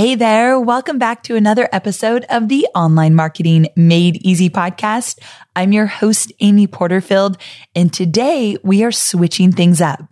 Hey 0.00 0.14
there. 0.14 0.58
Welcome 0.58 0.98
back 0.98 1.24
to 1.24 1.36
another 1.36 1.68
episode 1.72 2.24
of 2.30 2.48
the 2.48 2.66
Online 2.74 3.14
Marketing 3.14 3.66
Made 3.76 4.16
Easy 4.26 4.48
podcast. 4.48 5.18
I'm 5.54 5.74
your 5.74 5.84
host, 5.84 6.32
Amy 6.40 6.66
Porterfield, 6.66 7.36
and 7.74 7.92
today 7.92 8.56
we 8.62 8.82
are 8.82 8.92
switching 8.92 9.52
things 9.52 9.82
up. 9.82 10.02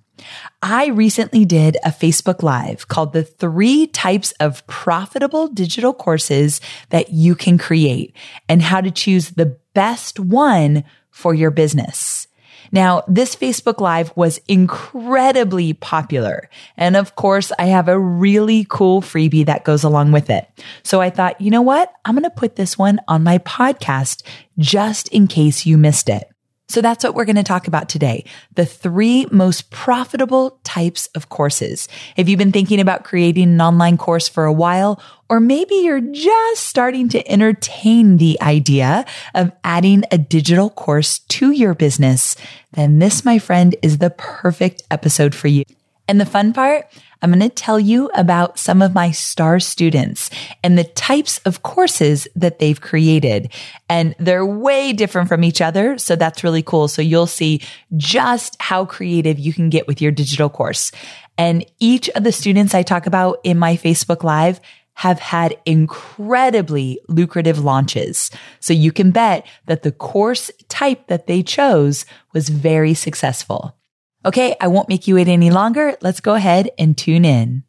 I 0.60 0.88
recently 0.88 1.46
did 1.46 1.78
a 1.86 1.88
Facebook 1.88 2.42
Live 2.42 2.88
called 2.88 3.14
the 3.14 3.24
three 3.24 3.86
types 3.86 4.32
of 4.32 4.66
profitable 4.66 5.48
digital 5.48 5.94
courses 5.94 6.60
that 6.90 7.14
you 7.14 7.34
can 7.34 7.56
create 7.56 8.14
and 8.46 8.60
how 8.60 8.82
to 8.82 8.90
choose 8.90 9.30
the 9.30 9.58
best 9.72 10.20
one 10.20 10.84
for 11.10 11.32
your 11.32 11.50
business. 11.50 12.27
Now, 12.72 13.02
this 13.08 13.34
Facebook 13.34 13.80
Live 13.80 14.12
was 14.16 14.40
incredibly 14.48 15.72
popular. 15.72 16.48
And 16.76 16.96
of 16.96 17.16
course, 17.16 17.52
I 17.58 17.66
have 17.66 17.88
a 17.88 17.98
really 17.98 18.66
cool 18.68 19.00
freebie 19.00 19.46
that 19.46 19.64
goes 19.64 19.84
along 19.84 20.12
with 20.12 20.30
it. 20.30 20.48
So 20.82 21.00
I 21.00 21.10
thought, 21.10 21.40
you 21.40 21.50
know 21.50 21.62
what? 21.62 21.92
I'm 22.04 22.14
going 22.14 22.24
to 22.24 22.30
put 22.30 22.56
this 22.56 22.78
one 22.78 23.00
on 23.08 23.22
my 23.22 23.38
podcast 23.38 24.22
just 24.58 25.08
in 25.08 25.26
case 25.26 25.66
you 25.66 25.78
missed 25.78 26.08
it. 26.08 26.30
So 26.68 26.82
that's 26.82 27.02
what 27.02 27.14
we're 27.14 27.24
going 27.24 27.36
to 27.36 27.42
talk 27.42 27.66
about 27.66 27.88
today. 27.88 28.24
The 28.54 28.66
three 28.66 29.26
most 29.30 29.70
profitable 29.70 30.60
types 30.64 31.06
of 31.14 31.30
courses. 31.30 31.88
If 32.16 32.28
you've 32.28 32.38
been 32.38 32.52
thinking 32.52 32.78
about 32.78 33.04
creating 33.04 33.44
an 33.44 33.60
online 33.60 33.96
course 33.96 34.28
for 34.28 34.44
a 34.44 34.52
while, 34.52 35.00
or 35.30 35.40
maybe 35.40 35.76
you're 35.76 36.00
just 36.00 36.66
starting 36.66 37.08
to 37.10 37.30
entertain 37.30 38.18
the 38.18 38.38
idea 38.42 39.06
of 39.34 39.50
adding 39.64 40.04
a 40.12 40.18
digital 40.18 40.68
course 40.68 41.20
to 41.20 41.52
your 41.52 41.74
business, 41.74 42.36
then 42.72 42.98
this, 42.98 43.24
my 43.24 43.38
friend, 43.38 43.74
is 43.80 43.98
the 43.98 44.10
perfect 44.10 44.82
episode 44.90 45.34
for 45.34 45.48
you. 45.48 45.64
And 46.06 46.20
the 46.20 46.26
fun 46.26 46.52
part, 46.52 46.86
I'm 47.22 47.30
going 47.30 47.40
to 47.40 47.48
tell 47.48 47.80
you 47.80 48.10
about 48.14 48.58
some 48.58 48.82
of 48.82 48.94
my 48.94 49.10
star 49.10 49.60
students 49.60 50.30
and 50.62 50.78
the 50.78 50.84
types 50.84 51.38
of 51.38 51.62
courses 51.62 52.28
that 52.36 52.58
they've 52.58 52.80
created. 52.80 53.52
And 53.88 54.14
they're 54.18 54.46
way 54.46 54.92
different 54.92 55.28
from 55.28 55.44
each 55.44 55.60
other. 55.60 55.98
So 55.98 56.16
that's 56.16 56.44
really 56.44 56.62
cool. 56.62 56.88
So 56.88 57.02
you'll 57.02 57.26
see 57.26 57.60
just 57.96 58.60
how 58.60 58.84
creative 58.84 59.38
you 59.38 59.52
can 59.52 59.68
get 59.68 59.86
with 59.86 60.00
your 60.00 60.12
digital 60.12 60.48
course. 60.48 60.92
And 61.36 61.64
each 61.78 62.08
of 62.10 62.24
the 62.24 62.32
students 62.32 62.74
I 62.74 62.82
talk 62.82 63.06
about 63.06 63.38
in 63.44 63.58
my 63.58 63.76
Facebook 63.76 64.22
Live 64.22 64.60
have 64.94 65.20
had 65.20 65.56
incredibly 65.64 66.98
lucrative 67.06 67.60
launches. 67.60 68.32
So 68.58 68.72
you 68.72 68.90
can 68.90 69.12
bet 69.12 69.46
that 69.66 69.84
the 69.84 69.92
course 69.92 70.50
type 70.68 71.06
that 71.06 71.28
they 71.28 71.44
chose 71.44 72.04
was 72.32 72.48
very 72.48 72.94
successful. 72.94 73.77
Okay, 74.24 74.56
I 74.60 74.66
won't 74.66 74.88
make 74.88 75.06
you 75.06 75.14
wait 75.14 75.28
any 75.28 75.50
longer. 75.50 75.96
Let's 76.00 76.20
go 76.20 76.34
ahead 76.34 76.70
and 76.78 76.96
tune 76.96 77.24
in. 77.24 77.64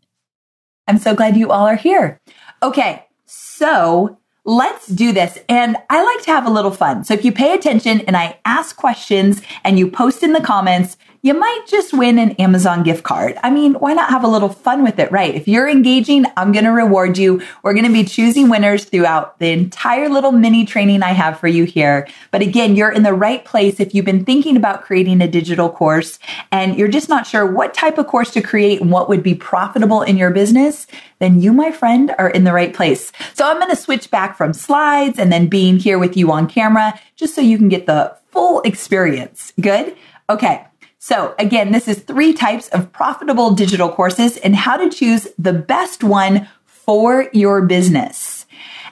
I'm 0.87 0.97
so 0.97 1.13
glad 1.13 1.37
you 1.37 1.51
all 1.51 1.67
are 1.67 1.75
here. 1.75 2.19
Okay, 2.63 3.05
so 3.25 4.17
let's 4.45 4.87
do 4.87 5.11
this. 5.11 5.37
And 5.47 5.77
I 5.89 6.03
like 6.03 6.23
to 6.25 6.31
have 6.31 6.47
a 6.47 6.49
little 6.49 6.71
fun. 6.71 7.03
So 7.03 7.13
if 7.13 7.23
you 7.23 7.31
pay 7.31 7.53
attention 7.53 8.01
and 8.01 8.17
I 8.17 8.39
ask 8.45 8.75
questions 8.75 9.43
and 9.63 9.77
you 9.77 9.91
post 9.91 10.23
in 10.23 10.33
the 10.33 10.41
comments, 10.41 10.97
you 11.21 11.33
might 11.33 11.65
just 11.67 11.93
win 11.93 12.17
an 12.17 12.31
Amazon 12.33 12.83
gift 12.83 13.03
card. 13.03 13.37
I 13.43 13.49
mean, 13.49 13.73
why 13.73 13.93
not 13.93 14.09
have 14.09 14.23
a 14.23 14.27
little 14.27 14.47
fun 14.47 14.83
with 14.83 14.99
it, 14.99 15.11
right? 15.11 15.35
If 15.35 15.47
you're 15.47 15.67
engaging, 15.67 16.25
I'm 16.37 16.53
going 16.53 16.63
to 16.63 16.71
reward 16.71 17.17
you. 17.17 17.41
We're 17.61 17.73
going 17.73 17.85
to 17.85 17.91
be 17.91 18.05
choosing 18.05 18.49
winners 18.49 18.85
throughout 18.85 19.37
the 19.39 19.51
entire 19.51 20.07
little 20.07 20.31
mini 20.31 20.65
training 20.65 21.03
I 21.03 21.11
have 21.11 21.37
for 21.37 21.49
you 21.49 21.65
here. 21.65 22.07
But 22.31 22.41
again, 22.41 22.75
you're 22.75 22.91
in 22.91 23.03
the 23.03 23.13
right 23.13 23.43
place 23.43 23.81
if 23.81 23.93
you've 23.93 24.05
been 24.05 24.23
thinking 24.23 24.55
about 24.55 24.83
creating 24.83 25.21
a 25.21 25.27
digital 25.27 25.69
course 25.69 26.19
and 26.51 26.77
you're 26.77 26.87
just 26.87 27.09
not 27.09 27.27
sure 27.27 27.45
what 27.45 27.73
type 27.73 27.97
of 27.97 28.07
course 28.07 28.31
to 28.31 28.41
create 28.41 28.79
and 28.79 28.91
what 28.91 29.09
would 29.09 29.23
be 29.23 29.35
profitable 29.35 30.01
in 30.01 30.15
your 30.15 30.31
business, 30.31 30.87
then 31.19 31.41
you, 31.41 31.51
my 31.51 31.71
friend, 31.71 32.15
are 32.17 32.29
in 32.29 32.45
the 32.45 32.53
right 32.53 32.73
place. 32.73 33.11
So 33.33 33.45
I'm 33.45 33.57
going 33.57 33.69
to 33.69 33.75
switch 33.75 34.09
back 34.09 34.37
from 34.37 34.53
slides 34.53 35.19
and 35.19 35.33
then 35.33 35.47
being 35.47 35.79
here 35.79 35.99
with 35.99 36.15
you 36.15 36.31
on 36.31 36.47
camera 36.47 36.97
just 37.17 37.35
so 37.35 37.41
you 37.41 37.57
can 37.57 37.67
get 37.67 37.87
the 37.87 38.15
full 38.31 38.61
experience. 38.61 39.51
Good? 39.59 39.97
Okay. 40.29 40.65
So 40.99 41.33
again, 41.39 41.71
this 41.71 41.87
is 41.87 41.99
three 41.99 42.33
types 42.33 42.67
of 42.69 42.91
profitable 42.91 43.51
digital 43.51 43.89
courses 43.89 44.35
and 44.37 44.53
how 44.53 44.75
to 44.75 44.89
choose 44.89 45.29
the 45.37 45.53
best 45.53 46.03
one 46.03 46.47
for 46.65 47.29
your 47.31 47.65
business. 47.65 48.45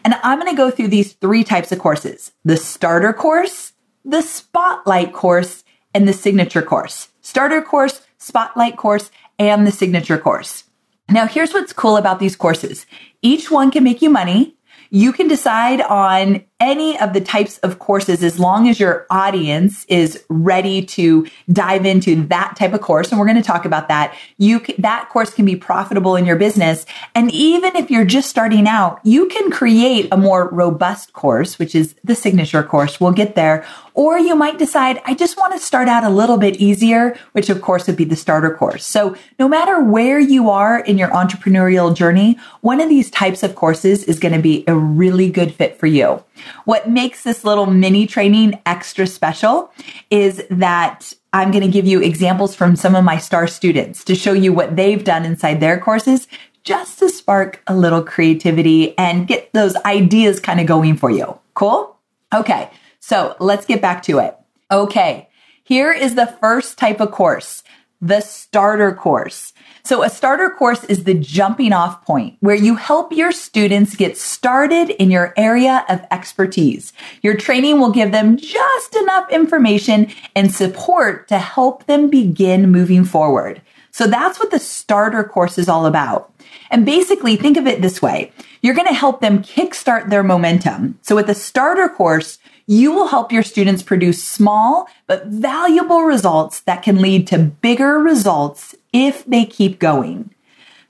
And 0.05 0.15
I'm 0.23 0.39
going 0.39 0.49
to 0.49 0.57
go 0.57 0.71
through 0.71 0.87
these 0.87 1.13
three 1.13 1.43
types 1.43 1.73
of 1.73 1.79
courses, 1.79 2.31
the 2.45 2.55
starter 2.55 3.11
course, 3.11 3.73
the 4.05 4.21
spotlight 4.21 5.11
course, 5.11 5.65
and 5.93 6.07
the 6.07 6.13
signature 6.13 6.61
course. 6.61 7.09
Starter 7.19 7.61
course, 7.61 8.01
spotlight 8.17 8.77
course, 8.77 9.11
and 9.37 9.67
the 9.67 9.71
signature 9.71 10.17
course. 10.17 10.63
Now, 11.09 11.27
here's 11.27 11.53
what's 11.53 11.73
cool 11.73 11.97
about 11.97 12.19
these 12.19 12.37
courses. 12.37 12.85
Each 13.21 13.51
one 13.51 13.69
can 13.69 13.83
make 13.83 14.01
you 14.01 14.09
money. 14.09 14.55
You 14.89 15.11
can 15.11 15.27
decide 15.27 15.81
on 15.81 16.45
any 16.59 16.99
of 16.99 17.13
the 17.13 17.21
types 17.21 17.59
of 17.59 17.77
courses 17.77 18.23
as 18.23 18.39
long 18.39 18.67
as 18.67 18.79
your 18.79 19.05
audience 19.11 19.85
is 19.85 20.23
ready 20.27 20.83
to 20.83 21.27
dive 21.51 21.85
into 21.85 22.23
that 22.25 22.55
type 22.55 22.73
of 22.73 22.81
course 22.81 23.11
and 23.11 23.19
we're 23.19 23.27
going 23.27 23.37
to 23.37 23.43
talk 23.43 23.63
about 23.63 23.87
that 23.89 24.17
you 24.37 24.59
can, 24.59 24.73
that 24.79 25.07
course 25.09 25.31
can 25.31 25.45
be 25.45 25.55
profitable 25.55 26.15
in 26.15 26.25
your 26.25 26.35
business. 26.35 26.85
And 27.13 27.31
even 27.31 27.75
if 27.75 27.91
you're 27.91 28.05
just 28.05 28.29
starting 28.29 28.67
out 28.67 28.99
you 29.03 29.27
can 29.27 29.51
create 29.51 30.07
a 30.11 30.17
more 30.17 30.49
robust 30.49 31.13
course 31.13 31.59
which 31.59 31.75
is 31.75 31.93
the 32.03 32.15
signature 32.15 32.63
course. 32.63 32.99
We'll 32.99 33.11
get 33.11 33.35
there. 33.35 33.63
Or 33.93 34.17
you 34.17 34.35
might 34.35 34.57
decide 34.57 34.99
I 35.05 35.13
just 35.13 35.37
want 35.37 35.53
to 35.53 35.59
start 35.59 35.87
out 35.87 36.03
a 36.03 36.09
little 36.09 36.37
bit 36.37 36.55
easier 36.55 37.15
which 37.33 37.51
of 37.51 37.61
course 37.61 37.85
would 37.85 37.97
be 37.97 38.05
the 38.05 38.15
starter 38.15 38.55
course. 38.55 38.83
So 38.83 39.15
no 39.37 39.47
matter 39.47 39.83
where 39.83 40.19
you 40.19 40.49
are 40.49 40.79
in 40.79 40.97
your 40.97 41.09
entrepreneurial 41.09 41.95
journey 41.95 42.39
one 42.61 42.81
of 42.81 42.89
these 42.89 43.11
types 43.11 43.43
of 43.43 43.53
courses 43.53 44.03
is 44.05 44.17
going 44.17 44.33
to 44.33 44.41
be 44.41 44.63
a 44.67 44.75
really 44.75 45.29
good 45.29 45.53
fit 45.53 45.79
for 45.79 45.85
you 45.85 46.23
what 46.65 46.89
makes 46.89 47.23
this 47.23 47.43
little 47.43 47.65
mini 47.65 48.07
training 48.07 48.59
extra 48.65 49.07
special 49.07 49.71
is 50.09 50.43
that 50.49 51.13
I'm 51.33 51.51
going 51.51 51.63
to 51.63 51.69
give 51.69 51.85
you 51.85 52.01
examples 52.01 52.55
from 52.55 52.75
some 52.75 52.95
of 52.95 53.03
my 53.03 53.17
star 53.17 53.47
students 53.47 54.03
to 54.05 54.15
show 54.15 54.33
you 54.33 54.53
what 54.53 54.75
they've 54.75 55.03
done 55.03 55.25
inside 55.25 55.59
their 55.59 55.79
courses 55.79 56.27
just 56.63 56.99
to 56.99 57.09
spark 57.09 57.61
a 57.67 57.75
little 57.75 58.03
creativity 58.03 58.97
and 58.97 59.27
get 59.27 59.51
those 59.53 59.75
ideas 59.77 60.39
kind 60.39 60.59
of 60.59 60.65
going 60.67 60.97
for 60.97 61.09
you. 61.09 61.39
Cool? 61.53 61.97
Okay. 62.33 62.69
So 62.99 63.35
let's 63.39 63.65
get 63.65 63.81
back 63.81 64.03
to 64.03 64.19
it. 64.19 64.35
Okay. 64.69 65.29
Here 65.63 65.91
is 65.91 66.15
the 66.15 66.27
first 66.41 66.77
type 66.77 66.99
of 66.99 67.11
course, 67.11 67.63
the 68.01 68.21
starter 68.21 68.93
course. 68.93 69.53
So 69.87 70.03
a 70.03 70.09
starter 70.09 70.49
course 70.49 70.83
is 70.83 71.05
the 71.05 71.13
jumping 71.13 71.71
off 71.71 72.03
point 72.03 72.35
where 72.41 72.57
you 72.57 72.75
help 72.75 73.13
your 73.13 73.31
students 73.31 73.95
get 73.95 74.17
started 74.17 74.89
in 74.89 75.09
your 75.09 75.33
area 75.37 75.85
of 75.87 76.05
expertise. 76.11 76.91
Your 77.21 77.37
training 77.37 77.79
will 77.79 77.93
give 77.93 78.11
them 78.11 78.35
just 78.35 78.97
enough 78.97 79.31
information 79.31 80.11
and 80.35 80.53
support 80.53 81.29
to 81.29 81.39
help 81.39 81.85
them 81.85 82.09
begin 82.09 82.69
moving 82.69 83.05
forward. 83.05 83.61
So 83.91 84.07
that's 84.07 84.37
what 84.41 84.51
the 84.51 84.59
starter 84.59 85.23
course 85.23 85.57
is 85.57 85.69
all 85.69 85.85
about. 85.85 86.33
And 86.69 86.85
basically 86.85 87.37
think 87.37 87.55
of 87.55 87.65
it 87.65 87.81
this 87.81 88.01
way. 88.01 88.33
You're 88.61 88.75
going 88.75 88.89
to 88.89 88.93
help 88.93 89.21
them 89.21 89.41
kickstart 89.41 90.09
their 90.09 90.21
momentum. 90.21 90.99
So 91.01 91.15
with 91.15 91.27
the 91.27 91.33
starter 91.33 91.87
course, 91.87 92.39
you 92.67 92.91
will 92.91 93.07
help 93.07 93.31
your 93.31 93.43
students 93.43 93.81
produce 93.81 94.23
small 94.23 94.87
but 95.07 95.25
valuable 95.27 96.03
results 96.03 96.59
that 96.61 96.83
can 96.83 97.01
lead 97.01 97.25
to 97.27 97.39
bigger 97.39 97.97
results 97.97 98.75
if 98.93 99.25
they 99.25 99.45
keep 99.45 99.79
going. 99.79 100.29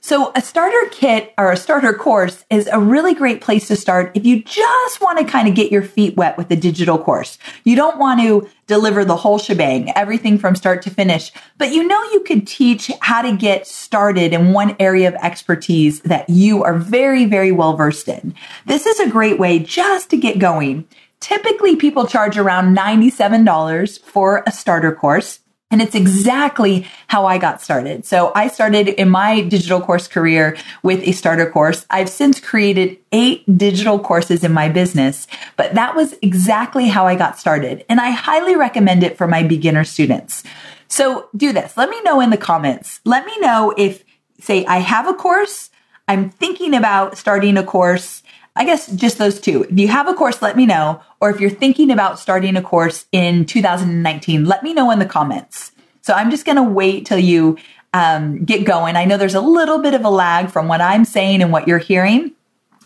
So 0.00 0.30
a 0.34 0.40
starter 0.40 0.88
kit 0.90 1.34
or 1.36 1.50
a 1.50 1.56
starter 1.56 1.92
course 1.92 2.44
is 2.50 2.68
a 2.72 2.78
really 2.78 3.14
great 3.14 3.40
place 3.40 3.66
to 3.68 3.76
start 3.76 4.12
if 4.14 4.24
you 4.24 4.42
just 4.42 5.00
want 5.00 5.18
to 5.18 5.24
kind 5.24 5.48
of 5.48 5.56
get 5.56 5.72
your 5.72 5.82
feet 5.82 6.16
wet 6.16 6.38
with 6.38 6.50
a 6.52 6.56
digital 6.56 6.98
course. 6.98 7.36
You 7.64 7.74
don't 7.74 7.98
want 7.98 8.20
to 8.20 8.48
deliver 8.68 9.04
the 9.04 9.16
whole 9.16 9.38
shebang, 9.38 9.90
everything 9.96 10.38
from 10.38 10.54
start 10.54 10.82
to 10.82 10.90
finish, 10.90 11.32
but 11.58 11.72
you 11.72 11.86
know 11.86 12.00
you 12.12 12.20
could 12.20 12.46
teach 12.46 12.90
how 13.00 13.22
to 13.22 13.36
get 13.36 13.66
started 13.66 14.32
in 14.32 14.52
one 14.52 14.76
area 14.78 15.08
of 15.08 15.14
expertise 15.16 16.00
that 16.02 16.28
you 16.28 16.62
are 16.62 16.74
very, 16.74 17.24
very 17.24 17.50
well 17.50 17.76
versed 17.76 18.08
in. 18.08 18.34
This 18.66 18.86
is 18.86 19.00
a 19.00 19.10
great 19.10 19.38
way 19.38 19.58
just 19.58 20.10
to 20.10 20.16
get 20.16 20.38
going. 20.38 20.86
Typically 21.20 21.76
people 21.76 22.06
charge 22.06 22.38
around 22.38 22.76
$97 22.76 24.00
for 24.00 24.42
a 24.46 24.52
starter 24.52 24.94
course. 24.94 25.40
And 25.70 25.82
it's 25.82 25.94
exactly 25.94 26.86
how 27.08 27.26
I 27.26 27.36
got 27.36 27.60
started. 27.60 28.06
So 28.06 28.32
I 28.34 28.48
started 28.48 28.88
in 28.88 29.10
my 29.10 29.42
digital 29.42 29.82
course 29.82 30.08
career 30.08 30.56
with 30.82 31.06
a 31.06 31.12
starter 31.12 31.50
course. 31.50 31.84
I've 31.90 32.08
since 32.08 32.40
created 32.40 32.96
eight 33.12 33.44
digital 33.58 33.98
courses 33.98 34.44
in 34.44 34.52
my 34.52 34.70
business, 34.70 35.26
but 35.56 35.74
that 35.74 35.94
was 35.94 36.14
exactly 36.22 36.88
how 36.88 37.06
I 37.06 37.16
got 37.16 37.38
started. 37.38 37.84
And 37.90 38.00
I 38.00 38.10
highly 38.10 38.56
recommend 38.56 39.02
it 39.02 39.18
for 39.18 39.26
my 39.26 39.42
beginner 39.42 39.84
students. 39.84 40.42
So 40.88 41.28
do 41.36 41.52
this. 41.52 41.76
Let 41.76 41.90
me 41.90 42.00
know 42.00 42.22
in 42.22 42.30
the 42.30 42.38
comments. 42.38 43.00
Let 43.04 43.26
me 43.26 43.38
know 43.40 43.74
if, 43.76 44.04
say, 44.40 44.64
I 44.64 44.78
have 44.78 45.06
a 45.06 45.12
course, 45.12 45.68
I'm 46.08 46.30
thinking 46.30 46.74
about 46.74 47.18
starting 47.18 47.58
a 47.58 47.62
course, 47.62 48.22
I 48.58 48.64
guess 48.64 48.88
just 48.88 49.18
those 49.18 49.40
two. 49.40 49.62
If 49.70 49.78
you 49.78 49.86
have 49.86 50.08
a 50.08 50.14
course, 50.14 50.42
let 50.42 50.56
me 50.56 50.66
know. 50.66 51.00
Or 51.20 51.30
if 51.30 51.40
you're 51.40 51.48
thinking 51.48 51.92
about 51.92 52.18
starting 52.18 52.56
a 52.56 52.62
course 52.62 53.06
in 53.12 53.46
2019, 53.46 54.46
let 54.46 54.64
me 54.64 54.74
know 54.74 54.90
in 54.90 54.98
the 54.98 55.06
comments. 55.06 55.70
So 56.02 56.12
I'm 56.12 56.28
just 56.28 56.44
going 56.44 56.56
to 56.56 56.64
wait 56.64 57.06
till 57.06 57.20
you 57.20 57.56
um, 57.94 58.44
get 58.44 58.64
going. 58.64 58.96
I 58.96 59.04
know 59.04 59.16
there's 59.16 59.36
a 59.36 59.40
little 59.40 59.78
bit 59.80 59.94
of 59.94 60.04
a 60.04 60.10
lag 60.10 60.50
from 60.50 60.66
what 60.66 60.80
I'm 60.80 61.04
saying 61.04 61.40
and 61.40 61.52
what 61.52 61.68
you're 61.68 61.78
hearing. 61.78 62.32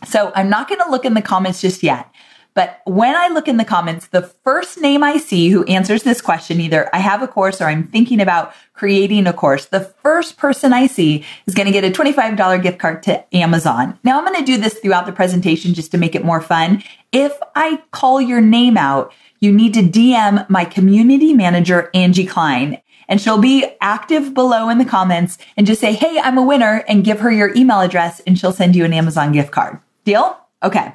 So 0.06 0.30
I'm 0.34 0.50
not 0.50 0.68
going 0.68 0.80
to 0.80 0.90
look 0.90 1.06
in 1.06 1.14
the 1.14 1.22
comments 1.22 1.62
just 1.62 1.82
yet. 1.82 2.06
But 2.54 2.80
when 2.84 3.16
I 3.16 3.28
look 3.28 3.48
in 3.48 3.56
the 3.56 3.64
comments, 3.64 4.08
the 4.08 4.22
first 4.22 4.80
name 4.80 5.02
I 5.02 5.16
see 5.16 5.48
who 5.48 5.64
answers 5.64 6.02
this 6.02 6.20
question, 6.20 6.60
either 6.60 6.88
I 6.94 6.98
have 6.98 7.22
a 7.22 7.28
course 7.28 7.60
or 7.60 7.64
I'm 7.64 7.86
thinking 7.86 8.20
about 8.20 8.52
creating 8.74 9.26
a 9.26 9.32
course, 9.32 9.66
the 9.66 9.80
first 9.80 10.36
person 10.36 10.72
I 10.72 10.86
see 10.86 11.24
is 11.46 11.54
going 11.54 11.66
to 11.66 11.72
get 11.72 11.84
a 11.84 11.90
$25 11.90 12.62
gift 12.62 12.78
card 12.78 13.02
to 13.04 13.34
Amazon. 13.34 13.98
Now 14.04 14.18
I'm 14.18 14.26
going 14.26 14.38
to 14.38 14.44
do 14.44 14.58
this 14.58 14.74
throughout 14.74 15.06
the 15.06 15.12
presentation 15.12 15.74
just 15.74 15.90
to 15.92 15.98
make 15.98 16.14
it 16.14 16.24
more 16.24 16.40
fun. 16.40 16.82
If 17.10 17.32
I 17.54 17.82
call 17.90 18.20
your 18.20 18.40
name 18.40 18.76
out, 18.76 19.12
you 19.40 19.52
need 19.52 19.74
to 19.74 19.82
DM 19.82 20.48
my 20.48 20.64
community 20.64 21.32
manager, 21.32 21.90
Angie 21.94 22.26
Klein 22.26 22.80
and 23.08 23.20
she'll 23.20 23.36
be 23.36 23.66
active 23.80 24.32
below 24.32 24.70
in 24.70 24.78
the 24.78 24.86
comments 24.86 25.36
and 25.56 25.66
just 25.66 25.80
say, 25.80 25.92
Hey, 25.92 26.18
I'm 26.18 26.38
a 26.38 26.42
winner 26.42 26.82
and 26.88 27.04
give 27.04 27.20
her 27.20 27.30
your 27.30 27.54
email 27.54 27.80
address 27.80 28.20
and 28.20 28.38
she'll 28.38 28.52
send 28.52 28.74
you 28.74 28.86
an 28.86 28.94
Amazon 28.94 29.32
gift 29.32 29.50
card. 29.50 29.80
Deal? 30.04 30.38
Okay. 30.62 30.94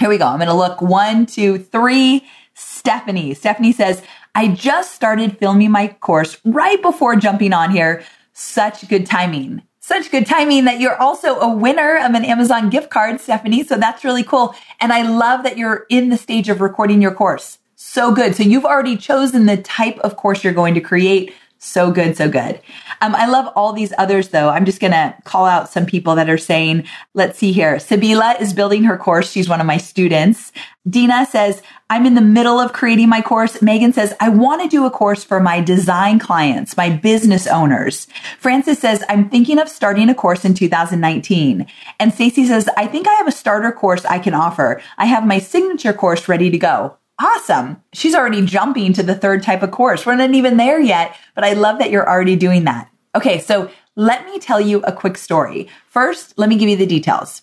Here 0.00 0.08
we 0.08 0.18
go. 0.18 0.26
I'm 0.26 0.38
going 0.38 0.48
to 0.48 0.54
look 0.54 0.80
one, 0.80 1.26
two, 1.26 1.58
three. 1.58 2.24
Stephanie. 2.54 3.34
Stephanie 3.34 3.72
says, 3.72 4.02
I 4.34 4.48
just 4.48 4.94
started 4.94 5.38
filming 5.38 5.70
my 5.70 5.88
course 5.88 6.38
right 6.44 6.80
before 6.82 7.14
jumping 7.16 7.52
on 7.52 7.70
here. 7.70 8.04
Such 8.32 8.88
good 8.88 9.06
timing. 9.06 9.62
Such 9.80 10.10
good 10.10 10.26
timing 10.26 10.64
that 10.64 10.80
you're 10.80 11.00
also 11.00 11.38
a 11.38 11.52
winner 11.52 11.96
of 11.98 12.14
an 12.14 12.24
Amazon 12.24 12.68
gift 12.68 12.90
card, 12.90 13.20
Stephanie. 13.20 13.64
So 13.64 13.76
that's 13.76 14.04
really 14.04 14.24
cool. 14.24 14.54
And 14.80 14.92
I 14.92 15.02
love 15.02 15.44
that 15.44 15.56
you're 15.56 15.86
in 15.88 16.10
the 16.10 16.16
stage 16.16 16.48
of 16.48 16.60
recording 16.60 17.00
your 17.00 17.14
course. 17.14 17.58
So 17.76 18.12
good. 18.12 18.34
So 18.34 18.42
you've 18.42 18.64
already 18.64 18.96
chosen 18.96 19.46
the 19.46 19.56
type 19.56 19.98
of 20.00 20.16
course 20.16 20.42
you're 20.42 20.52
going 20.52 20.74
to 20.74 20.80
create. 20.80 21.32
So 21.60 21.90
good, 21.90 22.16
so 22.16 22.30
good. 22.30 22.60
Um, 23.00 23.16
I 23.16 23.26
love 23.26 23.52
all 23.56 23.72
these 23.72 23.92
others 23.98 24.28
though. 24.28 24.48
I'm 24.48 24.64
just 24.64 24.80
going 24.80 24.92
to 24.92 25.12
call 25.24 25.44
out 25.44 25.68
some 25.68 25.86
people 25.86 26.14
that 26.14 26.30
are 26.30 26.38
saying, 26.38 26.84
let's 27.14 27.36
see 27.36 27.50
here. 27.50 27.76
Sabila 27.76 28.40
is 28.40 28.52
building 28.52 28.84
her 28.84 28.96
course. 28.96 29.28
She's 29.28 29.48
one 29.48 29.60
of 29.60 29.66
my 29.66 29.76
students. 29.76 30.52
Dina 30.88 31.26
says, 31.26 31.60
I'm 31.90 32.06
in 32.06 32.14
the 32.14 32.20
middle 32.20 32.60
of 32.60 32.72
creating 32.72 33.08
my 33.08 33.20
course. 33.20 33.60
Megan 33.60 33.92
says, 33.92 34.14
I 34.20 34.28
want 34.28 34.62
to 34.62 34.68
do 34.68 34.86
a 34.86 34.90
course 34.90 35.24
for 35.24 35.40
my 35.40 35.60
design 35.60 36.20
clients, 36.20 36.76
my 36.76 36.90
business 36.90 37.48
owners. 37.48 38.06
Francis 38.38 38.78
says, 38.78 39.02
I'm 39.08 39.28
thinking 39.28 39.58
of 39.58 39.68
starting 39.68 40.08
a 40.08 40.14
course 40.14 40.44
in 40.44 40.54
2019. 40.54 41.66
And 41.98 42.14
Stacy 42.14 42.46
says, 42.46 42.68
I 42.76 42.86
think 42.86 43.08
I 43.08 43.14
have 43.14 43.26
a 43.26 43.32
starter 43.32 43.72
course 43.72 44.04
I 44.04 44.20
can 44.20 44.32
offer. 44.32 44.80
I 44.96 45.06
have 45.06 45.26
my 45.26 45.40
signature 45.40 45.92
course 45.92 46.28
ready 46.28 46.50
to 46.50 46.58
go. 46.58 46.98
Awesome. 47.20 47.82
She's 47.92 48.14
already 48.14 48.44
jumping 48.44 48.92
to 48.92 49.02
the 49.02 49.14
third 49.14 49.42
type 49.42 49.62
of 49.62 49.72
course. 49.72 50.06
We're 50.06 50.14
not 50.14 50.34
even 50.34 50.56
there 50.56 50.80
yet, 50.80 51.16
but 51.34 51.44
I 51.44 51.54
love 51.54 51.78
that 51.80 51.90
you're 51.90 52.08
already 52.08 52.36
doing 52.36 52.64
that. 52.64 52.90
Okay, 53.14 53.40
so 53.40 53.70
let 53.96 54.24
me 54.26 54.38
tell 54.38 54.60
you 54.60 54.80
a 54.82 54.92
quick 54.92 55.18
story. 55.18 55.68
First, 55.88 56.38
let 56.38 56.48
me 56.48 56.56
give 56.56 56.68
you 56.68 56.76
the 56.76 56.86
details. 56.86 57.42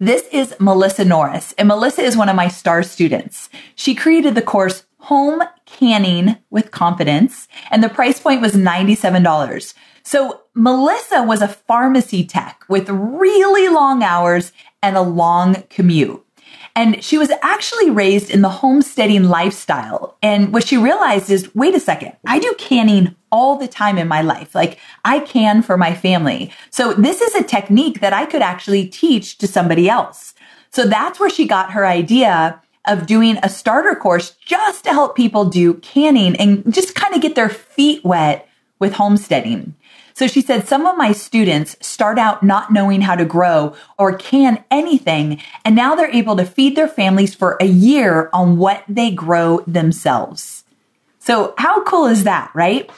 This 0.00 0.26
is 0.32 0.54
Melissa 0.58 1.04
Norris, 1.04 1.52
and 1.58 1.68
Melissa 1.68 2.02
is 2.02 2.16
one 2.16 2.28
of 2.28 2.36
my 2.36 2.48
star 2.48 2.82
students. 2.82 3.50
She 3.74 3.94
created 3.94 4.34
the 4.34 4.42
course 4.42 4.86
Home 5.00 5.42
Canning 5.66 6.38
with 6.48 6.70
Confidence, 6.70 7.46
and 7.70 7.82
the 7.82 7.90
price 7.90 8.18
point 8.18 8.40
was 8.40 8.54
$97. 8.54 9.74
So 10.02 10.40
Melissa 10.54 11.22
was 11.22 11.42
a 11.42 11.48
pharmacy 11.48 12.24
tech 12.24 12.64
with 12.68 12.88
really 12.88 13.68
long 13.68 14.02
hours 14.02 14.52
and 14.82 14.96
a 14.96 15.02
long 15.02 15.62
commute. 15.68 16.23
And 16.76 17.04
she 17.04 17.18
was 17.18 17.30
actually 17.42 17.90
raised 17.90 18.30
in 18.30 18.42
the 18.42 18.48
homesteading 18.48 19.24
lifestyle. 19.24 20.16
And 20.22 20.52
what 20.52 20.66
she 20.66 20.76
realized 20.76 21.30
is, 21.30 21.54
wait 21.54 21.74
a 21.74 21.80
second, 21.80 22.16
I 22.26 22.40
do 22.40 22.52
canning 22.58 23.14
all 23.30 23.56
the 23.56 23.68
time 23.68 23.96
in 23.96 24.08
my 24.08 24.22
life. 24.22 24.54
Like 24.54 24.78
I 25.04 25.20
can 25.20 25.62
for 25.62 25.76
my 25.76 25.94
family. 25.94 26.52
So 26.70 26.92
this 26.92 27.20
is 27.20 27.34
a 27.34 27.44
technique 27.44 28.00
that 28.00 28.12
I 28.12 28.26
could 28.26 28.42
actually 28.42 28.86
teach 28.86 29.38
to 29.38 29.46
somebody 29.46 29.88
else. 29.88 30.34
So 30.70 30.84
that's 30.84 31.20
where 31.20 31.30
she 31.30 31.46
got 31.46 31.72
her 31.72 31.86
idea 31.86 32.60
of 32.86 33.06
doing 33.06 33.38
a 33.42 33.48
starter 33.48 33.94
course 33.94 34.32
just 34.44 34.84
to 34.84 34.90
help 34.90 35.16
people 35.16 35.44
do 35.44 35.74
canning 35.74 36.36
and 36.36 36.72
just 36.74 36.94
kind 36.94 37.14
of 37.14 37.22
get 37.22 37.34
their 37.34 37.48
feet 37.48 38.04
wet 38.04 38.48
with 38.78 38.94
homesteading. 38.94 39.74
So 40.14 40.28
she 40.28 40.40
said, 40.40 40.68
some 40.68 40.86
of 40.86 40.96
my 40.96 41.10
students 41.10 41.76
start 41.80 42.18
out 42.18 42.44
not 42.44 42.72
knowing 42.72 43.00
how 43.00 43.16
to 43.16 43.24
grow 43.24 43.74
or 43.98 44.16
can 44.16 44.64
anything, 44.70 45.42
and 45.64 45.74
now 45.74 45.94
they're 45.94 46.10
able 46.10 46.36
to 46.36 46.46
feed 46.46 46.76
their 46.76 46.88
families 46.88 47.34
for 47.34 47.56
a 47.60 47.66
year 47.66 48.30
on 48.32 48.56
what 48.56 48.84
they 48.88 49.10
grow 49.10 49.60
themselves. 49.66 50.64
So 51.18 51.54
how 51.58 51.82
cool 51.82 52.06
is 52.06 52.24
that, 52.24 52.50
right? 52.54 52.88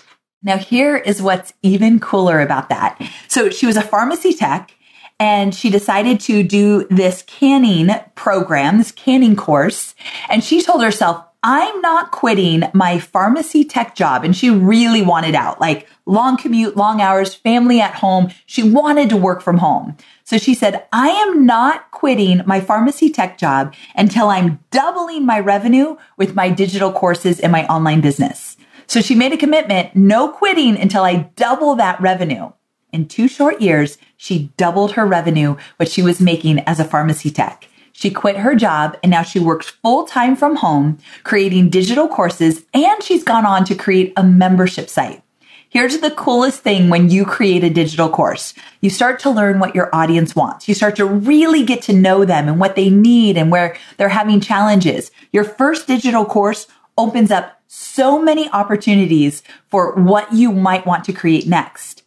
Now 0.42 0.58
here 0.58 0.96
is 0.96 1.22
what's 1.22 1.54
even 1.62 2.00
cooler 2.00 2.40
about 2.40 2.68
that. 2.68 3.00
So 3.28 3.48
she 3.50 3.66
was 3.66 3.76
a 3.76 3.82
pharmacy 3.82 4.34
tech 4.34 4.72
and 5.19 5.54
she 5.54 5.70
decided 5.70 6.20
to 6.20 6.42
do 6.42 6.86
this 6.90 7.22
canning 7.22 7.90
program, 8.14 8.78
this 8.78 8.92
canning 8.92 9.36
course. 9.36 9.94
And 10.28 10.44
she 10.44 10.60
told 10.60 10.82
herself, 10.82 11.24
I'm 11.48 11.81
not 11.81 12.10
quitting 12.10 12.64
my 12.75 12.98
pharmacy 12.98 13.64
tech 13.64 13.94
job. 13.94 14.25
And 14.25 14.37
she 14.37 14.50
really 14.50 15.00
wanted 15.00 15.37
out, 15.37 15.60
like 15.60 15.88
long 16.04 16.37
commute, 16.37 16.76
long 16.76 17.00
hours, 17.00 17.37
family 17.37 17.81
at 17.81 17.94
home. 17.94 18.32
She 18.46 18.69
wanted 18.69 19.08
to 19.10 19.16
work 19.16 19.43
from 19.43 19.58
home. 19.58 19.96
So 20.25 20.38
she 20.38 20.54
said, 20.54 20.88
I 20.93 21.06
am 21.10 21.46
not 21.46 21.93
quitting 21.93 22.43
my 22.46 22.60
pharmacy 22.60 23.10
tech 23.10 23.38
job 23.38 23.76
until 23.94 24.28
I'm 24.28 24.58
doubling 24.72 25.25
my 25.25 25.38
revenue 25.38 25.96
with 26.16 26.34
my 26.34 26.50
digital 26.50 26.90
courses 26.93 27.38
and 27.38 27.52
my 27.52 27.64
online 27.69 28.00
business. 28.00 28.56
So 28.88 29.00
she 29.00 29.14
made 29.14 29.32
a 29.32 29.37
commitment, 29.37 29.94
no 29.94 30.28
quitting 30.32 30.76
until 30.76 31.04
I 31.04 31.31
double 31.37 31.76
that 31.76 32.00
revenue. 32.00 32.50
In 32.93 33.06
two 33.06 33.28
short 33.28 33.60
years, 33.60 33.98
she 34.16 34.50
doubled 34.56 34.93
her 34.93 35.06
revenue, 35.06 35.54
what 35.76 35.88
she 35.88 36.02
was 36.02 36.20
making 36.20 36.58
as 36.60 36.81
a 36.81 36.84
pharmacy 36.84 37.31
tech. 37.31 37.69
She 37.98 38.10
quit 38.10 38.37
her 38.37 38.54
job 38.54 38.98
and 39.02 39.08
now 39.08 39.22
she 39.22 39.38
works 39.38 39.70
full 39.70 40.04
time 40.04 40.37
from 40.37 40.56
home, 40.56 40.98
creating 41.22 41.70
digital 41.70 42.08
courses, 42.08 42.66
and 42.75 43.02
she's 43.02 43.25
gone 43.25 43.46
on 43.46 43.64
to 43.64 43.75
create 43.75 44.12
a 44.19 44.22
membership 44.22 44.90
site. 44.90 45.22
Here's 45.70 45.96
the 46.00 46.10
coolest 46.10 46.60
thing 46.60 46.90
when 46.90 47.08
you 47.08 47.25
create 47.25 47.64
a 47.64 47.70
digital 47.70 48.10
course. 48.10 48.52
You 48.82 48.90
start 48.90 49.19
to 49.20 49.31
learn 49.31 49.60
what 49.60 49.75
your 49.75 49.88
audience 49.94 50.37
wants. 50.37 50.69
You 50.69 50.75
start 50.75 50.96
to 50.96 51.06
really 51.06 51.64
get 51.64 51.81
to 51.82 51.94
know 51.94 52.26
them 52.26 52.48
and 52.48 52.60
what 52.60 52.76
they 52.76 52.90
need 52.90 53.38
and 53.38 53.50
where 53.50 53.78
they're 53.96 54.10
having 54.10 54.43
challenges. 54.43 55.10
Your 55.32 55.44
first 55.44 55.87
digital 55.87 56.26
course 56.26 56.66
opens 56.98 57.31
up 57.31 57.62
so 57.66 58.20
many 58.20 58.50
opportunities 58.50 59.43
for 59.69 59.94
what 59.94 60.31
you 60.34 60.52
might 60.52 60.84
want 60.84 61.04
to 61.04 61.14
create 61.14 61.46
next. 61.46 62.02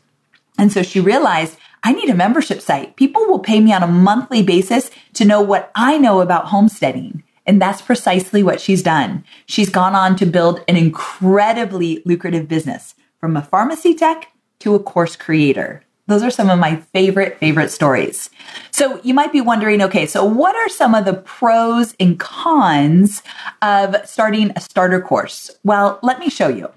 And 0.60 0.72
so 0.72 0.84
she 0.84 1.00
realized 1.00 1.58
I 1.84 1.94
need 1.94 2.10
a 2.10 2.16
membership 2.16 2.62
site. 2.62 2.96
People 2.96 3.26
will 3.28 3.40
pay 3.40 3.60
me 3.60 3.74
on 3.74 3.84
a 3.84 3.88
monthly 3.88 4.44
basis 4.44 4.92
to 5.14 5.26
know 5.26 5.42
what 5.42 5.72
I 5.76 5.98
know 5.98 6.22
about 6.22 6.48
homesteading. 6.48 7.24
And 7.46 7.62
that's 7.62 7.82
precisely 7.82 8.44
what 8.44 8.62
she's 8.62 8.84
done. 8.84 9.24
She's 9.46 9.70
gone 9.70 9.96
on 9.96 10.16
to 10.18 10.26
build 10.26 10.64
an 10.68 10.76
incredibly 10.76 12.04
lucrative 12.06 12.48
business 12.48 12.96
from 13.20 13.36
a 13.36 13.42
pharmacy 13.42 13.96
tech 13.96 14.32
to 14.60 14.76
a 14.76 14.80
course 14.80 15.16
creator. 15.16 15.84
Those 16.06 16.24
are 16.24 16.32
some 16.32 16.50
of 16.50 16.58
my 16.58 16.78
favorite, 16.78 17.38
favorite 17.38 17.70
stories. 17.70 18.32
So 18.72 19.00
you 19.04 19.14
might 19.14 19.32
be 19.32 19.42
wondering, 19.42 19.82
okay, 19.84 20.08
so 20.08 20.26
what 20.26 20.56
are 20.56 20.68
some 20.70 20.96
of 20.96 21.06
the 21.06 21.14
pros 21.14 21.96
and 22.00 22.20
cons 22.20 23.22
of 23.62 23.96
starting 24.06 24.52
a 24.56 24.62
starter 24.62 25.02
course? 25.02 25.52
Well, 25.64 26.00
let 26.02 26.20
me 26.20 26.30
show 26.30 26.48
you. 26.48 26.72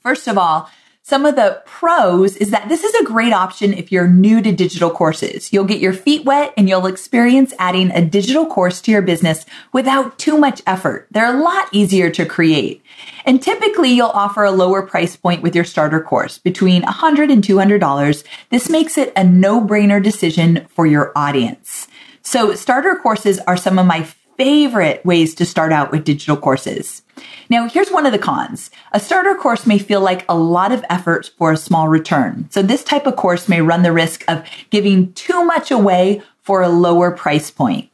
First 0.00 0.28
of 0.28 0.38
all, 0.38 0.70
some 1.12 1.26
of 1.26 1.36
the 1.36 1.60
pros 1.66 2.36
is 2.36 2.52
that 2.52 2.70
this 2.70 2.82
is 2.82 2.94
a 2.94 3.04
great 3.04 3.34
option 3.34 3.74
if 3.74 3.92
you're 3.92 4.08
new 4.08 4.40
to 4.40 4.50
digital 4.50 4.88
courses. 4.88 5.52
You'll 5.52 5.66
get 5.66 5.78
your 5.78 5.92
feet 5.92 6.24
wet 6.24 6.54
and 6.56 6.70
you'll 6.70 6.86
experience 6.86 7.52
adding 7.58 7.90
a 7.90 8.02
digital 8.02 8.46
course 8.46 8.80
to 8.80 8.90
your 8.90 9.02
business 9.02 9.44
without 9.74 10.18
too 10.18 10.38
much 10.38 10.62
effort. 10.66 11.08
They're 11.10 11.36
a 11.36 11.38
lot 11.38 11.68
easier 11.70 12.08
to 12.12 12.24
create. 12.24 12.82
And 13.26 13.42
typically 13.42 13.90
you'll 13.90 14.06
offer 14.06 14.42
a 14.42 14.50
lower 14.52 14.80
price 14.80 15.14
point 15.14 15.42
with 15.42 15.54
your 15.54 15.66
starter 15.66 16.00
course 16.00 16.38
between 16.38 16.80
$100 16.80 17.30
and 17.30 17.44
$200. 17.44 18.24
This 18.48 18.70
makes 18.70 18.96
it 18.96 19.12
a 19.14 19.22
no-brainer 19.22 20.02
decision 20.02 20.66
for 20.70 20.86
your 20.86 21.12
audience. 21.14 21.88
So 22.22 22.54
starter 22.54 22.94
courses 22.94 23.38
are 23.40 23.58
some 23.58 23.78
of 23.78 23.84
my 23.84 24.04
favorite 24.38 25.04
ways 25.04 25.34
to 25.34 25.44
start 25.44 25.72
out 25.72 25.92
with 25.92 26.04
digital 26.04 26.38
courses. 26.38 27.01
Now, 27.48 27.68
here's 27.68 27.90
one 27.90 28.06
of 28.06 28.12
the 28.12 28.18
cons. 28.18 28.70
A 28.92 29.00
starter 29.00 29.34
course 29.34 29.66
may 29.66 29.78
feel 29.78 30.00
like 30.00 30.24
a 30.28 30.36
lot 30.36 30.72
of 30.72 30.84
effort 30.88 31.30
for 31.36 31.52
a 31.52 31.56
small 31.56 31.88
return. 31.88 32.48
So 32.50 32.62
this 32.62 32.82
type 32.82 33.06
of 33.06 33.16
course 33.16 33.48
may 33.48 33.60
run 33.60 33.82
the 33.82 33.92
risk 33.92 34.24
of 34.28 34.44
giving 34.70 35.12
too 35.12 35.44
much 35.44 35.70
away 35.70 36.22
for 36.40 36.62
a 36.62 36.68
lower 36.68 37.10
price 37.10 37.50
point. 37.50 37.91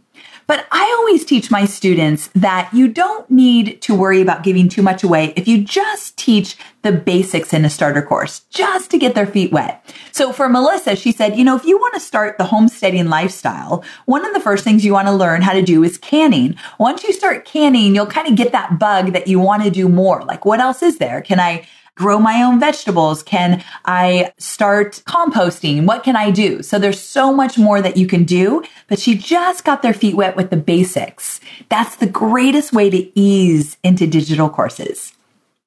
But 0.48 0.66
I 0.72 0.94
always 0.98 1.26
teach 1.26 1.50
my 1.50 1.66
students 1.66 2.30
that 2.34 2.70
you 2.72 2.88
don't 2.88 3.30
need 3.30 3.82
to 3.82 3.94
worry 3.94 4.22
about 4.22 4.42
giving 4.42 4.70
too 4.70 4.80
much 4.80 5.04
away 5.04 5.34
if 5.36 5.46
you 5.46 5.62
just 5.62 6.16
teach 6.16 6.56
the 6.80 6.90
basics 6.90 7.52
in 7.52 7.66
a 7.66 7.70
starter 7.70 8.00
course, 8.00 8.40
just 8.48 8.90
to 8.90 8.98
get 8.98 9.14
their 9.14 9.26
feet 9.26 9.52
wet. 9.52 9.84
So 10.10 10.32
for 10.32 10.48
Melissa, 10.48 10.96
she 10.96 11.12
said, 11.12 11.36
you 11.36 11.44
know, 11.44 11.54
if 11.54 11.66
you 11.66 11.76
want 11.76 11.92
to 11.94 12.00
start 12.00 12.38
the 12.38 12.44
homesteading 12.44 13.10
lifestyle, 13.10 13.84
one 14.06 14.24
of 14.24 14.32
the 14.32 14.40
first 14.40 14.64
things 14.64 14.86
you 14.86 14.94
want 14.94 15.08
to 15.08 15.12
learn 15.12 15.42
how 15.42 15.52
to 15.52 15.60
do 15.60 15.84
is 15.84 15.98
canning. 15.98 16.56
Once 16.78 17.04
you 17.04 17.12
start 17.12 17.44
canning, 17.44 17.94
you'll 17.94 18.06
kind 18.06 18.26
of 18.26 18.34
get 18.34 18.52
that 18.52 18.78
bug 18.78 19.12
that 19.12 19.28
you 19.28 19.38
want 19.38 19.64
to 19.64 19.70
do 19.70 19.86
more. 19.86 20.24
Like, 20.24 20.46
what 20.46 20.60
else 20.60 20.82
is 20.82 20.96
there? 20.96 21.20
Can 21.20 21.40
I 21.40 21.66
grow 21.98 22.18
my 22.20 22.42
own 22.42 22.60
vegetables? 22.60 23.22
Can 23.24 23.62
I 23.84 24.32
start 24.38 25.02
composting? 25.06 25.84
What 25.84 26.04
can 26.04 26.14
I 26.14 26.30
do? 26.30 26.62
So 26.62 26.78
there's 26.78 27.00
so 27.00 27.32
much 27.32 27.58
more 27.58 27.82
that 27.82 27.96
you 27.96 28.06
can 28.06 28.22
do, 28.24 28.62
but 28.86 29.00
she 29.00 29.16
just 29.18 29.64
got 29.64 29.82
their 29.82 29.92
feet 29.92 30.14
wet 30.14 30.36
with 30.36 30.50
the 30.50 30.56
basics. 30.56 31.40
That's 31.68 31.96
the 31.96 32.06
greatest 32.06 32.72
way 32.72 32.88
to 32.88 33.18
ease 33.18 33.76
into 33.82 34.06
digital 34.06 34.48
courses. 34.48 35.12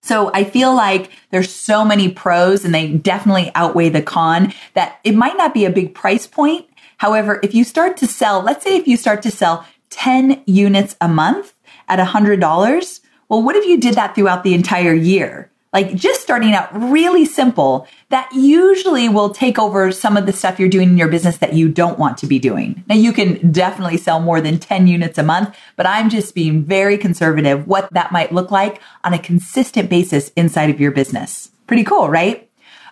So 0.02 0.32
I 0.34 0.46
feel 0.46 0.74
like 0.74 1.12
there's 1.30 1.54
so 1.54 1.86
many 1.86 2.10
pros 2.10 2.66
and 2.66 2.74
they 2.74 2.94
definitely 2.94 3.52
outweigh 3.54 3.90
the 3.90 4.02
con 4.02 4.54
that 4.74 5.00
it 5.04 5.16
might 5.16 5.38
not 5.38 5.54
be 5.54 5.66
a 5.66 5.70
big 5.70 5.94
price 5.94 6.26
point. 6.26 6.66
However, 6.98 7.40
if 7.44 7.54
you 7.54 7.64
start 7.64 7.98
to 7.98 8.08
sell, 8.08 8.42
let's 8.42 8.64
say 8.64 8.78
if 8.78 8.88
you 8.88 8.98
start 8.98 9.22
to 9.24 9.32
sell 9.32 9.66
10 9.90 10.44
units 10.46 10.96
a 11.02 11.08
month 11.08 11.54
at 11.88 12.00
$100, 12.00 13.00
well, 13.28 13.44
what 13.44 13.56
if 13.56 13.66
you 13.66 13.80
did 13.80 13.96
that 13.96 14.16
throughout 14.16 14.44
the 14.44 14.54
entire 14.54 14.94
year? 14.94 15.52
Like 15.74 15.96
just 15.96 16.22
starting 16.22 16.54
out 16.54 16.70
really 16.74 17.26
simple, 17.26 17.88
that 18.10 18.30
usually 18.34 19.08
will 19.08 19.30
take 19.30 19.58
over 19.58 19.92
some 19.92 20.18
of 20.18 20.26
the 20.26 20.34
stuff 20.34 20.60
you're 20.60 20.70
doing 20.70 20.90
in 20.90 20.98
your 20.98 21.08
business 21.08 21.38
that 21.38 21.54
you 21.54 21.70
don't 21.70 21.98
want 21.98 22.18
to 22.18 22.28
be 22.28 22.40
doing. 22.40 22.84
Now 22.88 22.96
you 22.96 23.14
can 23.14 23.52
definitely 23.52 23.98
sell 23.98 24.20
more 24.20 24.42
than 24.42 24.60
10 24.60 24.88
units 24.88 25.18
a 25.18 25.24
month, 25.24 25.56
but 25.78 25.88
I'm 25.88 26.10
just 26.10 26.36
being 26.36 26.64
very 26.64 26.98
conservative 26.98 27.68
what 27.68 27.92
that 27.94 28.12
might 28.12 28.34
look 28.34 28.52
like 28.52 28.82
on 29.04 29.14
a 29.14 29.20
consistent 29.20 29.90
basis 29.90 30.30
inside 30.36 30.70
of 30.70 30.80
your 30.80 30.92
business. 30.92 31.52
Pretty 31.68 31.84
cool, 31.84 32.10
right? 32.10 32.50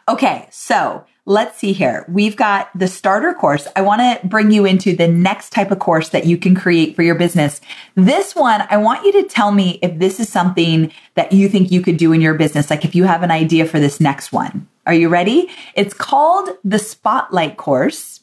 Okay. 0.08 0.48
So 0.52 1.06
let's 1.26 1.58
see 1.58 1.74
here. 1.74 2.06
We've 2.10 2.36
got 2.36 2.70
the 2.78 2.88
starter 2.88 3.34
course. 3.34 3.68
I 3.76 3.82
want 3.82 4.02
to 4.02 4.28
bring 4.28 4.52
you 4.52 4.66
into 4.66 4.96
the 4.96 5.08
next 5.08 5.52
type 5.52 5.72
of 5.72 5.80
course 5.80 6.10
that 6.10 6.26
you 6.26 6.38
can 6.38 6.56
create 6.56 6.96
for 6.96 7.04
your 7.04 7.16
business. 7.16 7.62
This 7.96 8.36
one, 8.36 8.66
I 8.70 8.78
want 8.78 9.06
you 9.06 9.12
to 9.14 9.24
tell 9.24 9.52
me 9.52 9.80
if 9.82 10.00
this 10.00 10.20
is 10.20 10.30
something 10.30 10.92
that 11.16 11.32
you 11.32 11.48
think 11.50 11.72
you 11.72 11.82
could 11.82 11.98
do 11.98 12.14
in 12.14 12.22
your 12.22 12.34
business. 12.34 12.70
Like 12.70 12.84
if 12.84 12.96
you 12.96 13.04
have 13.04 13.24
an 13.24 13.32
idea 13.32 13.66
for 13.66 13.80
this 13.80 14.00
next 14.00 14.32
one. 14.32 14.68
Are 14.86 14.94
you 14.94 15.10
ready? 15.10 15.50
It's 15.76 15.94
called 15.94 16.50
the 16.64 16.80
Spotlight 16.80 17.58
course. 17.58 18.22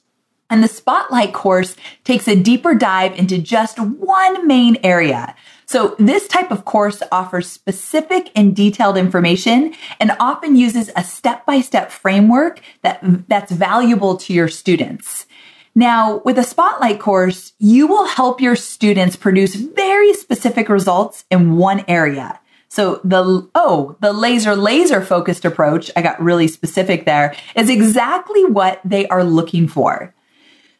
And 0.51 0.63
the 0.63 0.69
Spotlight 0.69 1.33
course 1.33 1.77
takes 2.05 2.27
a 2.27 2.35
deeper 2.35 2.75
dive 2.75 3.19
into 3.19 3.39
just 3.39 3.79
one 3.79 4.47
main 4.47 4.79
area. 4.83 5.35
So 5.67 5.97
this 5.99 6.29
type 6.29 6.53
of 6.53 6.65
course 6.65 7.03
offers 7.11 7.51
specific 7.51 8.31
and 8.37 8.55
detailed 8.55 8.97
information 8.97 9.75
and 9.99 10.17
often 10.21 10.55
uses 10.55 10.91
a 10.95 11.03
step-by-step 11.03 11.91
framework 11.91 12.61
that, 12.83 13.01
that's 13.29 13.51
valuable 13.51 14.17
to 14.19 14.33
your 14.33 14.47
students. 14.47 15.27
Now, 15.75 16.23
with 16.25 16.39
a 16.39 16.45
spotlight 16.45 17.01
course, 17.01 17.53
you 17.59 17.87
will 17.87 18.07
help 18.07 18.41
your 18.41 18.57
students 18.57 19.17
produce 19.17 19.57
very 19.57 20.15
specific 20.15 20.69
results 20.69 21.25
in 21.31 21.57
one 21.57 21.85
area. 21.89 22.41
So 22.69 23.01
the, 23.05 23.49
oh, 23.55 23.97
the 24.01 24.13
laser 24.13 24.57
laser 24.57 25.01
focused 25.01 25.45
approach, 25.45 25.91
I 25.97 26.03
got 26.03 26.23
really 26.23 26.49
specific 26.49 27.05
there, 27.07 27.35
is 27.55 27.69
exactly 27.69 28.45
what 28.45 28.81
they 28.85 29.07
are 29.09 29.25
looking 29.25 29.69
for. 29.69 30.15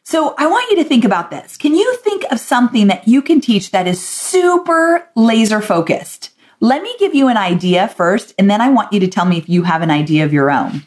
So 0.09 0.33
I 0.37 0.47
want 0.47 0.71
you 0.71 0.77
to 0.77 0.85
think 0.85 1.03
about 1.03 1.31
this. 1.31 1.57
Can 1.57 1.75
you 1.75 1.97
think 1.97 2.23
of 2.31 2.39
something 2.39 2.87
that 2.87 3.09
you 3.09 3.21
can 3.21 3.41
teach 3.41 3.71
that 3.71 3.87
is 3.87 4.01
super 4.01 5.05
laser 5.15 5.59
focused? 5.59 6.29
Let 6.61 6.81
me 6.81 6.95
give 6.97 7.13
you 7.13 7.27
an 7.27 7.35
idea 7.35 7.89
first, 7.89 8.33
and 8.39 8.49
then 8.49 8.61
I 8.61 8.69
want 8.69 8.93
you 8.93 9.01
to 9.01 9.09
tell 9.09 9.25
me 9.25 9.37
if 9.37 9.49
you 9.49 9.63
have 9.63 9.81
an 9.81 9.91
idea 9.91 10.23
of 10.23 10.31
your 10.31 10.49
own. 10.49 10.83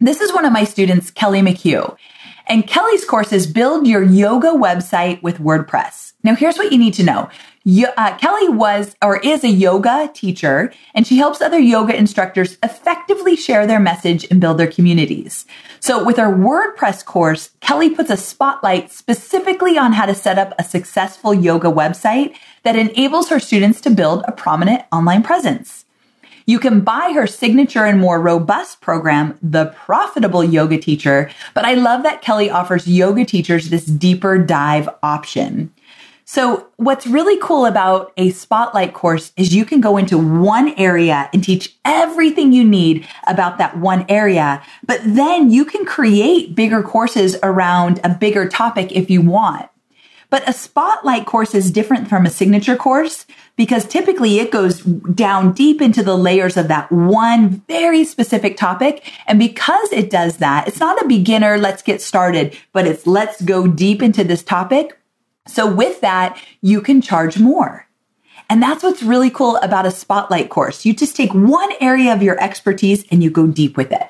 This 0.00 0.20
is 0.20 0.32
one 0.32 0.44
of 0.44 0.52
my 0.52 0.64
students, 0.64 1.12
Kelly 1.12 1.40
McHugh. 1.40 1.96
And 2.48 2.66
Kelly's 2.66 3.04
course 3.04 3.32
is 3.32 3.46
build 3.46 3.86
your 3.86 4.02
yoga 4.02 4.48
website 4.48 5.22
with 5.22 5.38
WordPress. 5.38 6.14
Now, 6.24 6.34
here's 6.34 6.58
what 6.58 6.72
you 6.72 6.78
need 6.78 6.94
to 6.94 7.04
know. 7.04 7.28
Uh, 7.66 8.16
Kelly 8.18 8.50
was 8.50 8.94
or 9.00 9.18
is 9.20 9.42
a 9.42 9.48
yoga 9.48 10.10
teacher, 10.12 10.70
and 10.94 11.06
she 11.06 11.16
helps 11.16 11.40
other 11.40 11.58
yoga 11.58 11.96
instructors 11.96 12.58
effectively 12.62 13.36
share 13.36 13.66
their 13.66 13.80
message 13.80 14.26
and 14.30 14.38
build 14.38 14.58
their 14.58 14.70
communities. 14.70 15.46
So 15.80 16.04
with 16.04 16.18
her 16.18 16.28
WordPress 16.28 17.04
course, 17.06 17.50
Kelly 17.60 17.88
puts 17.88 18.10
a 18.10 18.18
spotlight 18.18 18.92
specifically 18.92 19.78
on 19.78 19.94
how 19.94 20.04
to 20.04 20.14
set 20.14 20.38
up 20.38 20.52
a 20.58 20.64
successful 20.64 21.32
yoga 21.32 21.68
website 21.68 22.36
that 22.64 22.76
enables 22.76 23.30
her 23.30 23.40
students 23.40 23.80
to 23.82 23.90
build 23.90 24.24
a 24.28 24.32
prominent 24.32 24.82
online 24.92 25.22
presence. 25.22 25.86
You 26.46 26.58
can 26.58 26.80
buy 26.80 27.12
her 27.14 27.26
signature 27.26 27.86
and 27.86 27.98
more 27.98 28.20
robust 28.20 28.82
program, 28.82 29.38
The 29.42 29.66
Profitable 29.74 30.44
Yoga 30.44 30.76
Teacher, 30.76 31.30
but 31.54 31.64
I 31.64 31.72
love 31.72 32.02
that 32.02 32.20
Kelly 32.20 32.50
offers 32.50 32.86
yoga 32.86 33.24
teachers 33.24 33.70
this 33.70 33.86
deeper 33.86 34.36
dive 34.36 34.90
option. 35.02 35.72
So 36.26 36.68
what's 36.76 37.06
really 37.06 37.38
cool 37.38 37.66
about 37.66 38.12
a 38.16 38.30
spotlight 38.30 38.94
course 38.94 39.32
is 39.36 39.54
you 39.54 39.66
can 39.66 39.82
go 39.82 39.98
into 39.98 40.16
one 40.16 40.70
area 40.78 41.28
and 41.34 41.44
teach 41.44 41.76
everything 41.84 42.52
you 42.52 42.64
need 42.64 43.06
about 43.26 43.58
that 43.58 43.76
one 43.76 44.06
area, 44.08 44.62
but 44.86 45.00
then 45.04 45.50
you 45.50 45.66
can 45.66 45.84
create 45.84 46.54
bigger 46.54 46.82
courses 46.82 47.36
around 47.42 48.00
a 48.02 48.08
bigger 48.08 48.48
topic 48.48 48.90
if 48.92 49.10
you 49.10 49.20
want. 49.20 49.68
But 50.30 50.48
a 50.48 50.54
spotlight 50.54 51.26
course 51.26 51.54
is 51.54 51.70
different 51.70 52.08
from 52.08 52.24
a 52.24 52.30
signature 52.30 52.74
course 52.74 53.26
because 53.54 53.84
typically 53.84 54.40
it 54.40 54.50
goes 54.50 54.80
down 54.80 55.52
deep 55.52 55.82
into 55.82 56.02
the 56.02 56.16
layers 56.16 56.56
of 56.56 56.68
that 56.68 56.90
one 56.90 57.62
very 57.68 58.02
specific 58.02 58.56
topic. 58.56 59.12
And 59.26 59.38
because 59.38 59.92
it 59.92 60.10
does 60.10 60.38
that, 60.38 60.66
it's 60.66 60.80
not 60.80 61.00
a 61.00 61.06
beginner, 61.06 61.58
let's 61.58 61.82
get 61.82 62.00
started, 62.00 62.58
but 62.72 62.86
it's 62.86 63.06
let's 63.06 63.42
go 63.42 63.68
deep 63.68 64.02
into 64.02 64.24
this 64.24 64.42
topic 64.42 64.98
so 65.46 65.70
with 65.70 66.00
that, 66.00 66.40
you 66.60 66.80
can 66.80 67.00
charge 67.00 67.38
more. 67.38 67.86
And 68.48 68.62
that's 68.62 68.82
what's 68.82 69.02
really 69.02 69.30
cool 69.30 69.56
about 69.56 69.86
a 69.86 69.90
spotlight 69.90 70.50
course. 70.50 70.84
You 70.84 70.94
just 70.94 71.16
take 71.16 71.32
one 71.32 71.70
area 71.80 72.12
of 72.12 72.22
your 72.22 72.40
expertise 72.42 73.04
and 73.10 73.22
you 73.22 73.30
go 73.30 73.46
deep 73.46 73.76
with 73.76 73.90
it. 73.92 74.06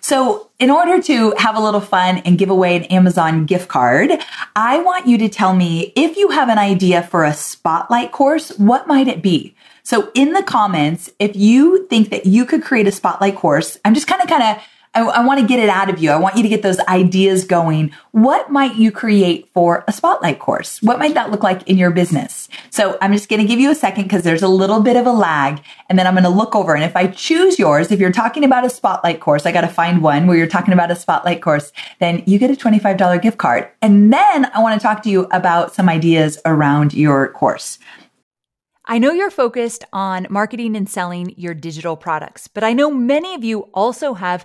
So 0.00 0.50
in 0.58 0.68
order 0.68 1.00
to 1.00 1.32
have 1.38 1.56
a 1.56 1.60
little 1.60 1.80
fun 1.80 2.18
and 2.18 2.36
give 2.36 2.50
away 2.50 2.74
an 2.74 2.84
Amazon 2.84 3.46
gift 3.46 3.68
card, 3.68 4.10
I 4.56 4.78
want 4.78 5.06
you 5.06 5.16
to 5.18 5.28
tell 5.28 5.54
me 5.54 5.92
if 5.94 6.16
you 6.16 6.30
have 6.30 6.48
an 6.48 6.58
idea 6.58 7.02
for 7.04 7.22
a 7.24 7.32
spotlight 7.32 8.10
course, 8.10 8.50
what 8.58 8.88
might 8.88 9.06
it 9.06 9.22
be? 9.22 9.54
So 9.84 10.10
in 10.14 10.32
the 10.32 10.42
comments, 10.42 11.10
if 11.20 11.36
you 11.36 11.86
think 11.86 12.10
that 12.10 12.26
you 12.26 12.44
could 12.44 12.64
create 12.64 12.88
a 12.88 12.92
spotlight 12.92 13.36
course, 13.36 13.78
I'm 13.84 13.94
just 13.94 14.08
kind 14.08 14.22
of 14.22 14.28
kind 14.28 14.42
of 14.42 14.62
I, 14.94 15.00
I 15.00 15.24
want 15.24 15.40
to 15.40 15.46
get 15.46 15.58
it 15.58 15.70
out 15.70 15.88
of 15.88 15.98
you. 16.00 16.10
I 16.10 16.16
want 16.16 16.36
you 16.36 16.42
to 16.42 16.48
get 16.48 16.62
those 16.62 16.78
ideas 16.80 17.44
going. 17.44 17.92
What 18.10 18.50
might 18.50 18.76
you 18.76 18.92
create 18.92 19.48
for 19.54 19.84
a 19.88 19.92
spotlight 19.92 20.38
course? 20.38 20.82
What 20.82 20.98
might 20.98 21.14
that 21.14 21.30
look 21.30 21.42
like 21.42 21.66
in 21.66 21.78
your 21.78 21.90
business? 21.90 22.48
So 22.70 22.98
I'm 23.00 23.12
just 23.12 23.30
going 23.30 23.40
to 23.40 23.48
give 23.48 23.58
you 23.58 23.70
a 23.70 23.74
second 23.74 24.04
because 24.04 24.22
there's 24.22 24.42
a 24.42 24.48
little 24.48 24.80
bit 24.80 24.96
of 24.96 25.06
a 25.06 25.12
lag 25.12 25.62
and 25.88 25.98
then 25.98 26.06
I'm 26.06 26.12
going 26.12 26.24
to 26.24 26.30
look 26.30 26.54
over. 26.54 26.74
And 26.74 26.84
if 26.84 26.94
I 26.94 27.06
choose 27.06 27.58
yours, 27.58 27.90
if 27.90 28.00
you're 28.00 28.12
talking 28.12 28.44
about 28.44 28.66
a 28.66 28.70
spotlight 28.70 29.20
course, 29.20 29.46
I 29.46 29.52
got 29.52 29.62
to 29.62 29.68
find 29.68 30.02
one 30.02 30.26
where 30.26 30.36
you're 30.36 30.46
talking 30.46 30.74
about 30.74 30.90
a 30.90 30.96
spotlight 30.96 31.40
course, 31.40 31.72
then 31.98 32.22
you 32.26 32.38
get 32.38 32.50
a 32.50 32.54
$25 32.54 33.22
gift 33.22 33.38
card. 33.38 33.68
And 33.80 34.12
then 34.12 34.50
I 34.52 34.60
want 34.60 34.78
to 34.78 34.86
talk 34.86 35.02
to 35.04 35.10
you 35.10 35.26
about 35.32 35.74
some 35.74 35.88
ideas 35.88 36.38
around 36.44 36.92
your 36.92 37.28
course. 37.28 37.78
I 38.84 38.98
know 38.98 39.12
you're 39.12 39.30
focused 39.30 39.84
on 39.92 40.26
marketing 40.28 40.76
and 40.76 40.88
selling 40.88 41.32
your 41.38 41.54
digital 41.54 41.96
products, 41.96 42.48
but 42.48 42.64
I 42.64 42.72
know 42.72 42.90
many 42.90 43.34
of 43.34 43.44
you 43.44 43.60
also 43.72 44.14
have 44.14 44.44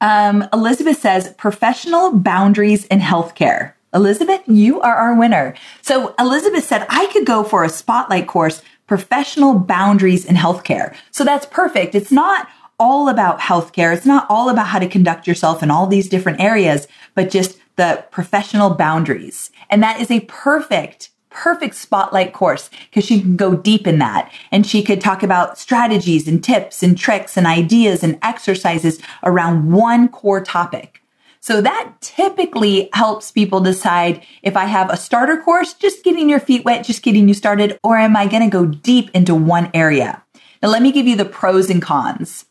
um, 0.00 0.46
Elizabeth 0.52 1.00
says 1.00 1.34
professional 1.38 2.12
boundaries 2.12 2.84
in 2.86 3.00
healthcare. 3.00 3.72
Elizabeth, 3.94 4.42
you 4.46 4.80
are 4.80 4.94
our 4.94 5.18
winner. 5.18 5.54
So 5.80 6.14
Elizabeth 6.18 6.64
said 6.64 6.86
I 6.88 7.06
could 7.06 7.24
go 7.24 7.42
for 7.42 7.64
a 7.64 7.68
spotlight 7.68 8.26
course, 8.26 8.62
professional 8.86 9.58
boundaries 9.58 10.24
in 10.24 10.36
healthcare. 10.36 10.94
So 11.10 11.24
that's 11.24 11.46
perfect. 11.46 11.94
It's 11.94 12.12
not 12.12 12.48
all 12.78 13.08
about 13.08 13.40
healthcare. 13.40 13.96
It's 13.96 14.04
not 14.04 14.26
all 14.28 14.50
about 14.50 14.66
how 14.66 14.78
to 14.78 14.88
conduct 14.88 15.26
yourself 15.26 15.62
in 15.62 15.70
all 15.70 15.86
these 15.86 16.08
different 16.08 16.40
areas, 16.40 16.86
but 17.14 17.30
just 17.30 17.58
the 17.76 18.04
professional 18.10 18.70
boundaries. 18.70 19.50
And 19.70 19.82
that 19.82 20.00
is 20.00 20.10
a 20.10 20.20
perfect 20.20 21.10
perfect 21.36 21.74
spotlight 21.74 22.32
course 22.32 22.70
because 22.88 23.04
she 23.04 23.20
can 23.20 23.36
go 23.36 23.54
deep 23.54 23.86
in 23.86 23.98
that 23.98 24.32
and 24.50 24.66
she 24.66 24.82
could 24.82 25.02
talk 25.02 25.22
about 25.22 25.58
strategies 25.58 26.26
and 26.26 26.42
tips 26.42 26.82
and 26.82 26.96
tricks 26.96 27.36
and 27.36 27.46
ideas 27.46 28.02
and 28.02 28.18
exercises 28.22 28.98
around 29.22 29.70
one 29.70 30.08
core 30.08 30.42
topic. 30.42 31.02
So 31.40 31.60
that 31.60 31.92
typically 32.00 32.88
helps 32.94 33.30
people 33.30 33.60
decide 33.60 34.24
if 34.42 34.56
I 34.56 34.64
have 34.64 34.90
a 34.90 34.96
starter 34.96 35.36
course, 35.36 35.74
just 35.74 36.02
getting 36.02 36.28
your 36.28 36.40
feet 36.40 36.64
wet, 36.64 36.86
just 36.86 37.02
getting 37.02 37.28
you 37.28 37.34
started, 37.34 37.78
or 37.84 37.98
am 37.98 38.16
I 38.16 38.26
going 38.26 38.42
to 38.42 38.50
go 38.50 38.66
deep 38.66 39.10
into 39.14 39.34
one 39.34 39.70
area? 39.74 40.24
Now, 40.62 40.70
let 40.70 40.82
me 40.82 40.90
give 40.90 41.06
you 41.06 41.16
the 41.16 41.26
pros 41.26 41.68
and 41.70 41.82
cons. 41.82 42.46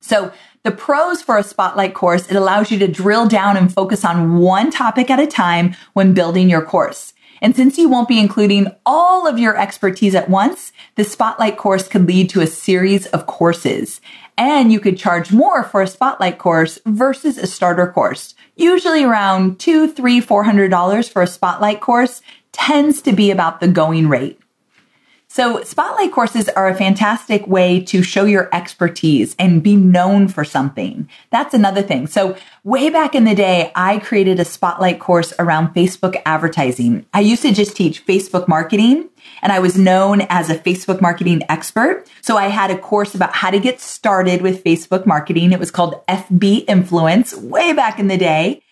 So 0.00 0.30
the 0.62 0.70
pros 0.70 1.22
for 1.22 1.38
a 1.38 1.42
spotlight 1.42 1.94
course, 1.94 2.28
it 2.28 2.36
allows 2.36 2.70
you 2.70 2.78
to 2.80 2.86
drill 2.86 3.26
down 3.26 3.56
and 3.56 3.72
focus 3.72 4.04
on 4.04 4.38
one 4.38 4.70
topic 4.70 5.10
at 5.10 5.18
a 5.18 5.26
time 5.26 5.74
when 5.94 6.12
building 6.12 6.50
your 6.50 6.62
course. 6.62 7.14
And 7.40 7.54
since 7.54 7.78
you 7.78 7.88
won't 7.88 8.08
be 8.08 8.18
including 8.18 8.68
all 8.84 9.26
of 9.26 9.38
your 9.38 9.56
expertise 9.56 10.14
at 10.14 10.30
once, 10.30 10.72
the 10.94 11.04
spotlight 11.04 11.56
course 11.56 11.88
could 11.88 12.06
lead 12.06 12.30
to 12.30 12.40
a 12.40 12.46
series 12.46 13.06
of 13.06 13.26
courses. 13.26 14.00
And 14.38 14.72
you 14.72 14.80
could 14.80 14.98
charge 14.98 15.32
more 15.32 15.64
for 15.64 15.82
a 15.82 15.86
spotlight 15.86 16.38
course 16.38 16.78
versus 16.86 17.38
a 17.38 17.46
starter 17.46 17.90
course. 17.90 18.34
Usually 18.56 19.04
around 19.04 19.58
two, 19.58 19.90
three, 19.90 20.20
four 20.20 20.44
hundred 20.44 20.70
dollars 20.70 21.08
for 21.08 21.22
a 21.22 21.26
spotlight 21.26 21.80
course 21.80 22.22
tends 22.52 23.02
to 23.02 23.12
be 23.12 23.30
about 23.30 23.60
the 23.60 23.68
going 23.68 24.08
rate. 24.08 24.40
So 25.28 25.62
spotlight 25.64 26.12
courses 26.12 26.48
are 26.48 26.68
a 26.68 26.74
fantastic 26.74 27.46
way 27.46 27.80
to 27.86 28.02
show 28.02 28.24
your 28.24 28.48
expertise 28.54 29.36
and 29.38 29.62
be 29.62 29.76
known 29.76 30.28
for 30.28 30.44
something. 30.44 31.08
That's 31.30 31.52
another 31.52 31.82
thing. 31.82 32.06
So 32.06 32.36
way 32.64 32.88
back 32.90 33.14
in 33.14 33.24
the 33.24 33.34
day, 33.34 33.70
I 33.74 33.98
created 33.98 34.40
a 34.40 34.44
spotlight 34.44 34.98
course 34.98 35.34
around 35.38 35.74
Facebook 35.74 36.20
advertising. 36.24 37.04
I 37.12 37.20
used 37.20 37.42
to 37.42 37.52
just 37.52 37.76
teach 37.76 38.06
Facebook 38.06 38.48
marketing 38.48 39.10
and 39.42 39.52
I 39.52 39.58
was 39.58 39.76
known 39.76 40.22
as 40.22 40.48
a 40.48 40.58
Facebook 40.58 41.02
marketing 41.02 41.42
expert. 41.48 42.08
So 42.22 42.38
I 42.38 42.46
had 42.46 42.70
a 42.70 42.78
course 42.78 43.14
about 43.14 43.34
how 43.34 43.50
to 43.50 43.58
get 43.58 43.80
started 43.80 44.40
with 44.40 44.64
Facebook 44.64 45.06
marketing. 45.06 45.52
It 45.52 45.60
was 45.60 45.70
called 45.70 46.06
FB 46.06 46.64
Influence 46.66 47.34
way 47.34 47.72
back 47.72 47.98
in 47.98 48.08
the 48.08 48.16
day. 48.16 48.62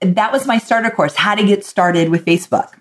That 0.00 0.32
was 0.32 0.46
my 0.46 0.58
starter 0.58 0.90
course, 0.90 1.16
how 1.16 1.34
to 1.34 1.44
get 1.44 1.64
started 1.64 2.08
with 2.08 2.24
Facebook. 2.24 2.72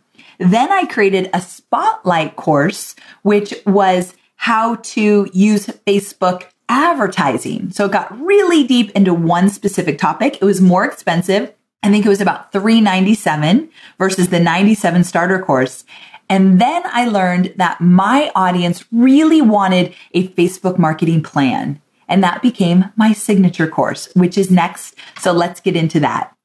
Then 0.43 0.71
I 0.71 0.86
created 0.86 1.29
a 1.34 1.41
spotlight 1.41 2.36
course, 2.36 2.95
which 3.21 3.53
was 3.65 4.13
how 4.36 4.75
to 4.75 5.29
use 5.34 5.67
Facebook 5.88 6.47
advertising. 6.67 7.71
So 7.71 7.86
it 7.86 7.91
got 7.91 8.19
really 8.19 8.65
deep 8.65 8.91
into 8.91 9.13
one 9.13 9.49
specific 9.49 9.97
topic. 9.97 10.38
It 10.41 10.45
was 10.45 10.60
more 10.60 10.86
expensive. 10.86 11.53
I 11.82 11.89
think 11.89 12.06
it 12.06 12.10
was 12.10 12.21
about 12.21 12.51
397 12.51 13.69
versus 13.97 14.29
the 14.29 14.39
97 14.39 15.03
starter 15.03 15.41
course. 15.41 15.86
And 16.29 16.60
then 16.60 16.82
I 16.86 17.08
learned 17.08 17.53
that 17.58 17.79
my 17.82 18.32
audience 18.36 18.86
really 18.91 19.41
wanted 19.41 19.93
a 20.13 20.29
Facebook 20.29 20.77
marketing 20.77 21.21
plan. 21.23 21.82
And 22.08 22.23
that 22.23 22.41
became 22.41 22.86
my 22.95 23.13
signature 23.13 23.67
course, 23.67 24.10
which 24.13 24.38
is 24.38 24.51
next. 24.51 24.95
So 25.19 25.32
let's 25.32 25.60
get 25.60 25.75
into 25.75 25.99
that. 26.01 26.36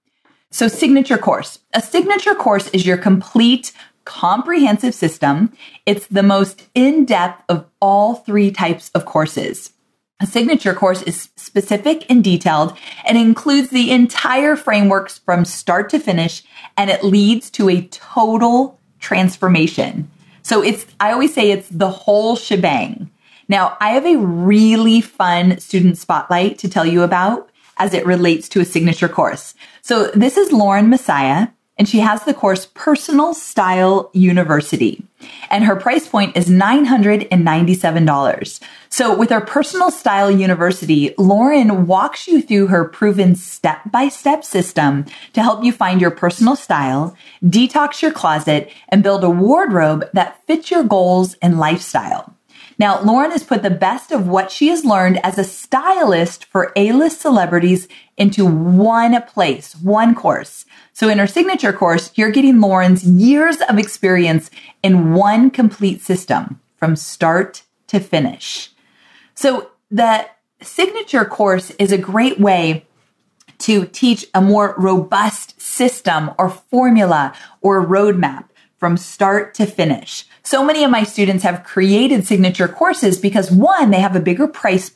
So 0.51 0.67
signature 0.67 1.19
course. 1.19 1.59
A 1.75 1.83
signature 1.83 2.35
course 2.35 2.69
is 2.71 2.87
your 2.87 2.97
complete 2.97 3.73
comprehensive 4.09 4.95
system. 4.95 5.53
It's 5.85 6.07
the 6.07 6.23
most 6.23 6.63
in-depth 6.75 7.45
of 7.51 7.67
all 7.81 8.15
three 8.15 8.51
types 8.51 8.91
of 8.95 9.05
courses. 9.05 9.73
A 10.19 10.27
signature 10.27 10.73
course 10.73 11.03
is 11.03 11.29
specific 11.37 12.11
and 12.11 12.25
detailed 12.25 12.77
and 13.05 13.19
includes 13.19 13.69
the 13.69 13.91
entire 13.93 14.57
frameworks 14.57 15.19
from 15.19 15.45
start 15.45 15.91
to 15.91 16.01
finish 16.01 16.43
and 16.77 16.89
it 16.89 17.05
leads 17.05 17.51
to 17.51 17.69
a 17.69 17.83
total 17.89 18.81
transformation. 18.99 20.11
So 20.43 20.63
it's, 20.63 20.87
I 20.99 21.13
always 21.13 21.35
say 21.35 21.51
it's 21.51 21.69
the 21.69 21.91
whole 21.91 22.35
shebang. 22.35 23.11
Now, 23.47 23.77
I 23.79 23.91
have 23.91 24.07
a 24.07 24.17
really 24.17 25.03
fun 25.03 25.61
student 25.61 25.99
spotlight 25.99 26.59
to 26.61 26.69
tell 26.69 26.87
you 26.87 27.03
about 27.03 27.51
as 27.77 27.93
it 27.93 28.07
relates 28.07 28.49
to 28.49 28.61
a 28.61 28.65
signature 28.65 29.09
course. 29.09 29.55
So 29.83 30.07
this 30.09 30.39
is 30.39 30.51
Lauren 30.51 30.89
Messiah 30.89 31.49
and 31.79 31.89
she 31.89 32.01
has 32.01 32.25
the 32.25 32.35
course 32.35 32.67
Personal 32.75 33.33
Style 33.35 34.11
University. 34.13 35.05
And 35.51 35.65
her 35.65 35.77
price 35.77 36.07
point 36.07 36.37
is 36.37 36.49
$997. 36.49 38.61
So 38.89 39.17
with 39.17 39.31
her 39.31 39.41
Personal 39.41 39.91
Style 39.91 40.31
University, 40.31 41.15
Lauren 41.17 41.87
walks 41.87 42.29
you 42.29 42.43
through 42.43 42.67
her 42.69 42.85
proven 42.85 43.35
step-by-step 43.35 44.45
system 44.45 45.07
to 45.33 45.43
help 45.43 45.65
you 45.65 45.73
find 45.73 45.99
your 46.01 46.11
personal 46.11 46.57
style, 46.57 47.17
detox 47.43 48.03
your 48.03 48.13
closet, 48.13 48.71
and 48.89 49.03
build 49.03 49.25
a 49.25 49.31
wardrobe 49.31 50.09
that 50.13 50.47
fits 50.47 50.71
your 50.71 50.85
goals 50.85 51.35
and 51.41 51.59
lifestyle. 51.59 52.35
Now, 52.79 53.01
Lauren 53.03 53.33
has 53.33 53.43
put 53.43 53.65
the 53.65 53.71
best 53.71 54.13
of 54.13 54.29
what 54.29 54.53
she 54.53 54.69
has 54.69 54.85
learned 54.85 55.19
as 55.25 55.37
a 55.37 55.43
stylist 55.43 56.45
for 56.45 56.73
A-list 56.77 57.21
celebrities 57.21 57.89
into 58.17 58.47
one 58.47 59.21
place, 59.23 59.75
one 59.75 60.15
course. 60.15 60.65
So 60.99 61.09
in 61.09 61.21
her 61.21 61.29
signature 61.29 61.73
course, 61.73 62.11
you're 62.17 62.33
getting 62.33 62.61
Lauren's 62.61 63.05
years 63.05 63.59
of 63.69 63.79
experience 63.79 64.51
in 64.83 65.15
one 65.15 65.49
complete 65.49 66.03
system 66.03 66.61
from 66.75 66.97
start 66.97 67.63
to 67.87 68.01
finish. 68.01 68.73
So 69.37 69.71
the 69.93 70.27
signature 70.61 71.25
course 71.25 71.71
is 71.79 71.93
a 71.93 71.99
great 71.99 72.41
way 72.41 72.85
to 73.59 73.87
teach 73.87 74.27
a 74.35 74.41
more 74.41 74.75
robust 74.77 75.61
system 75.61 76.33
or 76.37 76.51
formula 76.51 77.33
or 77.61 77.87
roadmap 77.87 78.47
from 78.79 78.97
start 78.97 79.55
to 79.55 79.67
finish. 79.67 80.25
So 80.43 80.65
many 80.65 80.83
of 80.85 80.91
my 80.91 81.03
students 81.03 81.45
have 81.45 81.65
created 81.65 82.27
signature 82.27 82.69
courses 82.69 83.19
because 83.19 83.51
one, 83.51 83.91
they 83.91 84.01
have 84.01 84.17
a 84.17 84.21
bigger 84.21 84.49
price. 84.49 84.91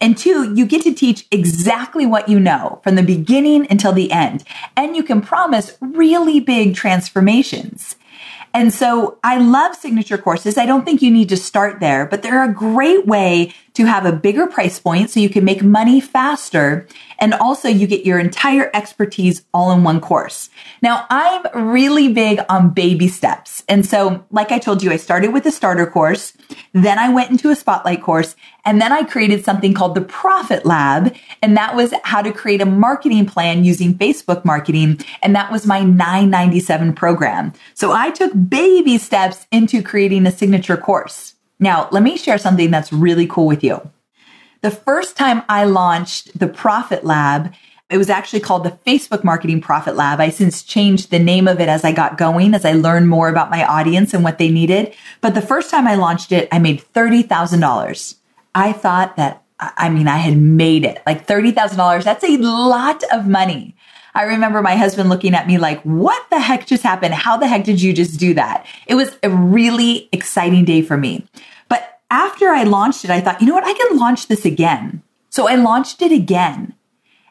And 0.00 0.16
two, 0.16 0.54
you 0.54 0.64
get 0.64 0.82
to 0.82 0.94
teach 0.94 1.26
exactly 1.30 2.06
what 2.06 2.28
you 2.28 2.40
know 2.40 2.80
from 2.82 2.94
the 2.94 3.02
beginning 3.02 3.66
until 3.70 3.92
the 3.92 4.10
end. 4.12 4.44
And 4.76 4.96
you 4.96 5.02
can 5.02 5.20
promise 5.20 5.76
really 5.80 6.40
big 6.40 6.74
transformations. 6.74 7.96
And 8.52 8.72
so 8.72 9.18
I 9.22 9.38
love 9.38 9.76
signature 9.76 10.18
courses. 10.18 10.58
I 10.58 10.66
don't 10.66 10.84
think 10.84 11.02
you 11.02 11.10
need 11.10 11.28
to 11.28 11.36
start 11.36 11.80
there, 11.80 12.06
but 12.06 12.22
they're 12.22 12.44
a 12.44 12.52
great 12.52 13.06
way 13.06 13.54
to 13.80 13.86
have 13.86 14.04
a 14.04 14.12
bigger 14.12 14.46
price 14.46 14.78
point 14.78 15.08
so 15.08 15.18
you 15.18 15.30
can 15.30 15.42
make 15.42 15.62
money 15.62 16.02
faster. 16.02 16.86
And 17.18 17.32
also 17.32 17.66
you 17.66 17.86
get 17.86 18.04
your 18.04 18.18
entire 18.18 18.70
expertise 18.74 19.42
all 19.54 19.72
in 19.72 19.84
one 19.84 20.02
course. 20.02 20.50
Now 20.82 21.06
I'm 21.08 21.72
really 21.74 22.12
big 22.12 22.40
on 22.50 22.74
baby 22.74 23.08
steps. 23.08 23.64
And 23.70 23.86
so, 23.86 24.22
like 24.30 24.52
I 24.52 24.58
told 24.58 24.82
you, 24.82 24.92
I 24.92 24.96
started 24.96 25.32
with 25.32 25.46
a 25.46 25.50
starter 25.50 25.86
course. 25.86 26.34
Then 26.74 26.98
I 26.98 27.08
went 27.08 27.30
into 27.30 27.48
a 27.48 27.56
spotlight 27.56 28.02
course 28.02 28.36
and 28.66 28.82
then 28.82 28.92
I 28.92 29.02
created 29.02 29.46
something 29.46 29.72
called 29.72 29.94
the 29.94 30.02
Profit 30.02 30.66
Lab. 30.66 31.14
And 31.40 31.56
that 31.56 31.74
was 31.74 31.94
how 32.04 32.20
to 32.20 32.32
create 32.32 32.60
a 32.60 32.66
marketing 32.66 33.24
plan 33.24 33.64
using 33.64 33.94
Facebook 33.94 34.44
marketing. 34.44 35.00
And 35.22 35.34
that 35.34 35.50
was 35.50 35.66
my 35.66 35.80
997 35.80 36.92
program. 36.92 37.54
So 37.72 37.92
I 37.92 38.10
took 38.10 38.32
baby 38.50 38.98
steps 38.98 39.46
into 39.50 39.82
creating 39.82 40.26
a 40.26 40.30
signature 40.30 40.76
course. 40.76 41.34
Now, 41.60 41.88
let 41.92 42.02
me 42.02 42.16
share 42.16 42.38
something 42.38 42.70
that's 42.70 42.92
really 42.92 43.26
cool 43.26 43.46
with 43.46 43.62
you. 43.62 43.88
The 44.62 44.70
first 44.70 45.16
time 45.16 45.42
I 45.48 45.64
launched 45.64 46.38
the 46.38 46.48
Profit 46.48 47.04
Lab, 47.04 47.52
it 47.90 47.98
was 47.98 48.08
actually 48.08 48.40
called 48.40 48.64
the 48.64 48.78
Facebook 48.86 49.24
Marketing 49.24 49.60
Profit 49.60 49.96
Lab. 49.96 50.20
I 50.20 50.30
since 50.30 50.62
changed 50.62 51.10
the 51.10 51.18
name 51.18 51.48
of 51.48 51.60
it 51.60 51.68
as 51.68 51.84
I 51.84 51.92
got 51.92 52.18
going, 52.18 52.54
as 52.54 52.64
I 52.64 52.72
learned 52.72 53.08
more 53.08 53.28
about 53.28 53.50
my 53.50 53.64
audience 53.64 54.14
and 54.14 54.24
what 54.24 54.38
they 54.38 54.50
needed. 54.50 54.94
But 55.20 55.34
the 55.34 55.42
first 55.42 55.70
time 55.70 55.86
I 55.86 55.96
launched 55.96 56.32
it, 56.32 56.48
I 56.50 56.58
made 56.58 56.82
$30,000. 56.94 58.14
I 58.54 58.72
thought 58.72 59.16
that, 59.16 59.42
I 59.58 59.90
mean, 59.90 60.08
I 60.08 60.18
had 60.18 60.36
made 60.38 60.84
it 60.84 61.02
like 61.04 61.26
$30,000. 61.26 62.04
That's 62.04 62.24
a 62.24 62.36
lot 62.38 63.02
of 63.12 63.26
money. 63.26 63.74
I 64.14 64.24
remember 64.24 64.62
my 64.62 64.76
husband 64.76 65.08
looking 65.08 65.34
at 65.34 65.46
me 65.46 65.58
like, 65.58 65.80
what 65.82 66.28
the 66.30 66.40
heck 66.40 66.66
just 66.66 66.82
happened? 66.82 67.14
How 67.14 67.36
the 67.36 67.46
heck 67.46 67.64
did 67.64 67.80
you 67.80 67.92
just 67.92 68.18
do 68.18 68.34
that? 68.34 68.66
It 68.86 68.94
was 68.94 69.16
a 69.22 69.30
really 69.30 70.08
exciting 70.12 70.64
day 70.64 70.82
for 70.82 70.96
me. 70.96 71.26
But 71.68 72.00
after 72.10 72.48
I 72.48 72.64
launched 72.64 73.04
it, 73.04 73.10
I 73.10 73.20
thought, 73.20 73.40
you 73.40 73.46
know 73.46 73.54
what? 73.54 73.64
I 73.64 73.74
can 73.74 73.98
launch 73.98 74.26
this 74.26 74.44
again. 74.44 75.02
So 75.30 75.48
I 75.48 75.54
launched 75.54 76.02
it 76.02 76.12
again. 76.12 76.74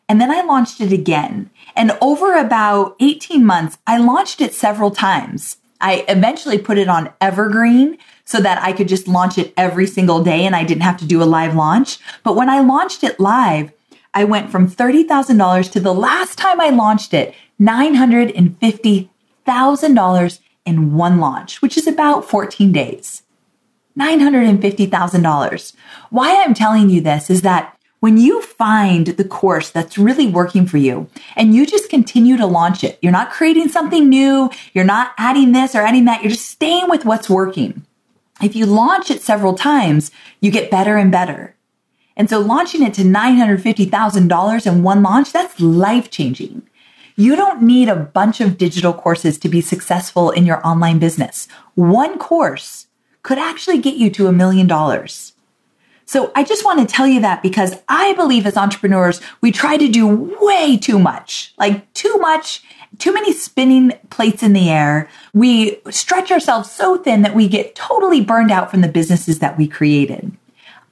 And 0.07 0.19
then 0.19 0.31
I 0.31 0.41
launched 0.41 0.81
it 0.81 0.91
again. 0.91 1.51
And 1.75 1.97
over 2.01 2.35
about 2.35 2.95
18 2.99 3.45
months, 3.45 3.77
I 3.85 3.97
launched 3.97 4.41
it 4.41 4.53
several 4.53 4.89
times. 4.89 5.57
I 5.81 6.03
eventually 6.07 6.57
put 6.57 6.77
it 6.77 6.89
on 6.89 7.13
Evergreen 7.21 7.97
so 8.25 8.39
that 8.39 8.61
I 8.61 8.73
could 8.73 8.87
just 8.87 9.07
launch 9.07 9.37
it 9.37 9.53
every 9.55 9.87
single 9.87 10.23
day 10.23 10.45
and 10.45 10.55
I 10.55 10.63
didn't 10.63 10.83
have 10.83 10.97
to 10.97 11.05
do 11.05 11.21
a 11.21 11.25
live 11.25 11.55
launch. 11.55 11.99
But 12.23 12.35
when 12.35 12.49
I 12.49 12.59
launched 12.59 13.03
it 13.03 13.19
live, 13.19 13.71
I 14.13 14.23
went 14.23 14.51
from 14.51 14.69
$30,000 14.69 15.71
to 15.71 15.79
the 15.79 15.93
last 15.93 16.37
time 16.37 16.59
I 16.59 16.69
launched 16.69 17.13
it, 17.13 17.33
$950,000 17.61 20.39
in 20.65 20.93
one 20.93 21.19
launch, 21.19 21.61
which 21.61 21.77
is 21.77 21.87
about 21.87 22.25
14 22.25 22.71
days. 22.71 23.23
$950,000. 23.97 25.73
Why 26.09 26.43
I'm 26.43 26.53
telling 26.53 26.89
you 26.89 27.01
this 27.01 27.29
is 27.29 27.41
that 27.41 27.75
when 27.99 28.17
you 28.17 28.41
find 28.41 29.07
the 29.07 29.25
course 29.25 29.71
that's 29.71 29.97
really 29.97 30.27
working 30.27 30.65
for 30.65 30.77
you 30.77 31.09
and 31.35 31.53
you 31.53 31.65
just 31.65 31.89
continue 31.89 32.37
to 32.37 32.45
launch 32.45 32.83
it, 32.83 32.97
you're 33.01 33.11
not 33.11 33.31
creating 33.31 33.67
something 33.67 34.07
new, 34.07 34.49
you're 34.73 34.85
not 34.85 35.11
adding 35.17 35.51
this 35.51 35.75
or 35.75 35.81
adding 35.81 36.05
that, 36.05 36.23
you're 36.23 36.31
just 36.31 36.49
staying 36.49 36.89
with 36.89 37.03
what's 37.03 37.29
working. 37.29 37.85
If 38.41 38.55
you 38.55 38.65
launch 38.65 39.11
it 39.11 39.21
several 39.21 39.53
times, 39.53 40.11
you 40.39 40.49
get 40.49 40.71
better 40.71 40.95
and 40.95 41.11
better. 41.11 41.55
And 42.19 42.29
so 42.29 42.39
launching 42.39 42.83
it 42.83 42.93
to 42.95 43.03
$950,000 43.03 44.67
in 44.67 44.83
one 44.83 45.01
launch, 45.01 45.31
that's 45.31 45.59
life 45.61 46.11
changing. 46.11 46.63
You 47.15 47.37
don't 47.37 47.61
need 47.61 47.87
a 47.87 47.95
bunch 47.95 48.41
of 48.41 48.57
digital 48.57 48.93
courses 48.93 49.37
to 49.39 49.47
be 49.47 49.61
successful 49.61 50.29
in 50.29 50.45
your 50.45 50.65
online 50.67 50.99
business. 50.99 51.47
One 51.75 52.19
course 52.19 52.87
could 53.23 53.37
actually 53.37 53.77
get 53.77 53.95
you 53.95 54.09
to 54.11 54.27
a 54.27 54.33
million 54.33 54.67
dollars. 54.67 55.31
So 56.05 56.31
I 56.35 56.43
just 56.43 56.65
want 56.65 56.79
to 56.81 56.93
tell 56.93 57.07
you 57.07 57.21
that 57.21 57.41
because 57.41 57.75
I 57.87 58.13
believe 58.13 58.45
as 58.45 58.57
entrepreneurs, 58.57 59.21
we 59.39 59.53
try 59.53 59.77
to 59.77 59.87
do 59.87 60.35
way 60.41 60.75
too 60.75 60.99
much, 60.99 61.53
like 61.57 61.91
too 61.93 62.17
much, 62.17 62.63
too 62.97 63.13
many 63.13 63.31
spinning 63.31 63.93
plates 64.09 64.43
in 64.43 64.51
the 64.51 64.69
air. 64.69 65.09
We 65.33 65.79
stretch 65.89 66.31
ourselves 66.31 66.69
so 66.69 66.97
thin 66.97 67.21
that 67.21 67.35
we 67.35 67.47
get 67.47 67.75
totally 67.75 68.19
burned 68.19 68.51
out 68.51 68.71
from 68.71 68.81
the 68.81 68.89
businesses 68.89 69.39
that 69.39 69.57
we 69.57 69.67
created. 69.69 70.35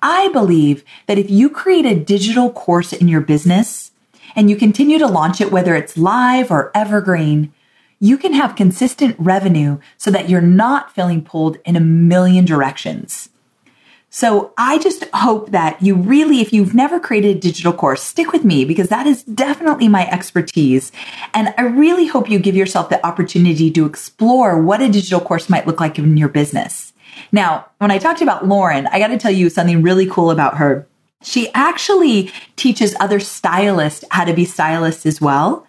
I 0.01 0.29
believe 0.29 0.83
that 1.07 1.17
if 1.17 1.29
you 1.29 1.49
create 1.49 1.85
a 1.85 1.95
digital 1.95 2.51
course 2.51 2.93
in 2.93 3.07
your 3.07 3.21
business 3.21 3.91
and 4.35 4.49
you 4.49 4.55
continue 4.55 4.99
to 4.99 5.07
launch 5.07 5.41
it, 5.41 5.51
whether 5.51 5.75
it's 5.75 5.97
live 5.97 6.51
or 6.51 6.71
evergreen, 6.75 7.53
you 7.99 8.17
can 8.17 8.33
have 8.33 8.55
consistent 8.55 9.15
revenue 9.17 9.79
so 9.97 10.11
that 10.11 10.29
you're 10.29 10.41
not 10.41 10.93
feeling 10.93 11.23
pulled 11.23 11.57
in 11.65 11.75
a 11.75 11.81
million 11.81 12.45
directions. 12.45 13.29
So 14.09 14.53
I 14.57 14.79
just 14.79 15.03
hope 15.13 15.51
that 15.51 15.81
you 15.81 15.93
really, 15.95 16.39
if 16.39 16.53
you've 16.53 16.73
never 16.73 16.99
created 16.99 17.37
a 17.37 17.39
digital 17.39 17.73
course, 17.73 18.01
stick 18.01 18.31
with 18.31 18.45
me 18.45 18.63
because 18.63 18.87
that 18.89 19.05
is 19.05 19.23
definitely 19.23 19.87
my 19.89 20.09
expertise. 20.09 20.91
And 21.33 21.53
I 21.57 21.63
really 21.63 22.07
hope 22.07 22.29
you 22.29 22.39
give 22.39 22.55
yourself 22.55 22.89
the 22.89 23.05
opportunity 23.05 23.69
to 23.71 23.85
explore 23.85 24.61
what 24.61 24.81
a 24.81 24.89
digital 24.89 25.19
course 25.19 25.49
might 25.49 25.67
look 25.67 25.79
like 25.79 25.99
in 25.99 26.15
your 26.17 26.29
business. 26.29 26.93
Now, 27.31 27.67
when 27.79 27.91
I 27.91 27.97
talked 27.97 28.21
about 28.21 28.47
Lauren, 28.47 28.87
I 28.87 28.99
got 28.99 29.07
to 29.07 29.17
tell 29.17 29.31
you 29.31 29.49
something 29.49 29.81
really 29.81 30.07
cool 30.07 30.31
about 30.31 30.57
her. 30.57 30.87
She 31.23 31.51
actually 31.53 32.31
teaches 32.55 32.95
other 32.99 33.19
stylists 33.19 34.03
how 34.11 34.25
to 34.25 34.33
be 34.33 34.45
stylists 34.45 35.05
as 35.05 35.19
well. 35.19 35.67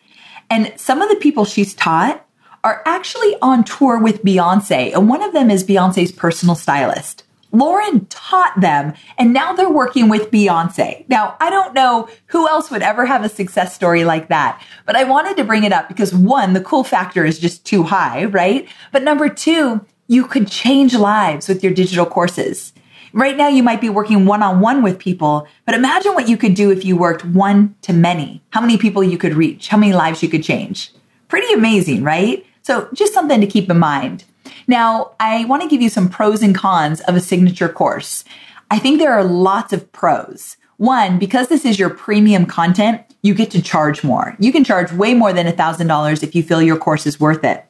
And 0.50 0.72
some 0.76 1.02
of 1.02 1.08
the 1.08 1.16
people 1.16 1.44
she's 1.44 1.74
taught 1.74 2.24
are 2.64 2.82
actually 2.84 3.36
on 3.40 3.64
tour 3.64 3.98
with 3.98 4.24
Beyonce, 4.24 4.92
and 4.94 5.08
one 5.08 5.22
of 5.22 5.32
them 5.32 5.50
is 5.50 5.64
Beyonce's 5.64 6.12
personal 6.12 6.54
stylist. 6.54 7.24
Lauren 7.50 8.04
taught 8.06 8.60
them, 8.60 8.92
and 9.16 9.32
now 9.32 9.52
they're 9.54 9.70
working 9.70 10.08
with 10.08 10.30
Beyonce. 10.30 11.08
Now, 11.08 11.36
I 11.40 11.48
don't 11.48 11.72
know 11.72 12.08
who 12.26 12.46
else 12.46 12.70
would 12.70 12.82
ever 12.82 13.06
have 13.06 13.24
a 13.24 13.28
success 13.28 13.74
story 13.74 14.04
like 14.04 14.28
that, 14.28 14.62
but 14.84 14.96
I 14.96 15.04
wanted 15.04 15.36
to 15.38 15.44
bring 15.44 15.64
it 15.64 15.72
up 15.72 15.88
because 15.88 16.12
one, 16.12 16.52
the 16.52 16.60
cool 16.60 16.84
factor 16.84 17.24
is 17.24 17.38
just 17.38 17.64
too 17.64 17.84
high, 17.84 18.26
right? 18.26 18.68
But 18.92 19.02
number 19.02 19.30
two, 19.30 19.84
you 20.08 20.26
could 20.26 20.48
change 20.48 20.94
lives 20.94 21.48
with 21.48 21.62
your 21.62 21.72
digital 21.72 22.06
courses. 22.06 22.72
Right 23.12 23.36
now, 23.36 23.48
you 23.48 23.62
might 23.62 23.80
be 23.80 23.90
working 23.90 24.24
one 24.24 24.42
on 24.42 24.60
one 24.60 24.82
with 24.82 24.98
people, 24.98 25.46
but 25.66 25.74
imagine 25.74 26.14
what 26.14 26.28
you 26.28 26.36
could 26.36 26.54
do 26.54 26.70
if 26.70 26.84
you 26.84 26.96
worked 26.96 27.24
one 27.24 27.74
to 27.82 27.92
many. 27.92 28.42
How 28.50 28.60
many 28.60 28.78
people 28.78 29.04
you 29.04 29.18
could 29.18 29.34
reach, 29.34 29.68
how 29.68 29.76
many 29.76 29.92
lives 29.92 30.22
you 30.22 30.28
could 30.28 30.42
change. 30.42 30.92
Pretty 31.28 31.52
amazing, 31.52 32.02
right? 32.02 32.44
So 32.62 32.88
just 32.94 33.14
something 33.14 33.40
to 33.40 33.46
keep 33.46 33.70
in 33.70 33.78
mind. 33.78 34.24
Now, 34.66 35.12
I 35.20 35.44
want 35.44 35.62
to 35.62 35.68
give 35.68 35.82
you 35.82 35.90
some 35.90 36.08
pros 36.08 36.42
and 36.42 36.54
cons 36.54 37.00
of 37.02 37.14
a 37.14 37.20
signature 37.20 37.68
course. 37.68 38.24
I 38.70 38.78
think 38.78 38.98
there 38.98 39.12
are 39.12 39.24
lots 39.24 39.72
of 39.72 39.92
pros. 39.92 40.56
One, 40.78 41.18
because 41.18 41.48
this 41.48 41.64
is 41.64 41.78
your 41.78 41.90
premium 41.90 42.46
content, 42.46 43.02
you 43.22 43.34
get 43.34 43.50
to 43.50 43.62
charge 43.62 44.04
more. 44.04 44.36
You 44.38 44.52
can 44.52 44.64
charge 44.64 44.92
way 44.92 45.12
more 45.12 45.32
than 45.32 45.46
$1,000 45.46 46.22
if 46.22 46.34
you 46.34 46.42
feel 46.42 46.62
your 46.62 46.76
course 46.76 47.06
is 47.06 47.18
worth 47.18 47.44
it. 47.44 47.64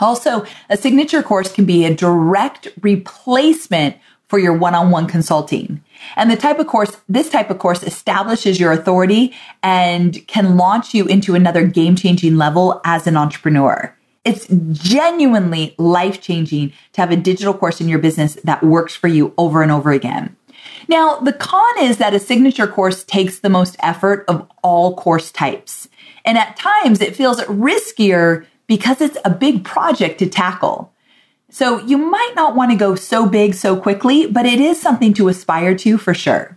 Also, 0.00 0.44
a 0.68 0.76
signature 0.76 1.22
course 1.22 1.52
can 1.52 1.64
be 1.64 1.84
a 1.84 1.94
direct 1.94 2.68
replacement 2.80 3.96
for 4.28 4.38
your 4.38 4.52
one-on-one 4.52 5.06
consulting. 5.06 5.82
And 6.14 6.30
the 6.30 6.36
type 6.36 6.58
of 6.58 6.66
course, 6.66 6.98
this 7.08 7.30
type 7.30 7.50
of 7.50 7.58
course 7.58 7.82
establishes 7.82 8.60
your 8.60 8.72
authority 8.72 9.34
and 9.62 10.26
can 10.26 10.56
launch 10.56 10.94
you 10.94 11.06
into 11.06 11.34
another 11.34 11.66
game-changing 11.66 12.36
level 12.36 12.80
as 12.84 13.06
an 13.06 13.16
entrepreneur. 13.16 13.94
It's 14.24 14.46
genuinely 14.72 15.74
life-changing 15.78 16.72
to 16.92 17.00
have 17.00 17.10
a 17.10 17.16
digital 17.16 17.54
course 17.54 17.80
in 17.80 17.88
your 17.88 17.98
business 17.98 18.34
that 18.44 18.62
works 18.62 18.94
for 18.94 19.08
you 19.08 19.32
over 19.38 19.62
and 19.62 19.72
over 19.72 19.92
again. 19.92 20.36
Now, 20.88 21.16
the 21.16 21.32
con 21.32 21.78
is 21.80 21.96
that 21.96 22.14
a 22.14 22.18
signature 22.18 22.66
course 22.66 23.04
takes 23.04 23.38
the 23.38 23.48
most 23.48 23.76
effort 23.80 24.24
of 24.28 24.46
all 24.62 24.94
course 24.94 25.32
types. 25.32 25.88
And 26.24 26.36
at 26.36 26.56
times 26.56 27.00
it 27.00 27.16
feels 27.16 27.40
riskier 27.42 28.44
because 28.68 29.00
it's 29.00 29.18
a 29.24 29.30
big 29.30 29.64
project 29.64 30.20
to 30.20 30.28
tackle. 30.28 30.92
So 31.50 31.80
you 31.80 31.98
might 31.98 32.34
not 32.36 32.54
want 32.54 32.70
to 32.70 32.76
go 32.76 32.94
so 32.94 33.26
big 33.26 33.54
so 33.54 33.76
quickly, 33.76 34.26
but 34.26 34.46
it 34.46 34.60
is 34.60 34.80
something 34.80 35.12
to 35.14 35.28
aspire 35.28 35.74
to 35.76 35.98
for 35.98 36.14
sure. 36.14 36.56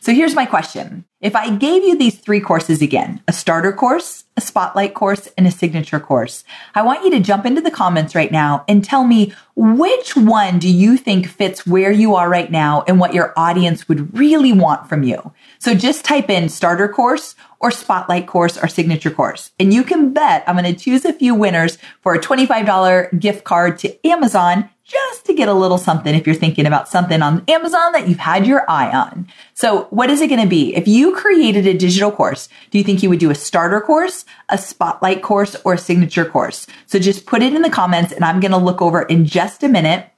So 0.00 0.12
here's 0.12 0.34
my 0.34 0.46
question. 0.46 1.04
If 1.26 1.34
I 1.34 1.50
gave 1.56 1.82
you 1.82 1.98
these 1.98 2.18
three 2.18 2.38
courses 2.38 2.80
again, 2.80 3.20
a 3.26 3.32
starter 3.32 3.72
course, 3.72 4.24
a 4.36 4.40
spotlight 4.40 4.94
course, 4.94 5.28
and 5.36 5.44
a 5.44 5.50
signature 5.50 5.98
course, 5.98 6.44
I 6.72 6.82
want 6.82 7.04
you 7.04 7.10
to 7.10 7.20
jump 7.20 7.44
into 7.44 7.60
the 7.60 7.70
comments 7.70 8.14
right 8.14 8.30
now 8.30 8.64
and 8.68 8.84
tell 8.84 9.04
me 9.04 9.34
which 9.56 10.16
one 10.16 10.60
do 10.60 10.68
you 10.68 10.96
think 10.96 11.26
fits 11.26 11.66
where 11.66 11.90
you 11.90 12.14
are 12.14 12.28
right 12.28 12.48
now 12.48 12.84
and 12.86 13.00
what 13.00 13.12
your 13.12 13.34
audience 13.36 13.88
would 13.88 14.16
really 14.16 14.52
want 14.52 14.88
from 14.88 15.02
you. 15.02 15.32
So 15.58 15.74
just 15.74 16.04
type 16.04 16.30
in 16.30 16.48
starter 16.48 16.88
course 16.88 17.34
or 17.58 17.72
spotlight 17.72 18.28
course 18.28 18.56
or 18.56 18.68
signature 18.68 19.10
course. 19.10 19.50
And 19.58 19.74
you 19.74 19.82
can 19.82 20.12
bet 20.12 20.44
I'm 20.46 20.56
going 20.56 20.72
to 20.72 20.80
choose 20.80 21.04
a 21.04 21.12
few 21.12 21.34
winners 21.34 21.76
for 22.02 22.14
a 22.14 22.20
$25 22.20 23.18
gift 23.18 23.42
card 23.42 23.80
to 23.80 24.06
Amazon 24.06 24.70
just 24.86 25.26
to 25.26 25.34
get 25.34 25.48
a 25.48 25.52
little 25.52 25.78
something 25.78 26.14
if 26.14 26.26
you're 26.26 26.36
thinking 26.36 26.64
about 26.64 26.88
something 26.88 27.20
on 27.20 27.42
Amazon 27.48 27.90
that 27.90 28.08
you've 28.08 28.18
had 28.18 28.46
your 28.46 28.64
eye 28.70 28.88
on. 28.90 29.26
So 29.52 29.88
what 29.90 30.10
is 30.10 30.20
it 30.20 30.28
going 30.28 30.40
to 30.40 30.46
be? 30.46 30.76
If 30.76 30.86
you 30.86 31.16
created 31.16 31.66
a 31.66 31.74
digital 31.74 32.12
course, 32.12 32.48
do 32.70 32.78
you 32.78 32.84
think 32.84 33.02
you 33.02 33.08
would 33.08 33.18
do 33.18 33.30
a 33.30 33.34
starter 33.34 33.80
course, 33.80 34.24
a 34.48 34.56
spotlight 34.56 35.22
course, 35.22 35.56
or 35.64 35.74
a 35.74 35.78
signature 35.78 36.24
course? 36.24 36.68
So 36.86 37.00
just 37.00 37.26
put 37.26 37.42
it 37.42 37.52
in 37.52 37.62
the 37.62 37.70
comments 37.70 38.12
and 38.12 38.24
I'm 38.24 38.38
going 38.38 38.52
to 38.52 38.58
look 38.58 38.80
over 38.80 39.02
in 39.02 39.24
just 39.26 39.64
a 39.64 39.68
minute. 39.68 40.08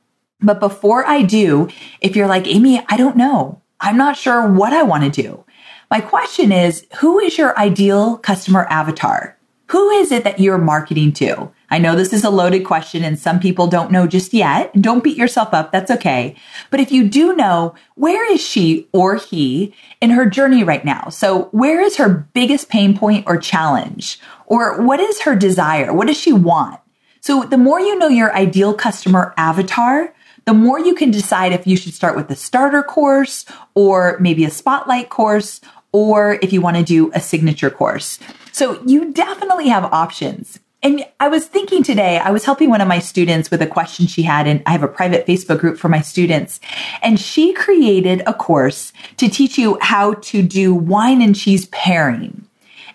But 0.41 0.61
before 0.61 1.07
I 1.07 1.23
do, 1.23 1.69
if 2.03 2.15
you're 2.15 2.29
like, 2.29 2.47
Amy, 2.47 2.85
I 2.89 2.99
don't 2.99 3.17
know. 3.17 3.63
I'm 3.81 3.97
not 3.97 4.19
sure 4.19 4.47
what 4.47 4.75
I 4.75 4.83
want 4.83 5.03
to 5.05 5.23
do. 5.23 5.45
My 5.91 6.03
question 6.03 6.53
is, 6.53 6.87
who 6.99 7.19
is 7.19 7.39
your 7.39 7.59
ideal 7.59 8.19
customer 8.19 8.67
avatar? 8.69 9.39
Who 9.69 9.89
is 9.91 10.13
it 10.13 10.25
that 10.25 10.41
you're 10.41 10.59
marketing 10.59 11.13
to? 11.15 11.51
I 11.71 11.79
know 11.79 11.95
this 11.95 12.13
is 12.13 12.25
a 12.25 12.31
loaded 12.31 12.65
question 12.65 13.05
and 13.05 13.19
some 13.19 13.41
people 13.41 13.67
don't 13.67 13.93
know 13.93 14.07
just 14.07 14.33
yet. 14.33 14.73
Don't 14.81 15.05
beat 15.05 15.19
yourself 15.19 15.53
up. 15.53 15.71
That's 15.71 15.91
okay. 15.91 16.35
But 16.71 16.81
if 16.81 16.91
you 16.91 17.07
do 17.09 17.37
know, 17.37 17.75
where 17.95 18.31
is 18.33 18.41
she 18.41 18.89
or 18.93 19.17
he 19.17 19.75
in 20.01 20.11
her 20.11 20.25
journey 20.27 20.65
right 20.65 20.85
now? 20.85 21.09
So 21.11 21.45
where 21.53 21.81
is 21.81 21.97
her 21.97 22.09
biggest 22.09 22.69
pain 22.69 22.97
point 22.97 23.25
or 23.27 23.37
challenge? 23.37 24.19
Or 24.47 24.81
what 24.81 25.01
is 25.01 25.23
her 25.23 25.37
desire? 25.37 25.93
What 25.93 26.07
does 26.07 26.19
she 26.19 26.33
want? 26.33 26.81
So 27.21 27.45
the 27.45 27.59
more 27.59 27.81
you 27.81 27.99
know 27.99 28.09
your 28.09 28.35
ideal 28.35 28.73
customer 28.73 29.35
avatar, 29.37 30.15
the 30.47 30.55
more 30.55 30.81
you 30.81 30.95
can 30.95 31.11
decide 31.11 31.53
if 31.53 31.67
you 31.67 31.77
should 31.77 31.93
start 31.93 32.17
with 32.17 32.29
the 32.29 32.37
starter 32.37 32.83
course 32.83 33.45
or 33.75 34.17
maybe 34.19 34.47
a 34.47 34.51
spotlight 34.51 35.11
course 35.11 35.61
or 35.93 36.39
if 36.41 36.53
you 36.53 36.63
want 36.63 36.79
to 36.79 36.83
do 36.83 37.11
a 37.13 37.21
signature 37.21 37.71
course. 37.71 38.19
So 38.53 38.83
you 38.87 39.13
definitely 39.13 39.69
have 39.69 39.85
options. 39.85 40.59
And 40.81 41.05
I 41.19 41.27
was 41.29 41.47
thinking 41.47 41.83
today, 41.83 42.19
I 42.19 42.31
was 42.31 42.45
helping 42.45 42.71
one 42.71 42.81
of 42.81 42.87
my 42.87 43.01
students 43.01 43.51
with 43.51 43.61
a 43.61 43.67
question 43.67 44.07
she 44.07 44.23
had, 44.23 44.47
and 44.47 44.63
I 44.65 44.71
have 44.71 44.85
a 44.85 44.89
private 44.89 45.27
Facebook 45.27 45.59
group 45.59 45.77
for 45.77 45.89
my 45.89 46.01
students. 46.01 46.61
And 47.03 47.19
she 47.19 47.53
created 47.53 48.23
a 48.27 48.33
course 48.33 48.93
to 49.17 49.29
teach 49.29 49.59
you 49.59 49.77
how 49.81 50.15
to 50.15 50.41
do 50.41 50.73
wine 50.73 51.21
and 51.21 51.35
cheese 51.35 51.67
pairing. 51.67 52.47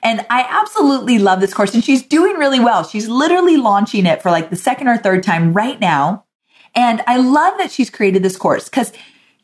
And 0.01 0.25
I 0.29 0.45
absolutely 0.49 1.19
love 1.19 1.41
this 1.41 1.53
course, 1.53 1.73
and 1.73 1.83
she's 1.83 2.03
doing 2.03 2.35
really 2.35 2.59
well. 2.59 2.87
She's 2.87 3.09
literally 3.09 3.57
launching 3.57 4.05
it 4.05 4.21
for 4.21 4.31
like 4.31 4.49
the 4.49 4.55
second 4.55 4.87
or 4.87 4.97
third 4.97 5.23
time 5.23 5.53
right 5.53 5.79
now. 5.79 6.23
And 6.75 7.01
I 7.05 7.17
love 7.17 7.57
that 7.57 7.71
she's 7.71 7.89
created 7.89 8.23
this 8.23 8.37
course 8.37 8.69
because 8.69 8.93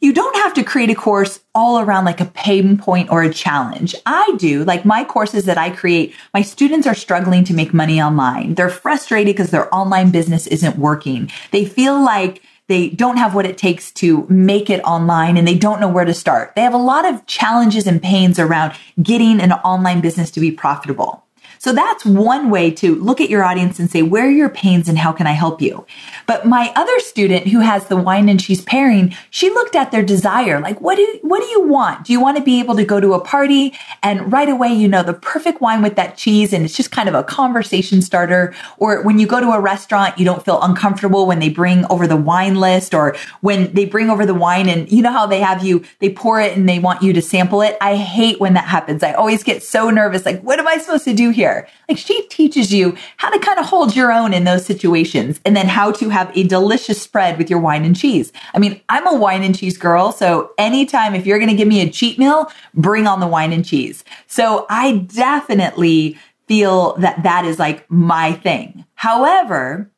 you 0.02 0.14
don't 0.14 0.36
have 0.38 0.54
to 0.54 0.64
create 0.64 0.90
a 0.90 0.96
course 0.96 1.42
all 1.54 1.80
around 1.80 2.06
like 2.06 2.22
a 2.22 2.26
pain 2.26 2.78
point 2.78 3.12
or 3.12 3.22
a 3.22 3.34
challenge. 3.34 3.94
I 4.06 4.34
do, 4.38 4.64
like 4.64 4.86
my 4.86 5.04
courses 5.04 5.46
that 5.46 5.58
I 5.58 5.70
create, 5.70 6.14
my 6.34 6.42
students 6.42 6.88
are 6.88 6.96
struggling 6.96 7.44
to 7.46 7.54
make 7.54 7.74
money 7.74 8.02
online. 8.02 8.56
They're 8.56 8.70
frustrated 8.70 9.36
because 9.36 9.52
their 9.52 9.74
online 9.76 10.12
business 10.12 10.48
isn't 10.48 10.78
working. 10.78 11.30
They 11.52 11.66
feel 11.66 12.02
like 12.02 12.42
they 12.68 12.90
don't 12.90 13.18
have 13.18 13.34
what 13.34 13.48
it 13.48 13.58
takes 13.58 13.92
to 13.94 14.26
make 14.30 14.70
it 14.70 14.82
online 14.84 15.38
and 15.38 15.48
they 15.48 15.58
don't 15.58 15.82
know 15.82 15.90
where 15.90 16.06
to 16.06 16.14
start. 16.14 16.56
They 16.56 16.62
have 16.62 16.74
a 16.74 16.78
lot 16.78 17.04
of 17.04 17.26
challenges 17.26 17.88
and 17.88 18.02
pains 18.02 18.40
around 18.40 18.74
getting 19.02 19.42
an 19.42 19.52
online 19.52 20.02
business 20.02 20.32
to 20.32 20.40
be 20.40 20.52
profitable. 20.52 21.26
So 21.60 21.74
that's 21.74 22.06
one 22.06 22.50
way 22.50 22.72
to 22.72 22.96
look 22.96 23.20
at 23.20 23.30
your 23.30 23.44
audience 23.44 23.80
and 23.80 23.92
say, 23.92 24.02
where 24.02 24.26
are 24.26 24.32
your 24.32 24.48
pains 24.48 24.88
and 24.88 24.98
how 24.98 25.12
can 25.12 25.28
I 25.28 25.34
help 25.34 25.62
you? 25.62 25.86
But 26.26 26.46
my 26.46 26.72
other 26.74 26.98
student 27.02 27.48
who 27.48 27.60
has 27.60 27.88
the 27.88 27.98
wine 27.98 28.30
and 28.30 28.40
cheese 28.40 28.62
pairing, 28.62 29.14
she 29.30 29.50
looked 29.50 29.76
at 29.76 29.92
their 29.92 30.02
desire. 30.02 30.62
Like, 30.62 30.80
what 30.80 30.96
do, 30.96 31.20
what 31.22 31.42
do 31.42 31.48
you 31.48 31.68
want? 31.68 32.06
Do 32.06 32.14
you 32.14 32.22
want 32.22 32.38
to 32.38 32.44
be 32.44 32.60
able 32.62 32.78
to 32.78 32.86
go 32.86 33.02
to 33.02 33.14
a 33.14 33.20
party 33.20 33.78
and 34.02 34.32
right 34.32 34.48
away, 34.48 34.70
you 34.70 34.88
know, 34.88 35.04
the 35.04 35.14
perfect 35.14 35.60
wine 35.60 35.82
with 35.82 35.98
that 35.98 36.16
cheese 36.16 36.54
and 36.54 36.64
it's 36.64 36.78
just 36.78 36.92
kind 36.92 37.10
of 37.10 37.16
a 37.16 37.26
conversation 37.26 38.02
starter? 38.02 38.56
Or 38.78 39.04
when 39.04 39.20
you 39.20 39.28
go 39.28 39.42
to 39.42 39.52
a 39.52 39.60
restaurant, 39.60 40.18
you 40.18 40.24
don't 40.24 40.46
feel 40.46 40.62
uncomfortable 40.62 41.28
when 41.28 41.40
they 41.40 41.50
bring 41.50 41.86
over 41.90 42.08
the 42.08 42.16
wine 42.16 42.56
list 42.56 42.94
or 42.94 43.18
when 43.42 43.74
they 43.74 43.84
bring 43.84 44.10
over 44.10 44.26
the 44.26 44.34
wine 44.34 44.70
and 44.70 44.90
you 44.90 45.02
know 45.02 45.12
how 45.12 45.28
they 45.28 45.42
have 45.42 45.62
you, 45.62 45.84
they 46.00 46.10
pour 46.10 46.40
it 46.40 46.56
and 46.56 46.70
they 46.70 46.80
want 46.80 47.02
you 47.02 47.12
to 47.12 47.22
sample 47.22 47.62
it. 47.62 47.78
I 47.82 47.98
hate 47.98 48.40
when 48.40 48.54
that 48.54 48.64
happens. 48.64 49.04
I 49.04 49.12
always 49.12 49.44
get 49.44 49.62
so 49.62 49.90
nervous. 49.90 50.26
Like, 50.26 50.42
what 50.42 50.58
am 50.58 50.68
I 50.70 50.78
supposed 50.78 51.04
to 51.04 51.14
do 51.14 51.32
here? 51.32 51.49
Like 51.88 51.98
she 51.98 52.28
teaches 52.28 52.74
you 52.74 52.96
how 53.18 53.30
to 53.30 53.40
kind 53.40 53.60
of 53.60 53.66
hold 53.66 53.96
your 53.96 54.12
own 54.12 54.34
in 54.34 54.44
those 54.44 54.66
situations 54.66 55.40
and 55.46 55.56
then 55.56 55.68
how 55.68 55.92
to 55.94 56.10
have 56.10 56.36
a 56.36 56.44
delicious 56.44 57.02
spread 57.02 57.38
with 57.38 57.50
your 57.50 57.60
wine 57.60 57.86
and 57.86 57.96
cheese. 57.96 58.32
I 58.54 58.60
mean, 58.60 58.82
I'm 58.90 59.08
a 59.08 59.16
wine 59.16 59.44
and 59.44 59.58
cheese 59.58 59.78
girl. 59.78 60.12
So 60.12 60.52
anytime 60.58 61.16
if 61.16 61.26
you're 61.26 61.40
going 61.40 61.50
to 61.50 61.56
give 61.56 61.68
me 61.68 61.82
a 61.82 61.90
cheat 61.90 62.20
meal, 62.20 62.52
bring 62.74 63.08
on 63.08 63.20
the 63.20 63.28
wine 63.28 63.54
and 63.54 63.66
cheese. 63.66 64.04
So 64.28 64.66
I 64.70 64.98
definitely 65.14 66.18
feel 66.48 66.96
that 66.98 67.24
that 67.24 67.46
is 67.46 67.60
like 67.60 67.90
my 67.90 68.34
thing. 68.34 68.86
However, 68.96 69.92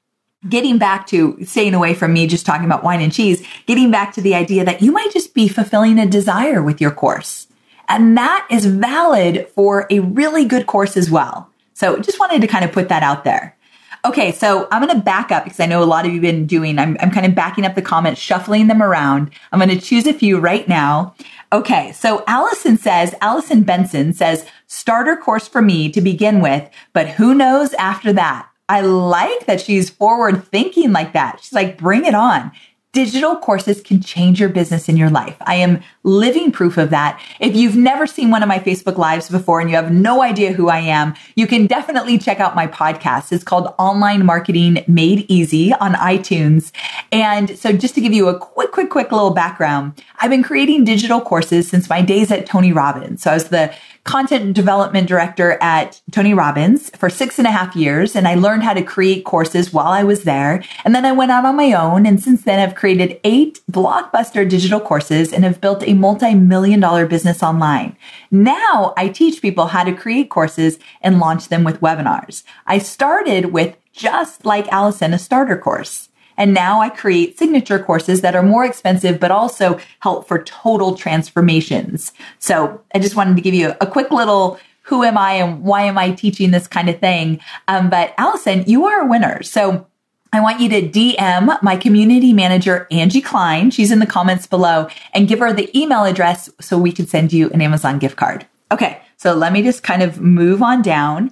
getting 0.50 0.78
back 0.78 1.08
to 1.08 1.38
staying 1.46 1.74
away 1.74 1.94
from 1.94 2.14
me 2.14 2.28
just 2.28 2.46
talking 2.46 2.66
about 2.66 2.84
wine 2.84 3.02
and 3.02 3.14
cheese, 3.14 3.46
getting 3.68 3.92
back 3.92 4.14
to 4.14 4.22
the 4.22 4.36
idea 4.36 4.66
that 4.66 4.82
you 4.82 4.92
might 4.92 5.12
just 5.12 5.34
be 5.34 5.48
fulfilling 5.48 6.00
a 6.00 6.06
desire 6.06 6.62
with 6.62 6.82
your 6.82 6.92
course. 6.92 7.48
And 7.92 8.18
that 8.18 8.48
is 8.50 8.66
valid 8.66 9.50
for 9.50 9.86
a 9.90 10.00
really 10.00 10.46
good 10.46 10.66
course 10.66 10.96
as 10.96 11.12
well. 11.12 11.50
So 11.74 12.00
just 12.00 12.20
wanted 12.20 12.40
to 12.42 12.48
kind 12.48 12.64
of 12.64 12.72
put 12.72 12.88
that 12.88 13.04
out 13.04 13.26
there. 13.26 13.58
Okay, 14.06 14.32
so 14.32 14.68
I'm 14.72 14.82
going 14.82 14.96
to 14.98 15.04
back 15.04 15.32
up 15.32 15.44
because 15.44 15.60
I 15.60 15.66
know 15.66 15.84
a 15.84 15.86
lot 15.86 16.06
of 16.06 16.12
you 16.12 16.22
have 16.22 16.22
been 16.22 16.48
doing, 16.48 16.80
I'm, 16.80 16.96
I'm 17.02 17.12
kind 17.12 17.26
of 17.26 17.36
backing 17.36 17.66
up 17.66 17.76
the 17.76 17.82
comments, 17.82 18.20
shuffling 18.20 18.68
them 18.68 18.82
around. 18.82 19.30
I'm 19.52 19.60
going 19.60 19.78
to 19.78 19.86
choose 19.86 20.08
a 20.08 20.14
few 20.14 20.40
right 20.40 20.68
now. 20.68 21.16
Okay, 21.52 21.92
so 21.92 22.24
Allison 22.28 22.78
says, 22.78 23.14
Allison 23.20 23.64
Benson 23.64 24.14
says, 24.14 24.48
starter 24.68 25.18
course 25.18 25.48
for 25.48 25.62
me 25.62 25.92
to 25.92 26.00
begin 26.00 26.42
with, 26.42 26.68
but 26.94 27.10
who 27.10 27.36
knows 27.36 27.74
after 27.74 28.14
that? 28.14 28.48
I 28.70 28.82
like 28.82 29.48
that 29.48 29.60
she's 29.60 29.90
forward 29.90 30.46
thinking 30.46 30.94
like 30.94 31.12
that. 31.12 31.42
She's 31.42 31.52
like, 31.52 31.78
bring 31.78 32.06
it 32.06 32.16
on. 32.16 32.54
Digital 32.94 33.38
courses 33.38 33.80
can 33.80 34.02
change 34.02 34.38
your 34.38 34.50
business 34.50 34.90
in 34.90 34.98
your 34.98 35.10
life. 35.10 35.38
I 35.42 35.56
am 35.56 35.82
living 36.04 36.52
proof 36.52 36.78
of 36.78 36.90
that. 36.90 37.22
If 37.40 37.56
you've 37.56 37.78
never 37.78 38.06
seen 38.06 38.32
one 38.32 38.44
of 38.44 38.50
my 38.50 38.60
Facebook 38.60 38.98
lives 38.98 39.30
before 39.30 39.62
and 39.62 39.70
you 39.70 39.78
have 39.78 39.94
no 39.94 40.22
idea 40.22 40.52
who 40.52 40.68
I 40.68 40.80
am, 40.80 41.14
you 41.36 41.48
can 41.48 41.68
definitely 41.68 42.18
check 42.18 42.42
out 42.42 42.54
my 42.54 42.68
podcast. 42.68 43.32
It's 43.32 43.46
called 43.46 43.74
Online 43.80 44.26
Marketing 44.26 44.84
Made 44.90 45.26
Easy 45.30 45.74
on 45.76 45.94
iTunes. 45.94 46.74
And 47.14 47.58
so 47.58 47.72
just 47.72 47.96
to 47.96 48.02
give 48.02 48.12
you 48.12 48.28
a 48.28 48.38
quick, 48.38 48.74
quick, 48.74 48.90
quick 48.90 49.10
little 49.14 49.32
background, 49.32 50.04
I've 50.20 50.30
been 50.30 50.44
creating 50.44 50.84
digital 50.84 51.22
courses 51.22 51.70
since 51.70 51.88
my 51.88 52.02
days 52.02 52.30
at 52.30 52.46
Tony 52.46 52.74
Robbins. 52.74 53.24
So 53.24 53.32
I 53.32 53.36
was 53.36 53.48
the 53.48 53.74
content 54.04 54.56
development 54.56 55.08
director 55.08 55.58
at 55.62 56.02
Tony 56.12 56.34
Robbins 56.34 56.90
for 56.92 57.10
six 57.10 57.38
and 57.38 57.48
a 57.48 57.52
half 57.52 57.76
years. 57.76 58.16
And 58.16 58.28
I 58.28 58.36
learned 58.36 58.64
how 58.64 58.74
to 58.74 58.82
create 58.82 59.26
courses 59.26 59.72
while 59.72 59.88
I 59.88 60.04
was 60.04 60.24
there. 60.24 60.64
And 60.84 60.96
then 60.96 61.06
I 61.06 61.12
went 61.12 61.32
out 61.32 61.46
on 61.46 61.56
my 61.56 61.74
own. 61.74 62.06
And 62.06 62.22
since 62.22 62.44
then, 62.44 62.60
I've 62.60 62.76
created 62.76 63.20
eight 63.24 63.60
blockbuster 63.72 64.48
digital 64.50 64.80
courses 64.80 65.32
and 65.32 65.44
have 65.44 65.62
built 65.62 65.84
a 65.86 65.94
multi-million 65.94 66.80
dollar 66.80 67.06
business 67.06 67.44
online. 67.44 67.96
Now 68.32 68.94
I 68.98 69.10
teach 69.10 69.42
people 69.42 69.68
how 69.68 69.84
to 69.84 69.94
create 69.94 70.30
courses 70.30 70.80
and 71.02 71.20
launch 71.20 71.50
them 71.50 71.64
with 71.64 71.82
webinars. 71.82 72.44
I 72.66 72.80
started 72.80 73.54
with 73.54 73.76
just 73.94 74.46
like 74.46 74.68
Allison, 74.70 75.14
a 75.14 75.20
starter 75.20 75.58
course. 75.58 76.10
And 76.38 76.54
now 76.54 76.82
I 76.82 76.90
create 76.90 77.38
signature 77.38 77.80
courses 77.80 78.22
that 78.22 78.36
are 78.36 78.44
more 78.44 78.66
expensive, 78.66 79.20
but 79.20 79.32
also 79.32 79.80
help 80.00 80.28
for 80.28 80.44
total 80.44 80.96
transformations. 80.96 82.14
So 82.40 82.82
I 82.94 83.00
just 83.00 83.16
wanted 83.16 83.36
to 83.36 83.42
give 83.42 83.54
you 83.54 83.74
a 83.82 83.88
quick 83.88 84.12
little 84.12 84.60
who 84.84 85.04
am 85.04 85.18
I 85.18 85.34
and 85.34 85.64
why 85.64 85.84
am 85.84 85.98
I 85.98 86.12
teaching 86.12 86.52
this 86.52 86.68
kind 86.68 86.90
of 86.90 87.00
thing? 87.00 87.40
Um, 87.68 87.90
but 87.90 88.14
Allison, 88.18 88.64
you 88.68 88.86
are 88.86 89.02
a 89.02 89.08
winner. 89.08 89.44
So 89.44 89.88
I 90.34 90.40
want 90.42 90.60
you 90.60 90.70
to 90.70 90.82
DM 90.82 91.62
my 91.62 91.76
community 91.76 92.34
manager, 92.34 92.88
Angie 92.90 93.22
Klein. 93.22 93.70
She's 93.70 93.92
in 93.92 94.00
the 94.00 94.06
comments 94.06 94.48
below 94.48 94.88
and 95.14 95.28
give 95.28 95.40
her 95.40 95.54
the 95.54 95.70
email 95.78 96.06
address 96.06 96.50
so 96.60 96.78
we 96.78 96.92
can 96.92 97.06
send 97.06 97.34
you 97.34 97.50
an 97.52 97.62
Amazon 97.62 98.00
gift 98.00 98.16
card. 98.16 98.46
Okay. 98.72 99.02
So 99.18 99.36
let 99.36 99.54
me 99.54 99.62
just 99.62 99.84
kind 99.84 100.02
of 100.02 100.20
move 100.20 100.64
on 100.64 100.82
down. 100.82 101.32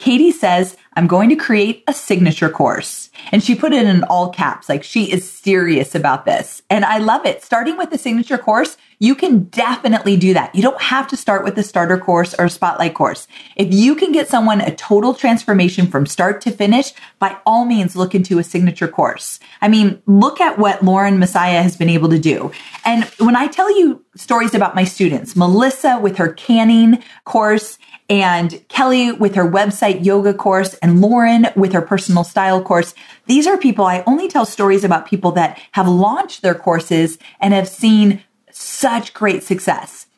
Katie 0.00 0.32
says, 0.32 0.76
I'm 0.94 1.06
going 1.06 1.28
to 1.28 1.36
create 1.36 1.84
a 1.86 1.92
signature 1.92 2.48
course. 2.48 3.10
And 3.32 3.44
she 3.44 3.54
put 3.54 3.72
it 3.72 3.86
in 3.86 4.02
all 4.04 4.30
caps, 4.30 4.68
like 4.68 4.82
she 4.82 5.12
is 5.12 5.30
serious 5.30 5.94
about 5.94 6.24
this. 6.24 6.62
And 6.68 6.84
I 6.84 6.98
love 6.98 7.26
it. 7.26 7.44
Starting 7.44 7.76
with 7.76 7.90
the 7.90 7.98
signature 7.98 8.38
course, 8.38 8.76
you 8.98 9.14
can 9.14 9.44
definitely 9.44 10.16
do 10.16 10.34
that. 10.34 10.54
You 10.54 10.62
don't 10.62 10.80
have 10.80 11.06
to 11.08 11.16
start 11.16 11.44
with 11.44 11.56
a 11.58 11.62
starter 11.62 11.98
course 11.98 12.34
or 12.34 12.48
spotlight 12.48 12.94
course. 12.94 13.28
If 13.56 13.72
you 13.72 13.94
can 13.94 14.10
get 14.10 14.28
someone 14.28 14.60
a 14.60 14.74
total 14.74 15.14
transformation 15.14 15.86
from 15.86 16.06
start 16.06 16.40
to 16.42 16.50
finish, 16.50 16.92
by 17.18 17.36
all 17.46 17.64
means, 17.64 17.94
look 17.94 18.14
into 18.14 18.38
a 18.38 18.44
signature 18.44 18.88
course. 18.88 19.38
I 19.62 19.68
mean, 19.68 20.02
look 20.06 20.40
at 20.40 20.58
what 20.58 20.82
Lauren 20.82 21.18
Messiah 21.18 21.62
has 21.62 21.76
been 21.76 21.88
able 21.88 22.08
to 22.08 22.18
do. 22.18 22.52
And 22.84 23.04
when 23.18 23.36
I 23.36 23.46
tell 23.46 23.74
you 23.78 24.04
stories 24.16 24.54
about 24.54 24.74
my 24.74 24.84
students, 24.84 25.36
Melissa 25.36 25.98
with 25.98 26.16
her 26.16 26.32
canning 26.32 27.02
course 27.24 27.78
and 28.10 28.66
Kelly 28.68 29.12
with 29.12 29.36
her 29.36 29.48
website 29.48 30.04
yoga 30.04 30.34
course 30.34 30.74
and 30.74 31.00
Lauren 31.00 31.46
with 31.54 31.72
her 31.72 31.80
personal 31.80 32.24
style 32.24 32.60
course. 32.60 32.92
These 33.26 33.46
are 33.46 33.56
people 33.56 33.86
I 33.86 34.02
only 34.06 34.28
tell 34.28 34.44
stories 34.44 34.82
about 34.82 35.06
people 35.06 35.30
that 35.32 35.58
have 35.72 35.88
launched 35.88 36.42
their 36.42 36.56
courses 36.56 37.18
and 37.40 37.54
have 37.54 37.68
seen 37.68 38.22
such 38.50 39.14
great 39.14 39.44
success. 39.44 40.08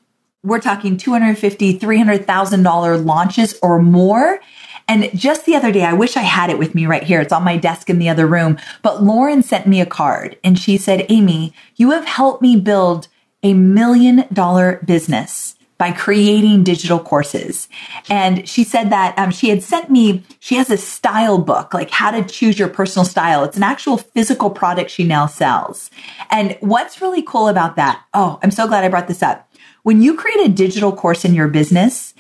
We're 0.42 0.58
talking 0.58 0.96
$250,000, 0.96 1.78
$300,000 1.78 3.04
launches 3.04 3.58
or 3.62 3.80
more. 3.80 4.40
And 4.88 5.10
just 5.16 5.44
the 5.44 5.54
other 5.54 5.70
day, 5.70 5.84
I 5.84 5.92
wish 5.92 6.16
I 6.16 6.22
had 6.22 6.50
it 6.50 6.58
with 6.58 6.74
me 6.74 6.86
right 6.86 7.02
here. 7.02 7.20
It's 7.20 7.32
on 7.32 7.44
my 7.44 7.56
desk 7.58 7.90
in 7.90 7.98
the 7.98 8.08
other 8.08 8.26
room. 8.26 8.58
But 8.80 9.02
Lauren 9.02 9.42
sent 9.42 9.66
me 9.66 9.80
a 9.80 9.86
card 9.86 10.38
and 10.42 10.58
she 10.58 10.78
said, 10.78 11.06
Amy, 11.10 11.52
you 11.76 11.90
have 11.90 12.06
helped 12.06 12.42
me 12.42 12.56
build 12.56 13.06
a 13.42 13.52
million 13.54 14.24
dollar 14.32 14.80
business 14.84 15.51
by 15.82 15.90
creating 15.90 16.62
digital 16.62 17.00
courses. 17.00 17.66
And 18.08 18.48
she 18.48 18.62
said 18.62 18.90
that 18.90 19.18
um, 19.18 19.32
she 19.32 19.48
had 19.48 19.64
sent 19.64 19.90
me, 19.90 20.22
she 20.38 20.54
has 20.54 20.70
a 20.70 20.76
style 20.76 21.38
book, 21.38 21.74
like 21.74 21.90
how 21.90 22.12
to 22.12 22.22
choose 22.22 22.56
your 22.56 22.68
personal 22.68 23.04
style. 23.04 23.42
It's 23.42 23.56
an 23.56 23.64
actual 23.64 23.96
physical 23.96 24.48
product 24.48 24.92
she 24.92 25.02
now 25.02 25.26
sells. 25.26 25.90
And 26.30 26.56
what's 26.60 27.00
really 27.00 27.20
cool 27.20 27.48
about 27.48 27.74
that? 27.74 28.00
Oh, 28.14 28.38
I'm 28.44 28.52
so 28.52 28.68
glad 28.68 28.84
I 28.84 28.90
brought 28.90 29.08
this 29.08 29.24
up. 29.24 29.50
When 29.82 30.00
you 30.00 30.14
create 30.16 30.46
a 30.46 30.52
digital 30.52 30.94
course 30.94 31.24
in 31.24 31.34
your 31.34 31.48
business 31.48 32.14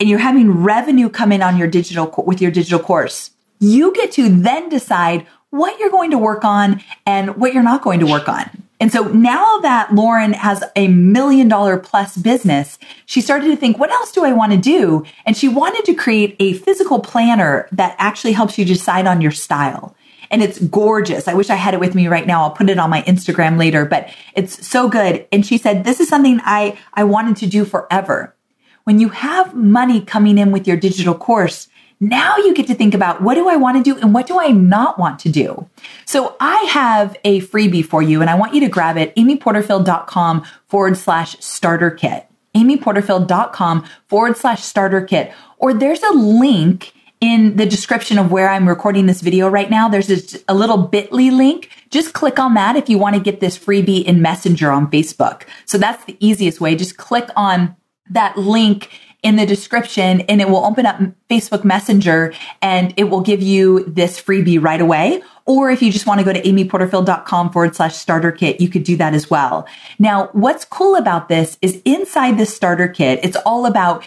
and 0.00 0.08
you're 0.08 0.18
having 0.18 0.62
revenue 0.62 1.10
come 1.10 1.32
in 1.32 1.42
on 1.42 1.58
your 1.58 1.68
digital, 1.68 2.14
with 2.26 2.40
your 2.40 2.50
digital 2.50 2.80
course, 2.80 3.30
you 3.60 3.92
get 3.92 4.12
to 4.12 4.30
then 4.30 4.70
decide 4.70 5.26
what 5.50 5.78
you're 5.78 5.90
going 5.90 6.12
to 6.12 6.18
work 6.18 6.46
on 6.46 6.82
and 7.04 7.36
what 7.36 7.52
you're 7.52 7.62
not 7.62 7.82
going 7.82 8.00
to 8.00 8.06
work 8.06 8.26
on. 8.26 8.61
And 8.82 8.90
so 8.90 9.04
now 9.04 9.58
that 9.58 9.94
Lauren 9.94 10.32
has 10.32 10.64
a 10.74 10.88
million 10.88 11.46
dollar 11.46 11.78
plus 11.78 12.16
business, 12.16 12.80
she 13.06 13.20
started 13.20 13.46
to 13.46 13.56
think, 13.56 13.78
what 13.78 13.92
else 13.92 14.10
do 14.10 14.24
I 14.24 14.32
want 14.32 14.50
to 14.50 14.58
do? 14.58 15.04
And 15.24 15.36
she 15.36 15.46
wanted 15.46 15.84
to 15.84 15.94
create 15.94 16.34
a 16.40 16.54
physical 16.54 16.98
planner 16.98 17.68
that 17.70 17.94
actually 18.00 18.32
helps 18.32 18.58
you 18.58 18.64
decide 18.64 19.06
on 19.06 19.20
your 19.20 19.30
style. 19.30 19.94
And 20.32 20.42
it's 20.42 20.58
gorgeous. 20.58 21.28
I 21.28 21.34
wish 21.34 21.48
I 21.48 21.54
had 21.54 21.74
it 21.74 21.80
with 21.80 21.94
me 21.94 22.08
right 22.08 22.26
now. 22.26 22.42
I'll 22.42 22.50
put 22.50 22.68
it 22.68 22.78
on 22.80 22.90
my 22.90 23.02
Instagram 23.02 23.56
later, 23.56 23.84
but 23.84 24.12
it's 24.34 24.66
so 24.66 24.88
good. 24.88 25.28
And 25.30 25.46
she 25.46 25.58
said, 25.58 25.84
this 25.84 26.00
is 26.00 26.08
something 26.08 26.40
I, 26.42 26.76
I 26.92 27.04
wanted 27.04 27.36
to 27.36 27.46
do 27.46 27.64
forever. 27.64 28.34
When 28.82 28.98
you 28.98 29.10
have 29.10 29.54
money 29.54 30.00
coming 30.00 30.38
in 30.38 30.50
with 30.50 30.66
your 30.66 30.76
digital 30.76 31.14
course, 31.14 31.68
now 32.02 32.36
you 32.36 32.52
get 32.52 32.66
to 32.66 32.74
think 32.74 32.94
about 32.94 33.22
what 33.22 33.36
do 33.36 33.48
I 33.48 33.54
want 33.54 33.76
to 33.76 33.82
do 33.82 33.98
and 34.00 34.12
what 34.12 34.26
do 34.26 34.40
I 34.40 34.48
not 34.48 34.98
want 34.98 35.20
to 35.20 35.28
do? 35.28 35.70
So 36.04 36.36
I 36.40 36.56
have 36.64 37.16
a 37.24 37.40
freebie 37.42 37.84
for 37.84 38.02
you 38.02 38.20
and 38.20 38.28
I 38.28 38.34
want 38.34 38.54
you 38.54 38.60
to 38.60 38.68
grab 38.68 38.96
it, 38.96 39.14
amyporterfield.com 39.14 40.44
forward 40.66 40.96
slash 40.96 41.38
starter 41.38 41.92
kit. 41.92 42.26
amyporterfield.com 42.56 43.88
forward 44.08 44.36
slash 44.36 44.64
starter 44.64 45.02
kit. 45.02 45.32
Or 45.58 45.72
there's 45.72 46.02
a 46.02 46.10
link 46.10 46.92
in 47.20 47.54
the 47.54 47.66
description 47.66 48.18
of 48.18 48.32
where 48.32 48.48
I'm 48.48 48.68
recording 48.68 49.06
this 49.06 49.20
video 49.20 49.48
right 49.48 49.70
now. 49.70 49.88
There's 49.88 50.42
a 50.48 50.54
little 50.54 50.78
bit.ly 50.78 51.30
link. 51.30 51.70
Just 51.90 52.14
click 52.14 52.40
on 52.40 52.54
that 52.54 52.74
if 52.74 52.88
you 52.88 52.98
want 52.98 53.14
to 53.14 53.22
get 53.22 53.38
this 53.38 53.56
freebie 53.56 54.02
in 54.02 54.20
Messenger 54.20 54.72
on 54.72 54.90
Facebook. 54.90 55.44
So 55.66 55.78
that's 55.78 56.04
the 56.04 56.16
easiest 56.18 56.60
way. 56.60 56.74
Just 56.74 56.96
click 56.96 57.28
on 57.36 57.76
that 58.10 58.36
link 58.36 58.90
in 59.22 59.36
the 59.36 59.46
description 59.46 60.20
and 60.22 60.40
it 60.40 60.48
will 60.48 60.64
open 60.64 60.84
up 60.84 61.00
Facebook 61.30 61.64
Messenger 61.64 62.34
and 62.60 62.92
it 62.96 63.04
will 63.04 63.20
give 63.20 63.40
you 63.40 63.84
this 63.84 64.20
freebie 64.20 64.62
right 64.62 64.80
away. 64.80 65.22
Or 65.46 65.70
if 65.70 65.82
you 65.82 65.92
just 65.92 66.06
want 66.06 66.20
to 66.20 66.24
go 66.24 66.32
to 66.32 66.42
amyporterfield.com 66.42 67.50
forward 67.50 67.74
slash 67.74 67.96
starter 67.96 68.32
kit, 68.32 68.60
you 68.60 68.68
could 68.68 68.84
do 68.84 68.96
that 68.96 69.14
as 69.14 69.30
well. 69.30 69.66
Now, 69.98 70.28
what's 70.32 70.64
cool 70.64 70.96
about 70.96 71.28
this 71.28 71.58
is 71.62 71.80
inside 71.84 72.36
this 72.36 72.54
starter 72.54 72.88
kit, 72.88 73.20
it's 73.22 73.36
all 73.46 73.66
about 73.66 74.04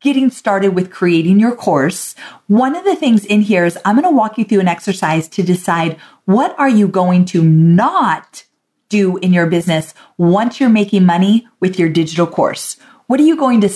getting 0.00 0.30
started 0.30 0.74
with 0.74 0.90
creating 0.90 1.40
your 1.40 1.56
course. 1.56 2.14
One 2.46 2.76
of 2.76 2.84
the 2.84 2.94
things 2.94 3.24
in 3.24 3.42
here 3.42 3.64
is 3.64 3.78
I'm 3.84 3.96
going 3.96 4.08
to 4.08 4.16
walk 4.16 4.38
you 4.38 4.44
through 4.44 4.60
an 4.60 4.68
exercise 4.68 5.28
to 5.30 5.42
decide 5.42 5.98
what 6.24 6.56
are 6.58 6.68
you 6.68 6.88
going 6.88 7.24
to 7.26 7.42
not 7.42 8.44
do 8.88 9.16
in 9.18 9.32
your 9.32 9.46
business 9.46 9.94
once 10.16 10.60
you're 10.60 10.68
making 10.68 11.04
money 11.04 11.48
with 11.60 11.78
your 11.78 11.88
digital 11.88 12.26
course? 12.26 12.76
What 13.06 13.18
are 13.18 13.24
you 13.24 13.36
going 13.36 13.60
to 13.62 13.68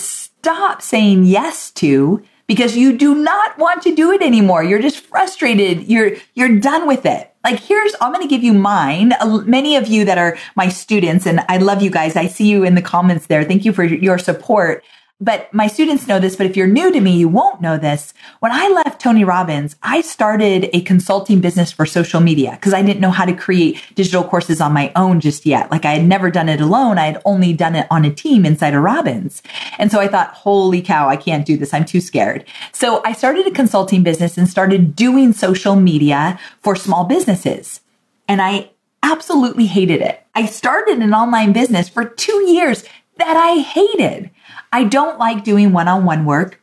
stop 0.42 0.83
saying 0.83 1.22
yes 1.22 1.70
to 1.70 2.20
because 2.48 2.76
you 2.76 2.98
do 2.98 3.14
not 3.14 3.57
want 3.59 3.81
to 3.81 3.94
do 3.94 4.11
it 4.11 4.20
anymore. 4.20 4.64
You're 4.64 4.83
just 4.83 4.98
frustrated. 4.98 5.87
You're, 5.88 6.16
you're 6.35 6.59
done 6.59 6.88
with 6.88 7.07
it. 7.07 7.33
Like 7.44 7.61
here's, 7.61 7.94
I'm 8.00 8.12
going 8.12 8.26
to 8.26 8.28
give 8.28 8.42
you 8.42 8.52
mine. 8.52 9.12
Many 9.46 9.76
of 9.76 9.87
you 9.87 10.05
that 10.05 10.18
are 10.18 10.37
my 10.57 10.68
students 10.68 11.26
and 11.26 11.44
I 11.48 11.59
love 11.59 11.81
you 11.81 11.90
guys. 11.90 12.16
I 12.16 12.26
see 12.26 12.48
you 12.48 12.64
in 12.64 12.74
the 12.74 12.83
comments 12.83 13.28
there. 13.28 13.44
Thank 13.44 13.64
you 13.64 13.72
for 13.72 13.85
your 13.85 14.18
support 14.18 14.83
but 15.22 15.54
my 15.54 15.68
students 15.68 16.08
know 16.08 16.18
this, 16.18 16.35
but 16.35 16.46
if 16.46 16.56
you're 16.56 16.66
new 16.66 16.90
to 16.90 17.00
me, 17.00 17.16
you 17.16 17.28
won't 17.28 17.61
know 17.61 17.78
this. 17.78 18.12
When 18.40 18.50
I 18.50 18.68
left 18.68 19.00
Tony 19.00 19.22
Robbins, 19.22 19.76
I 19.80 20.00
started 20.00 20.68
a 20.72 20.80
consulting 20.80 21.40
business 21.40 21.70
for 21.70 21.87
social 21.87 22.20
media 22.20 22.50
because 22.52 22.74
I 22.74 22.82
didn't 22.82 23.00
know 23.00 23.12
how 23.12 23.24
to 23.24 23.32
create 23.32 23.80
digital 23.94 24.24
courses 24.24 24.61
on 24.61 24.72
my 24.72 24.90
own 24.96 25.20
just 25.20 25.46
yet. 25.46 25.70
Like 25.70 25.85
I 25.85 25.92
had 25.92 26.04
never 26.04 26.28
done 26.28 26.48
it 26.48 26.61
alone. 26.61 26.98
I 26.98 27.06
had 27.06 27.22
only 27.24 27.52
done 27.52 27.76
it 27.76 27.87
on 27.88 28.04
a 28.04 28.12
team 28.12 28.44
inside 28.44 28.74
of 28.74 28.82
Robbins. 28.82 29.42
And 29.78 29.92
so 29.92 30.00
I 30.00 30.08
thought, 30.08 30.35
holy 30.35 30.82
cow, 30.82 31.08
I 31.08 31.16
can't 31.16 31.46
do 31.46 31.56
this. 31.56 31.72
I'm 31.72 31.85
too 31.85 32.00
scared. 32.00 32.44
So 32.72 33.00
I 33.04 33.12
started 33.12 33.46
a 33.46 33.52
consulting 33.52 34.02
business 34.02 34.37
and 34.37 34.48
started 34.48 34.96
doing 34.96 35.32
social 35.32 35.76
media 35.76 36.40
for 36.62 36.74
small 36.74 37.04
businesses. 37.04 37.80
And 38.26 38.42
I 38.42 38.70
absolutely 39.04 39.66
hated 39.66 40.00
it. 40.00 40.24
I 40.35 40.46
started 40.46 40.98
an 40.98 41.14
online 41.14 41.52
business 41.52 41.88
for 41.88 42.04
two 42.04 42.50
years 42.50 42.85
that 43.16 43.37
I 43.37 43.61
hated. 43.61 44.31
I 44.72 44.85
don't 44.85 45.18
like 45.18 45.44
doing 45.44 45.72
one 45.72 45.88
on 45.88 46.05
one 46.05 46.25
work. 46.25 46.62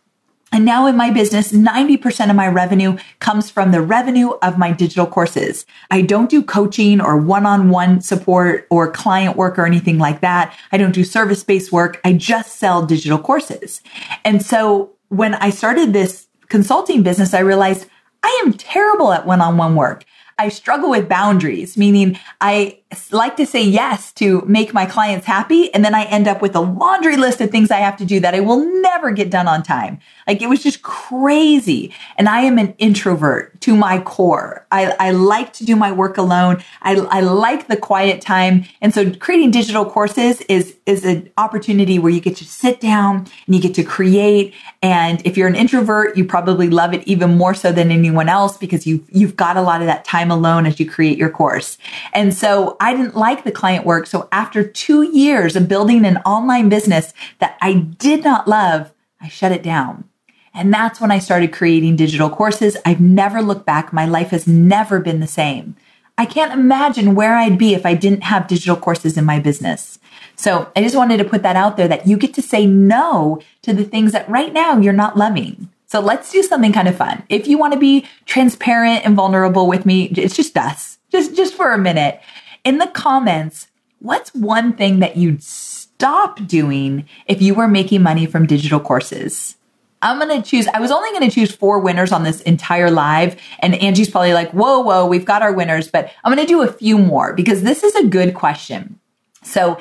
And 0.52 0.66
now 0.66 0.88
in 0.88 0.98
my 0.98 1.12
business, 1.12 1.52
90% 1.52 2.30
of 2.30 2.36
my 2.36 2.48
revenue 2.48 2.98
comes 3.20 3.52
from 3.52 3.72
the 3.72 3.82
revenue 3.82 4.32
of 4.42 4.58
my 4.58 4.72
digital 4.72 5.06
courses. 5.06 5.66
I 5.92 6.02
don't 6.02 6.30
do 6.30 6.42
coaching 6.42 7.00
or 7.00 7.18
one-on-one 7.18 8.02
support 8.02 8.66
or 8.72 8.92
client 8.92 9.38
work 9.38 9.60
or 9.60 9.68
anything 9.68 10.00
like 10.00 10.22
that. 10.22 10.58
I 10.72 10.78
don't 10.78 10.92
do 10.92 11.04
service-based 11.04 11.72
work. 11.72 12.02
I 12.04 12.14
just 12.14 12.58
sell 12.58 12.84
digital 12.84 13.20
courses. 13.20 13.82
And 14.26 14.44
so 14.44 14.92
when 15.10 15.36
I 15.36 15.52
started 15.52 15.94
this 15.94 16.28
consulting 16.48 17.04
business, 17.04 17.36
I 17.36 17.42
realized 17.42 17.86
I 18.24 18.42
am 18.44 18.54
terrible 18.54 19.14
at 19.14 19.28
one-on-one 19.28 19.76
work. 19.76 20.04
I 20.39 20.47
struggle 20.47 20.89
with 20.89 21.10
boundaries, 21.10 21.75
meaning 21.75 22.17
I 22.39 22.80
like 23.12 23.38
to 23.38 23.45
say 23.45 23.62
yes 23.62 24.12
to 24.13 24.41
make 24.47 24.73
my 24.73 24.86
clients 24.86 25.28
happy. 25.28 25.71
And 25.73 25.86
then 25.86 25.93
I 25.93 26.06
end 26.06 26.28
up 26.28 26.41
with 26.41 26.56
a 26.56 26.60
laundry 26.60 27.17
list 27.17 27.39
of 27.39 27.52
things 27.52 27.69
I 27.69 27.78
have 27.78 27.97
to 27.97 28.06
do 28.06 28.19
that 28.21 28.34
I 28.34 28.39
will 28.39 28.82
never 28.82 29.12
get 29.12 29.30
done 29.30 29.47
on 29.47 29.62
time. 29.62 29.99
Like 30.25 30.41
it 30.41 30.47
was 30.47 30.63
just 30.63 30.82
crazy. 30.82 31.93
And 32.17 32.28
I 32.28 32.41
am 32.41 32.58
an 32.58 32.73
introvert 32.80 33.62
to 33.62 33.75
my 33.75 33.99
core. 33.99 34.65
I, 34.71 34.95
I 34.99 35.12
like 35.12 35.54
to 35.54 35.65
do 35.65 35.75
my 35.75 35.91
work 35.91 36.17
alone. 36.17 36.63
I, 36.82 36.95
I 36.95 37.19
like 37.19 37.67
the 37.67 37.78
quiet 37.78 38.21
time. 38.21 38.65
And 38.82 38.91
so 38.91 39.13
creating 39.13 39.52
digital 39.52 39.86
courses 39.86 40.41
is, 40.41 40.75
is 40.88 41.06
an 41.06 41.30
opportunity 41.38 41.99
where 41.99 42.12
you 42.12 42.21
get 42.21 42.38
to 42.38 42.45
sit 42.45 42.80
down 42.80 43.28
and 43.45 43.56
you 43.56 43.62
get 43.62 43.75
to 43.75 43.84
create. 43.84 44.56
And 44.82 45.21
if 45.25 45.38
you're 45.38 45.47
an 45.47 45.56
introvert, 45.56 46.17
you 46.17 46.25
probably 46.25 46.69
love 46.69 46.95
it 46.95 47.08
even 47.08 47.38
more 47.38 47.54
so 47.54 47.71
than 47.71 47.91
anyone 47.91 48.30
else 48.30 48.58
because 48.58 48.88
you, 48.88 49.06
you've 49.10 49.36
got 49.36 49.58
a 49.58 49.62
lot 49.62 49.82
of 49.82 49.88
that 49.88 50.06
time 50.06 50.29
alone 50.32 50.65
as 50.65 50.80
you 50.80 50.89
create 50.89 51.18
your 51.18 51.30
course. 51.30 51.78
And 52.13 52.34
so 52.34 52.78
I 52.80 52.96
didn't 52.96 53.15
like 53.15 53.44
the 53.44 53.52
client 53.52 53.86
work. 53.86 54.08
So 54.08 54.28
after 54.32 54.68
two 54.68 55.04
years 55.04 55.56
of 55.56 55.68
building 55.68 56.06
an 56.06 56.18
online 56.18 56.70
business 56.70 57.13
that 57.39 57.58
I 57.62 57.74
did 57.74 58.24
not 58.24 58.48
love, 58.48 58.92
I 59.22 59.28
shut 59.28 59.52
it 59.52 59.63
down. 59.63 60.06
And 60.54 60.74
that's 60.74 61.00
when 61.00 61.12
I 61.12 61.20
started 61.20 61.54
creating 61.54 61.96
digital 61.96 62.30
courses. 62.30 62.76
I've 62.86 63.02
never 63.02 63.42
looked 63.42 63.65
back. 63.65 63.94
My 63.94 64.06
life 64.06 64.30
has 64.30 64.48
never 64.48 65.00
been 65.00 65.20
the 65.20 65.28
same. 65.28 65.76
I 66.18 66.26
can't 66.26 66.52
imagine 66.52 67.15
where 67.15 67.38
I'd 67.38 67.58
be 67.58 67.74
if 67.74 67.86
I 67.86 67.94
didn't 67.94 68.24
have 68.24 68.48
digital 68.48 68.76
courses 68.76 69.18
in 69.18 69.24
my 69.24 69.39
business. 69.39 70.00
So 70.36 70.70
I 70.76 70.82
just 70.82 70.96
wanted 70.96 71.18
to 71.18 71.24
put 71.24 71.44
that 71.44 71.56
out 71.56 71.78
there 71.78 71.88
that 71.88 72.08
you 72.08 72.18
get 72.18 72.34
to 72.34 72.42
say 72.42 72.65
no 72.65 73.39
to 73.62 73.74
the 73.74 73.86
things 73.86 74.12
that 74.12 74.30
right 74.30 74.52
now 74.52 74.78
you're 74.78 74.92
not 74.92 75.15
loving. 75.15 75.68
So 75.89 75.99
let's 75.99 76.32
do 76.32 76.43
something 76.43 76.71
kind 76.71 76.88
of 76.88 76.95
fun. 76.95 77.23
If 77.30 77.47
you 77.47 77.58
want 77.58 77.73
to 77.73 77.80
be 77.80 78.06
transparent 78.25 79.06
and 79.06 79.15
vulnerable 79.15 79.67
with 79.67 79.88
me, 79.88 80.06
it's 80.06 80.36
just 80.36 80.56
us, 80.56 80.99
just, 81.12 81.36
just 81.36 81.56
for 81.56 81.71
a 81.71 81.80
minute 81.80 82.21
in 82.63 82.78
the 82.78 82.86
comments, 82.88 83.67
what's 83.97 84.34
one 84.36 84.73
thing 84.73 84.99
that 84.99 85.17
you'd 85.17 85.41
stop 85.41 86.45
doing 86.45 87.08
if 87.25 87.41
you 87.41 87.56
were 87.56 87.67
making 87.67 88.04
money 88.04 88.28
from 88.28 88.45
digital 88.45 88.80
courses? 88.80 89.56
I'm 90.04 90.19
going 90.19 90.41
to 90.41 90.47
choose, 90.47 90.67
I 90.67 90.80
was 90.80 90.91
only 90.91 91.10
going 91.10 91.28
to 91.28 91.34
choose 91.34 91.54
four 91.54 91.80
winners 91.80 92.12
on 92.12 92.23
this 92.23 92.41
entire 92.41 92.91
live. 92.91 93.36
And 93.58 93.73
Angie's 93.73 94.12
probably 94.12 94.34
like, 94.34 94.52
whoa, 94.52 94.80
whoa, 94.82 95.08
we've 95.08 95.25
got 95.25 95.41
our 95.41 95.52
winners, 95.52 95.89
but 95.89 96.12
I'm 96.23 96.34
going 96.34 96.45
to 96.45 96.52
do 96.52 96.62
a 96.62 96.71
few 96.71 96.99
more 96.99 97.34
because 97.34 97.63
this 97.63 97.84
is 97.84 97.95
a 97.95 98.06
good 98.06 98.36
question. 98.36 98.99
So 99.43 99.80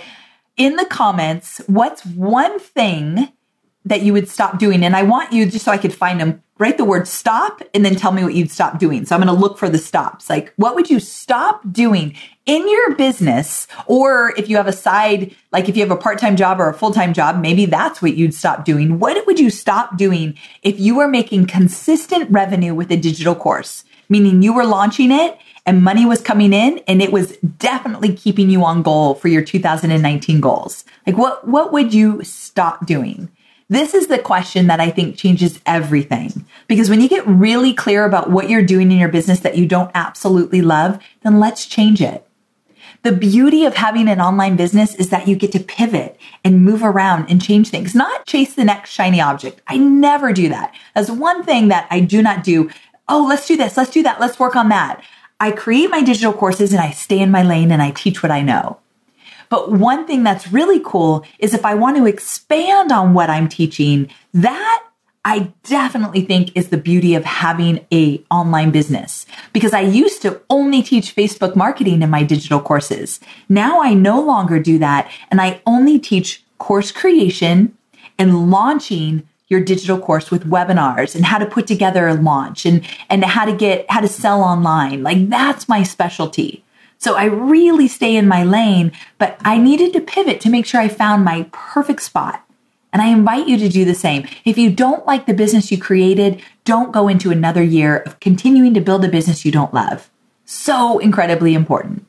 in 0.56 0.76
the 0.76 0.86
comments, 0.86 1.60
what's 1.66 2.06
one 2.06 2.58
thing 2.58 3.30
that 3.88 4.02
you 4.02 4.12
would 4.12 4.28
stop 4.28 4.58
doing? 4.58 4.84
And 4.84 4.94
I 4.94 5.02
want 5.02 5.32
you 5.32 5.46
just 5.46 5.64
so 5.64 5.72
I 5.72 5.78
could 5.78 5.94
find 5.94 6.20
them, 6.20 6.42
write 6.58 6.76
the 6.76 6.84
word 6.84 7.06
stop 7.08 7.62
and 7.72 7.84
then 7.84 7.96
tell 7.96 8.12
me 8.12 8.22
what 8.22 8.34
you'd 8.34 8.50
stop 8.50 8.78
doing. 8.78 9.04
So 9.04 9.14
I'm 9.14 9.22
going 9.22 9.34
to 9.34 9.40
look 9.40 9.58
for 9.58 9.68
the 9.68 9.78
stops. 9.78 10.28
Like, 10.28 10.52
what 10.56 10.74
would 10.74 10.90
you 10.90 11.00
stop 11.00 11.62
doing 11.70 12.16
in 12.46 12.68
your 12.68 12.94
business? 12.96 13.66
Or 13.86 14.34
if 14.36 14.48
you 14.48 14.56
have 14.56 14.66
a 14.66 14.72
side, 14.72 15.34
like 15.52 15.68
if 15.68 15.76
you 15.76 15.82
have 15.82 15.90
a 15.90 16.00
part 16.00 16.18
time 16.18 16.36
job 16.36 16.60
or 16.60 16.68
a 16.68 16.74
full 16.74 16.92
time 16.92 17.12
job, 17.12 17.40
maybe 17.40 17.66
that's 17.66 18.02
what 18.02 18.16
you'd 18.16 18.34
stop 18.34 18.64
doing. 18.64 18.98
What 18.98 19.26
would 19.26 19.38
you 19.38 19.50
stop 19.50 19.96
doing 19.96 20.36
if 20.62 20.78
you 20.78 20.96
were 20.96 21.08
making 21.08 21.46
consistent 21.46 22.30
revenue 22.30 22.74
with 22.74 22.90
a 22.90 22.96
digital 22.96 23.34
course? 23.34 23.84
Meaning 24.08 24.42
you 24.42 24.54
were 24.54 24.64
launching 24.64 25.12
it 25.12 25.38
and 25.66 25.84
money 25.84 26.06
was 26.06 26.22
coming 26.22 26.54
in 26.54 26.78
and 26.88 27.02
it 27.02 27.12
was 27.12 27.36
definitely 27.36 28.14
keeping 28.14 28.48
you 28.48 28.64
on 28.64 28.82
goal 28.82 29.14
for 29.14 29.28
your 29.28 29.42
2019 29.42 30.40
goals. 30.40 30.84
Like 31.06 31.18
what, 31.18 31.46
what 31.46 31.72
would 31.72 31.92
you 31.92 32.24
stop 32.24 32.86
doing? 32.86 33.28
This 33.70 33.92
is 33.92 34.06
the 34.06 34.18
question 34.18 34.66
that 34.68 34.80
I 34.80 34.90
think 34.90 35.16
changes 35.16 35.60
everything. 35.66 36.46
Because 36.68 36.88
when 36.88 37.02
you 37.02 37.08
get 37.08 37.26
really 37.26 37.74
clear 37.74 38.06
about 38.06 38.30
what 38.30 38.48
you're 38.48 38.62
doing 38.62 38.90
in 38.90 38.98
your 38.98 39.10
business 39.10 39.40
that 39.40 39.58
you 39.58 39.66
don't 39.66 39.90
absolutely 39.94 40.62
love, 40.62 40.98
then 41.22 41.38
let's 41.38 41.66
change 41.66 42.00
it. 42.00 42.26
The 43.02 43.12
beauty 43.12 43.66
of 43.66 43.74
having 43.74 44.08
an 44.08 44.22
online 44.22 44.56
business 44.56 44.94
is 44.94 45.10
that 45.10 45.28
you 45.28 45.36
get 45.36 45.52
to 45.52 45.60
pivot 45.60 46.18
and 46.42 46.64
move 46.64 46.82
around 46.82 47.30
and 47.30 47.42
change 47.42 47.68
things, 47.68 47.94
not 47.94 48.26
chase 48.26 48.54
the 48.54 48.64
next 48.64 48.90
shiny 48.90 49.20
object. 49.20 49.60
I 49.66 49.76
never 49.76 50.32
do 50.32 50.48
that. 50.48 50.74
That's 50.94 51.10
one 51.10 51.44
thing 51.44 51.68
that 51.68 51.86
I 51.90 52.00
do 52.00 52.22
not 52.22 52.42
do. 52.42 52.70
Oh, 53.06 53.26
let's 53.28 53.46
do 53.46 53.56
this. 53.56 53.76
Let's 53.76 53.90
do 53.90 54.02
that. 54.02 54.18
Let's 54.18 54.40
work 54.40 54.56
on 54.56 54.70
that. 54.70 55.02
I 55.38 55.52
create 55.52 55.90
my 55.90 56.02
digital 56.02 56.32
courses 56.32 56.72
and 56.72 56.80
I 56.80 56.90
stay 56.90 57.20
in 57.20 57.30
my 57.30 57.42
lane 57.42 57.70
and 57.70 57.82
I 57.82 57.90
teach 57.90 58.22
what 58.22 58.32
I 58.32 58.40
know. 58.40 58.78
But 59.50 59.72
one 59.72 60.06
thing 60.06 60.22
that's 60.22 60.52
really 60.52 60.80
cool 60.80 61.24
is 61.38 61.54
if 61.54 61.64
I 61.64 61.74
want 61.74 61.96
to 61.96 62.06
expand 62.06 62.92
on 62.92 63.14
what 63.14 63.30
I'm 63.30 63.48
teaching, 63.48 64.10
that 64.34 64.84
I 65.24 65.52
definitely 65.64 66.22
think 66.22 66.56
is 66.56 66.68
the 66.68 66.78
beauty 66.78 67.14
of 67.14 67.24
having 67.24 67.84
a 67.92 68.22
online 68.30 68.70
business 68.70 69.26
because 69.52 69.74
I 69.74 69.80
used 69.80 70.22
to 70.22 70.40
only 70.48 70.82
teach 70.82 71.14
Facebook 71.14 71.54
marketing 71.54 72.02
in 72.02 72.08
my 72.08 72.22
digital 72.22 72.60
courses. 72.60 73.20
Now 73.48 73.82
I 73.82 73.94
no 73.94 74.22
longer 74.22 74.58
do 74.58 74.78
that 74.78 75.10
and 75.30 75.40
I 75.40 75.60
only 75.66 75.98
teach 75.98 76.42
course 76.58 76.92
creation 76.92 77.76
and 78.18 78.50
launching 78.50 79.28
your 79.48 79.60
digital 79.60 79.98
course 79.98 80.30
with 80.30 80.48
webinars 80.48 81.14
and 81.14 81.24
how 81.24 81.38
to 81.38 81.46
put 81.46 81.66
together 81.66 82.06
a 82.06 82.14
launch 82.14 82.64
and, 82.64 82.86
and 83.10 83.24
how 83.24 83.44
to 83.44 83.52
get, 83.52 83.90
how 83.90 84.00
to 84.00 84.08
sell 84.08 84.42
online. 84.42 85.02
Like 85.02 85.28
that's 85.28 85.68
my 85.68 85.82
specialty. 85.82 86.64
So 86.98 87.14
I 87.14 87.24
really 87.24 87.88
stay 87.88 88.16
in 88.16 88.26
my 88.26 88.42
lane, 88.42 88.92
but 89.18 89.36
I 89.44 89.56
needed 89.56 89.92
to 89.92 90.00
pivot 90.00 90.40
to 90.42 90.50
make 90.50 90.66
sure 90.66 90.80
I 90.80 90.88
found 90.88 91.24
my 91.24 91.48
perfect 91.52 92.02
spot. 92.02 92.44
And 92.92 93.02
I 93.02 93.08
invite 93.08 93.46
you 93.46 93.56
to 93.58 93.68
do 93.68 93.84
the 93.84 93.94
same. 93.94 94.26
If 94.44 94.58
you 94.58 94.70
don't 94.70 95.06
like 95.06 95.26
the 95.26 95.34
business 95.34 95.70
you 95.70 95.78
created, 95.78 96.42
don't 96.64 96.92
go 96.92 97.06
into 97.06 97.30
another 97.30 97.62
year 97.62 97.98
of 97.98 98.18
continuing 98.18 98.74
to 98.74 98.80
build 98.80 99.04
a 99.04 99.08
business 99.08 99.44
you 99.44 99.52
don't 99.52 99.74
love. 99.74 100.10
So 100.44 100.98
incredibly 100.98 101.54
important. 101.54 102.06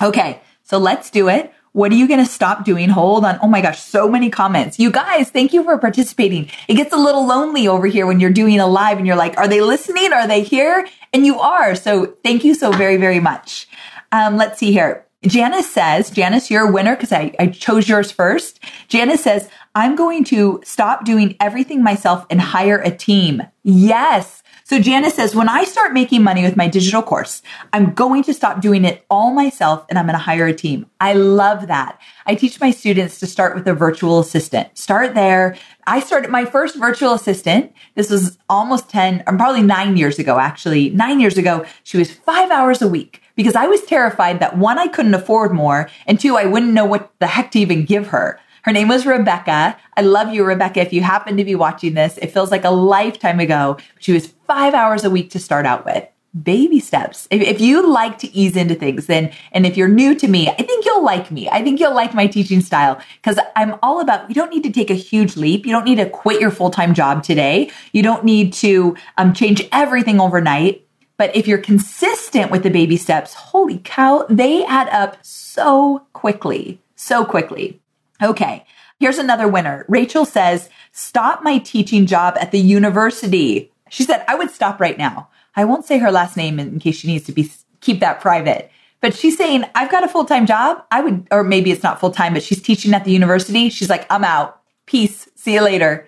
Okay, 0.00 0.40
so 0.62 0.78
let's 0.78 1.10
do 1.10 1.28
it. 1.28 1.52
What 1.72 1.92
are 1.92 1.96
you 1.96 2.06
going 2.06 2.20
to 2.20 2.30
stop 2.30 2.64
doing? 2.64 2.88
Hold 2.88 3.24
on. 3.24 3.38
Oh 3.42 3.48
my 3.48 3.60
gosh, 3.60 3.80
so 3.80 4.08
many 4.08 4.30
comments. 4.30 4.78
You 4.78 4.90
guys, 4.90 5.30
thank 5.30 5.52
you 5.52 5.62
for 5.64 5.78
participating. 5.78 6.50
It 6.66 6.74
gets 6.74 6.92
a 6.92 6.96
little 6.96 7.26
lonely 7.26 7.68
over 7.68 7.86
here 7.86 8.06
when 8.06 8.20
you're 8.20 8.30
doing 8.30 8.60
a 8.60 8.66
live 8.66 8.98
and 8.98 9.06
you're 9.06 9.16
like, 9.16 9.36
are 9.38 9.48
they 9.48 9.60
listening? 9.60 10.12
Are 10.12 10.26
they 10.26 10.42
here? 10.42 10.86
And 11.12 11.24
you 11.24 11.38
are. 11.40 11.74
So 11.74 12.16
thank 12.22 12.44
you 12.44 12.54
so 12.54 12.72
very, 12.72 12.96
very 12.96 13.20
much. 13.20 13.68
Um, 14.12 14.36
let's 14.36 14.58
see 14.58 14.72
here. 14.72 15.04
Janice 15.22 15.70
says, 15.70 16.10
Janice, 16.10 16.48
you're 16.48 16.68
a 16.68 16.72
winner 16.72 16.94
because 16.94 17.12
I, 17.12 17.34
I 17.40 17.48
chose 17.48 17.88
yours 17.88 18.12
first. 18.12 18.60
Janice 18.86 19.22
says, 19.22 19.48
I'm 19.74 19.96
going 19.96 20.22
to 20.24 20.60
stop 20.64 21.04
doing 21.04 21.36
everything 21.40 21.82
myself 21.82 22.24
and 22.30 22.40
hire 22.40 22.78
a 22.78 22.90
team. 22.90 23.42
Yes. 23.64 24.44
So 24.62 24.78
Janice 24.78 25.14
says, 25.14 25.34
when 25.34 25.48
I 25.48 25.64
start 25.64 25.92
making 25.92 26.22
money 26.22 26.42
with 26.42 26.56
my 26.56 26.68
digital 26.68 27.02
course, 27.02 27.42
I'm 27.72 27.94
going 27.94 28.22
to 28.24 28.34
stop 28.34 28.60
doing 28.60 28.84
it 28.84 29.04
all 29.10 29.32
myself 29.32 29.84
and 29.88 29.98
I'm 29.98 30.04
going 30.04 30.12
to 30.12 30.22
hire 30.22 30.46
a 30.46 30.52
team. 30.52 30.86
I 31.00 31.14
love 31.14 31.66
that. 31.66 31.98
I 32.26 32.34
teach 32.34 32.60
my 32.60 32.70
students 32.70 33.18
to 33.20 33.26
start 33.26 33.56
with 33.56 33.66
a 33.66 33.74
virtual 33.74 34.20
assistant. 34.20 34.76
Start 34.76 35.14
there. 35.14 35.56
I 35.86 36.00
started 36.00 36.30
my 36.30 36.44
first 36.44 36.76
virtual 36.76 37.14
assistant. 37.14 37.72
This 37.94 38.10
was 38.10 38.38
almost 38.48 38.90
10, 38.90 39.24
or 39.26 39.36
probably 39.36 39.62
nine 39.62 39.96
years 39.96 40.18
ago, 40.18 40.38
actually. 40.38 40.90
Nine 40.90 41.18
years 41.18 41.38
ago, 41.38 41.64
she 41.82 41.96
was 41.96 42.12
five 42.12 42.50
hours 42.50 42.82
a 42.82 42.88
week 42.88 43.22
because 43.38 43.54
I 43.54 43.68
was 43.68 43.80
terrified 43.82 44.40
that 44.40 44.58
one, 44.58 44.80
I 44.80 44.88
couldn't 44.88 45.14
afford 45.14 45.52
more, 45.52 45.88
and 46.08 46.18
two, 46.18 46.36
I 46.36 46.44
wouldn't 46.44 46.72
know 46.72 46.84
what 46.84 47.12
the 47.20 47.28
heck 47.28 47.52
to 47.52 47.60
even 47.60 47.84
give 47.84 48.08
her. 48.08 48.40
Her 48.62 48.72
name 48.72 48.88
was 48.88 49.06
Rebecca. 49.06 49.76
I 49.96 50.00
love 50.00 50.34
you, 50.34 50.44
Rebecca. 50.44 50.80
If 50.80 50.92
you 50.92 51.02
happen 51.02 51.36
to 51.36 51.44
be 51.44 51.54
watching 51.54 51.94
this, 51.94 52.18
it 52.18 52.32
feels 52.32 52.50
like 52.50 52.64
a 52.64 52.70
lifetime 52.70 53.38
ago. 53.38 53.76
She 54.00 54.12
was 54.12 54.34
five 54.48 54.74
hours 54.74 55.04
a 55.04 55.10
week 55.10 55.30
to 55.30 55.38
start 55.38 55.66
out 55.66 55.84
with. 55.84 56.04
Baby 56.42 56.80
steps. 56.80 57.28
If, 57.30 57.40
if, 57.40 57.60
you 57.60 57.88
like 57.88 58.18
to 58.18 58.36
ease 58.36 58.56
into 58.56 58.74
things, 58.74 59.06
then, 59.06 59.30
and 59.52 59.64
if 59.64 59.76
you're 59.76 59.86
new 59.86 60.16
to 60.16 60.26
me, 60.26 60.48
I 60.48 60.54
think 60.54 60.84
you'll 60.84 61.04
like 61.04 61.30
me. 61.30 61.48
I 61.48 61.62
think 61.62 61.78
you'll 61.78 61.94
like 61.94 62.14
my 62.14 62.26
teaching 62.26 62.60
style 62.60 63.00
because 63.22 63.38
I'm 63.54 63.76
all 63.84 64.00
about, 64.00 64.28
you 64.28 64.34
don't 64.34 64.52
need 64.52 64.64
to 64.64 64.72
take 64.72 64.90
a 64.90 64.94
huge 64.94 65.36
leap. 65.36 65.64
You 65.64 65.70
don't 65.70 65.84
need 65.84 65.96
to 65.96 66.10
quit 66.10 66.40
your 66.40 66.50
full 66.50 66.70
time 66.70 66.92
job 66.92 67.22
today. 67.22 67.70
You 67.92 68.02
don't 68.02 68.24
need 68.24 68.52
to 68.54 68.96
um, 69.16 69.32
change 69.32 69.66
everything 69.70 70.20
overnight. 70.20 70.84
But 71.18 71.36
if 71.36 71.46
you're 71.46 71.58
consistent 71.58 72.50
with 72.50 72.62
the 72.62 72.70
baby 72.70 72.96
steps, 72.96 73.34
holy 73.34 73.80
cow, 73.84 74.24
they 74.30 74.64
add 74.64 74.88
up 74.88 75.18
so 75.20 76.06
quickly, 76.14 76.80
so 76.94 77.24
quickly. 77.24 77.80
Okay. 78.22 78.64
Here's 79.00 79.18
another 79.18 79.46
winner. 79.46 79.84
Rachel 79.88 80.24
says, 80.24 80.70
stop 80.92 81.42
my 81.42 81.58
teaching 81.58 82.06
job 82.06 82.36
at 82.40 82.50
the 82.50 82.58
university. 82.58 83.70
She 83.90 84.02
said, 84.04 84.24
I 84.26 84.34
would 84.34 84.50
stop 84.50 84.80
right 84.80 84.98
now. 84.98 85.28
I 85.54 85.64
won't 85.64 85.84
say 85.84 85.98
her 85.98 86.10
last 86.10 86.36
name 86.36 86.58
in 86.58 86.78
case 86.78 86.96
she 86.96 87.08
needs 87.08 87.24
to 87.26 87.32
be, 87.32 87.50
keep 87.80 88.00
that 88.00 88.20
private. 88.20 88.70
But 89.00 89.14
she's 89.14 89.36
saying, 89.36 89.64
I've 89.74 89.90
got 89.90 90.02
a 90.02 90.08
full 90.08 90.24
time 90.24 90.46
job. 90.46 90.84
I 90.90 91.00
would, 91.00 91.28
or 91.30 91.44
maybe 91.44 91.70
it's 91.70 91.84
not 91.84 92.00
full 92.00 92.10
time, 92.10 92.34
but 92.34 92.42
she's 92.42 92.60
teaching 92.60 92.92
at 92.94 93.04
the 93.04 93.12
university. 93.12 93.68
She's 93.68 93.90
like, 93.90 94.06
I'm 94.10 94.24
out. 94.24 94.60
Peace. 94.86 95.28
See 95.36 95.54
you 95.54 95.62
later. 95.62 96.07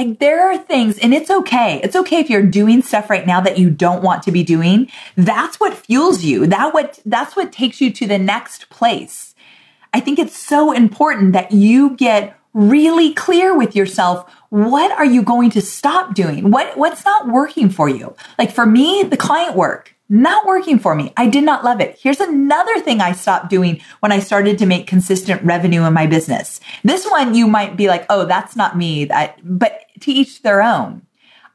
Like 0.00 0.18
there 0.18 0.50
are 0.50 0.56
things, 0.56 0.98
and 0.98 1.12
it's 1.12 1.30
okay. 1.30 1.78
It's 1.84 1.94
okay 1.94 2.20
if 2.20 2.30
you're 2.30 2.46
doing 2.46 2.80
stuff 2.80 3.10
right 3.10 3.26
now 3.26 3.42
that 3.42 3.58
you 3.58 3.68
don't 3.68 4.02
want 4.02 4.22
to 4.22 4.32
be 4.32 4.42
doing. 4.42 4.90
That's 5.14 5.60
what 5.60 5.74
fuels 5.74 6.24
you. 6.24 6.46
That 6.46 6.72
what, 6.72 7.00
that's 7.04 7.36
what 7.36 7.52
takes 7.52 7.82
you 7.82 7.92
to 7.92 8.06
the 8.06 8.18
next 8.18 8.70
place. 8.70 9.34
I 9.92 10.00
think 10.00 10.18
it's 10.18 10.34
so 10.34 10.72
important 10.72 11.34
that 11.34 11.52
you 11.52 11.96
get 11.96 12.34
really 12.54 13.12
clear 13.12 13.54
with 13.54 13.76
yourself. 13.76 14.32
What 14.48 14.90
are 14.90 15.04
you 15.04 15.22
going 15.22 15.50
to 15.50 15.60
stop 15.60 16.14
doing? 16.14 16.50
What, 16.50 16.78
what's 16.78 17.04
not 17.04 17.28
working 17.28 17.68
for 17.68 17.86
you? 17.90 18.16
Like 18.38 18.52
for 18.52 18.64
me, 18.64 19.02
the 19.02 19.18
client 19.18 19.54
work, 19.54 19.94
not 20.10 20.46
working 20.46 20.78
for 20.78 20.94
me. 20.94 21.12
I 21.16 21.28
did 21.28 21.44
not 21.44 21.64
love 21.64 21.80
it. 21.80 21.98
Here's 21.98 22.20
another 22.20 22.80
thing 22.80 23.00
I 23.00 23.12
stopped 23.12 23.48
doing 23.48 23.80
when 24.00 24.12
I 24.12 24.18
started 24.18 24.58
to 24.58 24.66
make 24.66 24.86
consistent 24.86 25.42
revenue 25.42 25.84
in 25.84 25.94
my 25.94 26.06
business. 26.06 26.60
This 26.84 27.06
one 27.08 27.34
you 27.34 27.46
might 27.46 27.76
be 27.76 27.88
like, 27.88 28.04
oh, 28.10 28.26
that's 28.26 28.56
not 28.56 28.76
me. 28.76 29.06
That, 29.06 29.38
but 29.42 29.86
to 30.00 30.12
each 30.12 30.42
their 30.42 30.62
own. 30.62 31.02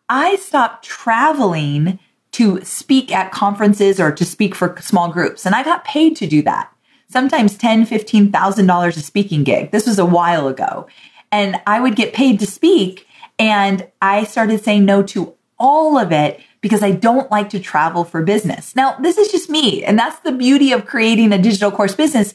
I 0.09 0.37
stopped 0.37 0.85
traveling 0.85 1.99
to 2.31 2.63
speak 2.63 3.11
at 3.11 3.31
conferences 3.31 3.99
or 3.99 4.11
to 4.11 4.25
speak 4.25 4.55
for 4.55 4.75
small 4.81 5.11
groups. 5.11 5.45
And 5.45 5.53
I 5.53 5.63
got 5.63 5.83
paid 5.83 6.15
to 6.17 6.27
do 6.27 6.41
that 6.43 6.71
sometimes 7.07 7.57
ten, 7.57 7.85
fifteen 7.85 8.31
thousand 8.31 8.67
dollars 8.67 8.97
a 8.97 9.01
speaking 9.01 9.43
gig. 9.43 9.71
This 9.71 9.87
was 9.87 9.99
a 9.99 10.05
while 10.05 10.47
ago, 10.47 10.87
and 11.31 11.59
I 11.65 11.79
would 11.79 11.95
get 11.95 12.13
paid 12.13 12.39
to 12.39 12.45
speak, 12.45 13.07
and 13.39 13.87
I 14.01 14.23
started 14.23 14.63
saying 14.63 14.85
no 14.85 15.03
to 15.03 15.33
all 15.57 15.97
of 15.97 16.11
it 16.11 16.41
because 16.65 16.81
I 16.81 16.89
don't 16.89 17.29
like 17.29 17.51
to 17.51 17.59
travel 17.59 18.03
for 18.03 18.23
business. 18.23 18.75
Now, 18.75 18.95
this 18.95 19.19
is 19.19 19.31
just 19.31 19.51
me, 19.51 19.83
and 19.83 19.99
that's 19.99 20.17
the 20.21 20.31
beauty 20.31 20.71
of 20.71 20.87
creating 20.87 21.31
a 21.31 21.37
digital 21.37 21.69
course 21.69 21.93
business. 21.93 22.33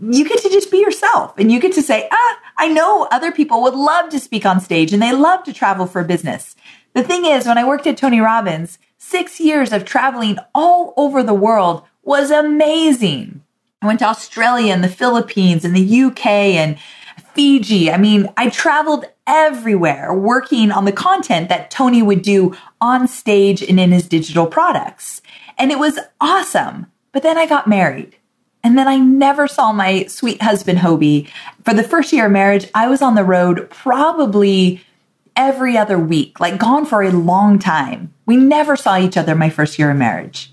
You 0.00 0.28
get 0.28 0.42
to 0.42 0.48
just 0.48 0.72
be 0.72 0.78
yourself 0.78 1.38
and 1.38 1.52
you 1.52 1.60
get 1.60 1.74
to 1.74 1.82
say, 1.82 2.08
ah, 2.10 2.38
I 2.56 2.70
know 2.70 3.06
other 3.12 3.30
people 3.30 3.62
would 3.62 3.76
love 3.76 4.10
to 4.10 4.18
speak 4.18 4.44
on 4.44 4.58
stage 4.60 4.92
and 4.92 5.00
they 5.00 5.12
love 5.12 5.44
to 5.44 5.52
travel 5.52 5.86
for 5.86 6.02
business. 6.02 6.56
The 6.92 7.04
thing 7.04 7.24
is, 7.24 7.46
when 7.46 7.56
I 7.56 7.64
worked 7.64 7.86
at 7.86 7.96
Tony 7.96 8.20
Robbins, 8.20 8.80
six 8.96 9.38
years 9.38 9.72
of 9.72 9.84
traveling 9.84 10.38
all 10.56 10.92
over 10.96 11.22
the 11.22 11.32
world 11.32 11.84
was 12.02 12.32
amazing. 12.32 13.44
I 13.80 13.86
went 13.86 14.00
to 14.00 14.06
Australia 14.06 14.72
and 14.72 14.82
the 14.82 14.88
Philippines 14.88 15.64
and 15.64 15.76
the 15.76 16.02
UK 16.02 16.26
and 16.26 16.80
Fiji. 17.34 17.92
I 17.92 17.96
mean, 17.96 18.28
I 18.36 18.50
traveled 18.50 19.04
everywhere 19.28 20.12
working 20.12 20.72
on 20.72 20.86
the 20.86 20.92
content 20.92 21.48
that 21.50 21.70
Tony 21.70 22.02
would 22.02 22.22
do 22.22 22.56
on 22.80 23.06
stage 23.06 23.62
and 23.62 23.78
in 23.78 23.92
his 23.92 24.08
digital 24.08 24.46
products. 24.46 25.22
And 25.58 25.70
it 25.70 25.78
was 25.78 26.00
awesome. 26.20 26.86
But 27.12 27.22
then 27.22 27.38
I 27.38 27.46
got 27.46 27.68
married. 27.68 28.16
And 28.64 28.76
then 28.76 28.88
I 28.88 28.96
never 28.96 29.46
saw 29.46 29.72
my 29.72 30.06
sweet 30.06 30.42
husband, 30.42 30.80
Hobie. 30.80 31.28
For 31.64 31.74
the 31.74 31.84
first 31.84 32.12
year 32.12 32.26
of 32.26 32.32
marriage, 32.32 32.68
I 32.74 32.88
was 32.88 33.02
on 33.02 33.14
the 33.14 33.24
road 33.24 33.70
probably 33.70 34.84
every 35.36 35.76
other 35.76 35.98
week, 35.98 36.40
like 36.40 36.58
gone 36.58 36.84
for 36.84 37.02
a 37.02 37.12
long 37.12 37.58
time. 37.58 38.12
We 38.26 38.36
never 38.36 38.76
saw 38.76 38.98
each 38.98 39.16
other 39.16 39.36
my 39.36 39.50
first 39.50 39.78
year 39.78 39.90
of 39.90 39.96
marriage. 39.96 40.50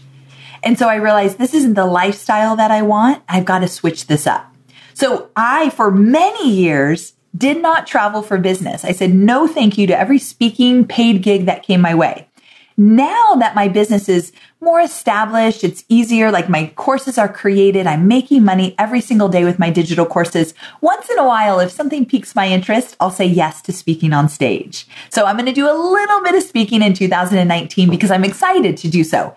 And 0.63 0.78
so 0.78 0.88
I 0.88 0.95
realized 0.95 1.38
this 1.38 1.53
isn't 1.53 1.73
the 1.73 1.86
lifestyle 1.86 2.55
that 2.55 2.71
I 2.71 2.84
want. 2.84 3.23
I've 3.28 3.45
got 3.45 3.59
to 3.59 3.67
switch 3.67 4.07
this 4.07 4.28
up. 4.28 4.53
So 4.93 5.30
I, 5.36 5.71
for 5.71 5.91
many 5.91 6.49
years, 6.49 7.14
did 7.36 7.62
not 7.62 7.88
travel 7.88 8.22
for 8.22 8.38
business. 8.38 8.86
I 8.86 8.92
said 8.92 9.14
no 9.14 9.48
thank 9.48 9.78
you 9.78 9.88
to 9.88 9.98
every 9.98 10.20
speaking 10.20 10.86
paid 10.86 11.22
gig 11.22 11.46
that 11.46 11.64
came 11.64 11.82
my 11.82 11.96
way. 11.96 12.28
Now 12.78 13.36
that 13.36 13.56
my 13.56 13.70
business 13.70 14.10
is 14.10 14.34
more 14.60 14.82
established, 14.82 15.64
it's 15.64 15.86
easier, 15.88 16.30
like 16.30 16.50
my 16.50 16.74
courses 16.76 17.18
are 17.18 17.32
created, 17.32 17.88
I'm 17.88 18.08
making 18.08 18.44
money 18.44 18.76
every 18.78 19.00
single 19.00 19.30
day 19.30 19.46
with 19.46 19.60
my 19.60 19.70
digital 19.70 20.06
courses. 20.06 20.54
Once 20.82 21.10
in 21.10 21.18
a 21.18 21.26
while, 21.26 21.62
if 21.62 21.72
something 21.72 22.06
piques 22.06 22.36
my 22.36 22.50
interest, 22.50 22.98
I'll 23.00 23.12
say 23.12 23.26
yes 23.26 23.62
to 23.64 23.72
speaking 23.72 24.12
on 24.12 24.28
stage. 24.28 24.88
So 25.10 25.26
I'm 25.26 25.38
going 25.38 25.46
to 25.46 25.54
do 25.54 25.72
a 25.72 25.78
little 25.78 26.22
bit 26.22 26.36
of 26.36 26.44
speaking 26.44 26.82
in 26.82 26.94
2019 26.94 27.90
because 27.90 28.12
I'm 28.12 28.26
excited 28.26 28.76
to 28.78 28.90
do 28.90 29.06
so. 29.06 29.36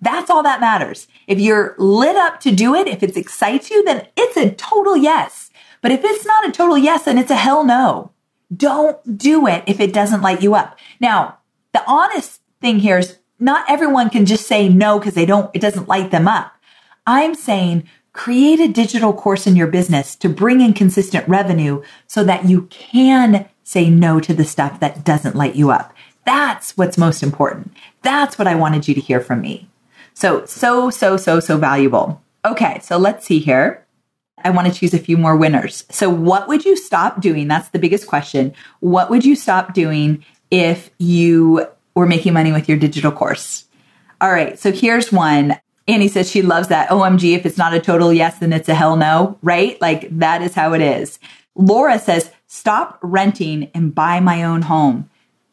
That's 0.00 0.30
all 0.30 0.42
that 0.42 0.60
matters. 0.60 1.06
If 1.28 1.38
you're 1.38 1.76
lit 1.78 2.16
up 2.16 2.40
to 2.40 2.50
do 2.50 2.74
it, 2.74 2.88
if 2.88 3.04
it 3.04 3.16
excites 3.16 3.70
you, 3.70 3.84
then 3.84 4.08
it's 4.16 4.36
a 4.36 4.50
total 4.50 4.96
yes. 4.96 5.49
But 5.80 5.92
if 5.92 6.00
it's 6.04 6.26
not 6.26 6.48
a 6.48 6.52
total 6.52 6.76
yes, 6.76 7.06
and 7.06 7.18
it's 7.18 7.30
a 7.30 7.36
hell 7.36 7.64
no. 7.64 8.12
Don't 8.54 9.16
do 9.16 9.46
it 9.46 9.64
if 9.66 9.80
it 9.80 9.92
doesn't 9.92 10.22
light 10.22 10.42
you 10.42 10.54
up. 10.54 10.78
Now, 10.98 11.38
the 11.72 11.82
honest 11.86 12.40
thing 12.60 12.80
here 12.80 12.98
is 12.98 13.18
not 13.38 13.64
everyone 13.70 14.10
can 14.10 14.26
just 14.26 14.46
say 14.46 14.68
no 14.68 14.98
because 14.98 15.14
they 15.14 15.26
don't, 15.26 15.50
it 15.54 15.62
doesn't 15.62 15.88
light 15.88 16.10
them 16.10 16.28
up. 16.28 16.52
I'm 17.06 17.34
saying 17.34 17.88
create 18.12 18.60
a 18.60 18.68
digital 18.68 19.12
course 19.12 19.46
in 19.46 19.56
your 19.56 19.68
business 19.68 20.16
to 20.16 20.28
bring 20.28 20.60
in 20.60 20.74
consistent 20.74 21.26
revenue 21.28 21.82
so 22.06 22.24
that 22.24 22.44
you 22.44 22.62
can 22.62 23.48
say 23.62 23.88
no 23.88 24.20
to 24.20 24.34
the 24.34 24.44
stuff 24.44 24.80
that 24.80 25.04
doesn't 25.04 25.36
light 25.36 25.54
you 25.54 25.70
up. 25.70 25.94
That's 26.26 26.76
what's 26.76 26.98
most 26.98 27.22
important. 27.22 27.72
That's 28.02 28.38
what 28.38 28.48
I 28.48 28.54
wanted 28.54 28.88
you 28.88 28.94
to 28.94 29.00
hear 29.00 29.20
from 29.20 29.40
me. 29.40 29.68
So, 30.12 30.44
so, 30.44 30.90
so, 30.90 31.16
so, 31.16 31.40
so 31.40 31.56
valuable. 31.56 32.20
Okay, 32.44 32.80
so 32.82 32.98
let's 32.98 33.26
see 33.26 33.38
here. 33.38 33.86
I 34.44 34.50
want 34.50 34.72
to 34.72 34.78
choose 34.78 34.94
a 34.94 34.98
few 34.98 35.16
more 35.16 35.36
winners. 35.36 35.84
So, 35.90 36.10
what 36.10 36.48
would 36.48 36.64
you 36.64 36.76
stop 36.76 37.20
doing? 37.20 37.48
That's 37.48 37.68
the 37.70 37.78
biggest 37.78 38.06
question. 38.06 38.54
What 38.80 39.10
would 39.10 39.24
you 39.24 39.36
stop 39.36 39.74
doing 39.74 40.24
if 40.50 40.90
you 40.98 41.66
were 41.94 42.06
making 42.06 42.32
money 42.32 42.52
with 42.52 42.68
your 42.68 42.78
digital 42.78 43.12
course. 43.12 43.64
All 44.20 44.32
right. 44.32 44.58
So 44.58 44.72
here's 44.72 45.12
one. 45.12 45.56
Annie 45.88 46.08
says 46.08 46.30
she 46.30 46.42
loves 46.42 46.68
that. 46.68 46.88
OMG, 46.90 47.36
if 47.36 47.46
it's 47.46 47.58
not 47.58 47.74
a 47.74 47.80
total 47.80 48.12
yes, 48.12 48.38
then 48.38 48.52
it's 48.52 48.68
a 48.68 48.74
hell 48.74 48.96
no, 48.96 49.38
right? 49.42 49.80
Like 49.80 50.18
that 50.18 50.42
is 50.42 50.54
how 50.54 50.72
it 50.72 50.82
is. 50.82 51.18
Laura 51.56 51.98
says, 51.98 52.30
stop 52.46 52.98
renting 53.02 53.70
and 53.74 53.94
buy 53.94 54.20
my 54.20 54.44
own 54.44 54.62
home. 54.62 55.10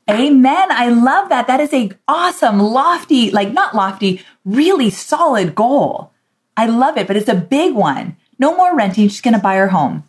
Amen. 0.09 0.71
I 0.71 0.89
love 0.89 1.29
that. 1.29 1.47
That 1.47 1.59
is 1.59 1.73
a 1.73 1.91
awesome, 2.07 2.59
lofty, 2.59 3.31
like 3.31 3.51
not 3.51 3.75
lofty, 3.75 4.21
really 4.45 4.89
solid 4.89 5.53
goal. 5.53 6.11
I 6.55 6.67
love 6.67 6.97
it, 6.97 7.07
but 7.07 7.17
it's 7.17 7.27
a 7.27 7.35
big 7.35 7.73
one. 7.73 8.15
No 8.39 8.55
more 8.55 8.75
renting. 8.75 9.07
She's 9.07 9.21
going 9.21 9.33
to 9.33 9.39
buy 9.39 9.55
her 9.55 9.67
home. 9.67 10.03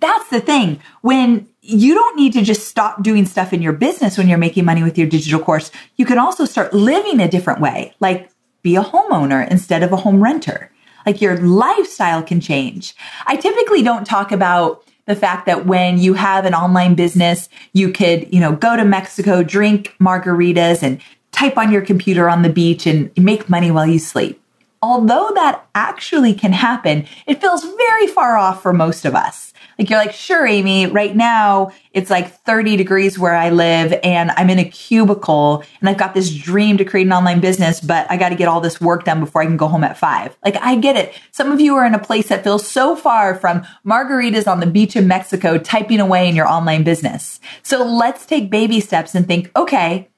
That's 0.00 0.28
the 0.28 0.40
thing. 0.40 0.80
When 1.00 1.48
you 1.62 1.94
don't 1.94 2.16
need 2.16 2.32
to 2.32 2.42
just 2.42 2.68
stop 2.68 3.02
doing 3.02 3.26
stuff 3.26 3.52
in 3.52 3.62
your 3.62 3.72
business 3.72 4.16
when 4.16 4.28
you're 4.28 4.38
making 4.38 4.64
money 4.64 4.82
with 4.82 4.96
your 4.96 5.08
digital 5.08 5.40
course. 5.40 5.70
You 5.96 6.06
can 6.06 6.18
also 6.18 6.44
start 6.44 6.72
living 6.72 7.20
a 7.20 7.28
different 7.28 7.60
way, 7.60 7.94
like 8.00 8.30
be 8.62 8.76
a 8.76 8.82
homeowner 8.82 9.48
instead 9.50 9.82
of 9.82 9.92
a 9.92 9.96
home 9.96 10.22
renter. 10.22 10.70
Like 11.06 11.20
your 11.20 11.36
lifestyle 11.38 12.22
can 12.22 12.40
change. 12.40 12.94
I 13.26 13.36
typically 13.36 13.82
don't 13.82 14.06
talk 14.06 14.32
about 14.32 14.84
the 15.06 15.16
fact 15.16 15.46
that 15.46 15.66
when 15.66 15.98
you 15.98 16.14
have 16.14 16.44
an 16.44 16.54
online 16.54 16.94
business, 16.94 17.48
you 17.72 17.92
could, 17.92 18.32
you 18.32 18.40
know, 18.40 18.54
go 18.54 18.76
to 18.76 18.84
Mexico, 18.84 19.42
drink 19.42 19.94
margaritas 20.00 20.82
and 20.82 21.00
type 21.32 21.56
on 21.56 21.72
your 21.72 21.82
computer 21.82 22.28
on 22.28 22.42
the 22.42 22.48
beach 22.48 22.86
and 22.86 23.10
make 23.16 23.48
money 23.48 23.70
while 23.70 23.86
you 23.86 23.98
sleep. 23.98 24.39
Although 24.82 25.32
that 25.34 25.66
actually 25.74 26.32
can 26.32 26.52
happen, 26.52 27.06
it 27.26 27.40
feels 27.40 27.62
very 27.64 28.06
far 28.06 28.38
off 28.38 28.62
for 28.62 28.72
most 28.72 29.04
of 29.04 29.14
us. 29.14 29.52
Like 29.78 29.90
you're 29.90 29.98
like, 29.98 30.12
sure, 30.12 30.46
Amy, 30.46 30.86
right 30.86 31.14
now 31.14 31.70
it's 31.92 32.10
like 32.10 32.34
30 32.44 32.76
degrees 32.76 33.18
where 33.18 33.34
I 33.34 33.50
live 33.50 33.98
and 34.02 34.30
I'm 34.32 34.48
in 34.50 34.58
a 34.58 34.64
cubicle 34.64 35.64
and 35.80 35.88
I've 35.88 35.98
got 35.98 36.14
this 36.14 36.34
dream 36.34 36.78
to 36.78 36.84
create 36.84 37.06
an 37.06 37.12
online 37.12 37.40
business, 37.40 37.80
but 37.80 38.06
I 38.10 38.16
got 38.16 38.30
to 38.30 38.36
get 38.36 38.48
all 38.48 38.60
this 38.60 38.80
work 38.80 39.04
done 39.04 39.20
before 39.20 39.42
I 39.42 39.46
can 39.46 39.56
go 39.56 39.68
home 39.68 39.84
at 39.84 39.98
five. 39.98 40.36
Like 40.44 40.56
I 40.56 40.76
get 40.76 40.96
it. 40.96 41.14
Some 41.30 41.52
of 41.52 41.60
you 41.60 41.76
are 41.76 41.84
in 41.84 41.94
a 41.94 41.98
place 41.98 42.28
that 42.28 42.44
feels 42.44 42.66
so 42.66 42.96
far 42.96 43.34
from 43.34 43.66
margaritas 43.86 44.46
on 44.46 44.60
the 44.60 44.66
beach 44.66 44.96
in 44.96 45.08
Mexico, 45.08 45.58
typing 45.58 46.00
away 46.00 46.28
in 46.28 46.36
your 46.36 46.48
online 46.48 46.84
business. 46.84 47.40
So 47.62 47.84
let's 47.84 48.24
take 48.24 48.50
baby 48.50 48.80
steps 48.80 49.14
and 49.14 49.26
think, 49.26 49.50
okay, 49.56 50.08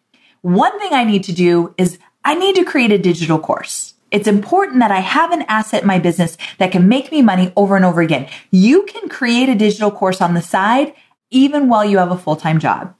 one 0.40 0.76
thing 0.78 0.92
I 0.92 1.04
need 1.04 1.24
to 1.24 1.32
do 1.32 1.74
is 1.78 1.98
I 2.24 2.34
need 2.34 2.56
to 2.56 2.64
create 2.64 2.92
a 2.92 2.98
digital 2.98 3.38
course. 3.38 3.91
It's 4.12 4.28
important 4.28 4.80
that 4.80 4.92
I 4.92 5.00
have 5.00 5.32
an 5.32 5.42
asset 5.48 5.82
in 5.82 5.88
my 5.88 5.98
business 5.98 6.36
that 6.58 6.70
can 6.70 6.86
make 6.86 7.10
me 7.10 7.22
money 7.22 7.52
over 7.56 7.74
and 7.74 7.84
over 7.84 8.02
again. 8.02 8.28
You 8.50 8.84
can 8.84 9.08
create 9.08 9.48
a 9.48 9.54
digital 9.54 9.90
course 9.90 10.20
on 10.20 10.34
the 10.34 10.42
side 10.42 10.94
even 11.30 11.68
while 11.68 11.84
you 11.84 11.96
have 11.96 12.12
a 12.12 12.18
full-time 12.18 12.60
job. 12.60 12.94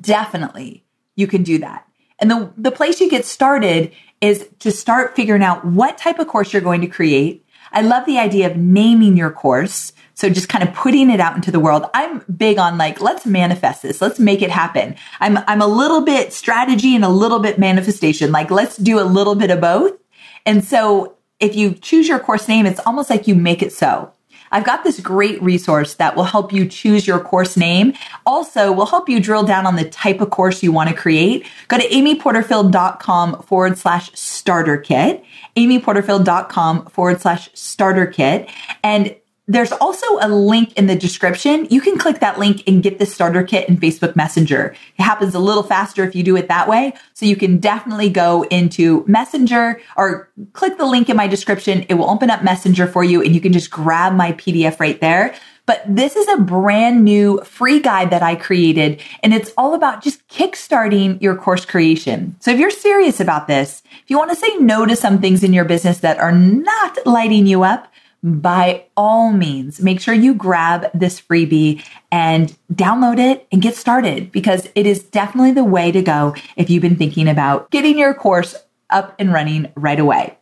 Definitely 0.00 0.84
you 1.14 1.28
can 1.28 1.44
do 1.44 1.58
that. 1.58 1.86
And 2.18 2.30
the, 2.30 2.52
the 2.56 2.72
place 2.72 3.00
you 3.00 3.08
get 3.08 3.24
started 3.24 3.92
is 4.20 4.48
to 4.58 4.72
start 4.72 5.16
figuring 5.16 5.42
out 5.42 5.64
what 5.64 5.96
type 5.96 6.18
of 6.18 6.26
course 6.26 6.52
you're 6.52 6.60
going 6.60 6.80
to 6.80 6.86
create. 6.86 7.46
I 7.72 7.82
love 7.82 8.04
the 8.04 8.18
idea 8.18 8.50
of 8.50 8.56
naming 8.56 9.16
your 9.16 9.30
course. 9.30 9.92
So 10.14 10.28
just 10.28 10.48
kind 10.48 10.68
of 10.68 10.74
putting 10.74 11.08
it 11.10 11.20
out 11.20 11.36
into 11.36 11.52
the 11.52 11.60
world. 11.60 11.84
I'm 11.94 12.24
big 12.36 12.58
on 12.58 12.76
like, 12.76 13.00
let's 13.00 13.24
manifest 13.24 13.82
this. 13.82 14.02
Let's 14.02 14.18
make 14.18 14.42
it 14.42 14.50
happen. 14.50 14.96
I'm, 15.20 15.38
I'm 15.46 15.62
a 15.62 15.66
little 15.66 16.02
bit 16.02 16.32
strategy 16.32 16.94
and 16.94 17.04
a 17.04 17.08
little 17.08 17.38
bit 17.38 17.58
manifestation. 17.58 18.32
Like, 18.32 18.50
let's 18.50 18.76
do 18.76 18.98
a 19.00 19.06
little 19.06 19.36
bit 19.36 19.50
of 19.50 19.60
both. 19.60 19.99
And 20.46 20.64
so 20.64 21.16
if 21.38 21.56
you 21.56 21.74
choose 21.74 22.08
your 22.08 22.18
course 22.18 22.48
name, 22.48 22.66
it's 22.66 22.80
almost 22.80 23.10
like 23.10 23.26
you 23.26 23.34
make 23.34 23.62
it 23.62 23.72
so. 23.72 24.12
I've 24.52 24.64
got 24.64 24.82
this 24.82 24.98
great 24.98 25.40
resource 25.42 25.94
that 25.94 26.16
will 26.16 26.24
help 26.24 26.52
you 26.52 26.66
choose 26.66 27.06
your 27.06 27.20
course 27.20 27.56
name. 27.56 27.92
Also 28.26 28.72
will 28.72 28.86
help 28.86 29.08
you 29.08 29.20
drill 29.20 29.44
down 29.44 29.66
on 29.66 29.76
the 29.76 29.88
type 29.88 30.20
of 30.20 30.30
course 30.30 30.62
you 30.62 30.72
want 30.72 30.90
to 30.90 30.96
create. 30.96 31.46
Go 31.68 31.78
to 31.78 31.88
amyporterfield.com 31.88 33.42
forward 33.42 33.78
slash 33.78 34.10
starter 34.14 34.76
kit, 34.76 35.24
amyporterfield.com 35.56 36.86
forward 36.86 37.20
slash 37.20 37.50
starter 37.54 38.06
kit. 38.06 38.50
And 38.82 39.14
there's 39.50 39.72
also 39.72 40.06
a 40.20 40.28
link 40.28 40.72
in 40.74 40.86
the 40.86 40.94
description. 40.94 41.66
You 41.70 41.80
can 41.80 41.98
click 41.98 42.20
that 42.20 42.38
link 42.38 42.62
and 42.68 42.84
get 42.84 43.00
the 43.00 43.06
starter 43.06 43.42
kit 43.42 43.68
in 43.68 43.78
Facebook 43.78 44.14
Messenger. 44.14 44.76
It 44.96 45.02
happens 45.02 45.34
a 45.34 45.40
little 45.40 45.64
faster 45.64 46.04
if 46.04 46.14
you 46.14 46.22
do 46.22 46.36
it 46.36 46.46
that 46.46 46.68
way. 46.68 46.92
So 47.14 47.26
you 47.26 47.34
can 47.34 47.58
definitely 47.58 48.10
go 48.10 48.44
into 48.44 49.04
Messenger 49.08 49.80
or 49.96 50.30
click 50.52 50.78
the 50.78 50.86
link 50.86 51.08
in 51.08 51.16
my 51.16 51.26
description. 51.26 51.84
It 51.88 51.94
will 51.94 52.08
open 52.08 52.30
up 52.30 52.44
Messenger 52.44 52.86
for 52.86 53.02
you 53.02 53.22
and 53.22 53.34
you 53.34 53.40
can 53.40 53.52
just 53.52 53.72
grab 53.72 54.14
my 54.14 54.32
PDF 54.34 54.78
right 54.78 55.00
there. 55.00 55.34
But 55.66 55.82
this 55.88 56.14
is 56.14 56.28
a 56.28 56.36
brand 56.36 57.04
new 57.04 57.40
free 57.40 57.80
guide 57.80 58.10
that 58.10 58.22
I 58.22 58.36
created 58.36 59.02
and 59.22 59.34
it's 59.34 59.52
all 59.58 59.74
about 59.74 60.02
just 60.02 60.26
kickstarting 60.28 61.20
your 61.20 61.34
course 61.34 61.64
creation. 61.64 62.36
So 62.38 62.52
if 62.52 62.60
you're 62.60 62.70
serious 62.70 63.18
about 63.18 63.48
this, 63.48 63.82
if 64.02 64.10
you 64.10 64.16
want 64.16 64.30
to 64.30 64.36
say 64.36 64.56
no 64.58 64.86
to 64.86 64.94
some 64.94 65.20
things 65.20 65.42
in 65.42 65.52
your 65.52 65.64
business 65.64 65.98
that 65.98 66.18
are 66.18 66.32
not 66.32 67.04
lighting 67.04 67.46
you 67.46 67.64
up, 67.64 67.92
by 68.22 68.84
all 68.96 69.32
means, 69.32 69.80
make 69.80 70.00
sure 70.00 70.14
you 70.14 70.34
grab 70.34 70.90
this 70.92 71.20
freebie 71.20 71.82
and 72.12 72.56
download 72.72 73.18
it 73.18 73.46
and 73.50 73.62
get 73.62 73.74
started 73.74 74.30
because 74.30 74.68
it 74.74 74.86
is 74.86 75.02
definitely 75.02 75.52
the 75.52 75.64
way 75.64 75.90
to 75.90 76.02
go 76.02 76.34
if 76.56 76.68
you've 76.68 76.82
been 76.82 76.96
thinking 76.96 77.28
about 77.28 77.70
getting 77.70 77.98
your 77.98 78.14
course 78.14 78.56
up 78.90 79.14
and 79.18 79.32
running 79.32 79.72
right 79.74 79.98
away. 79.98 80.36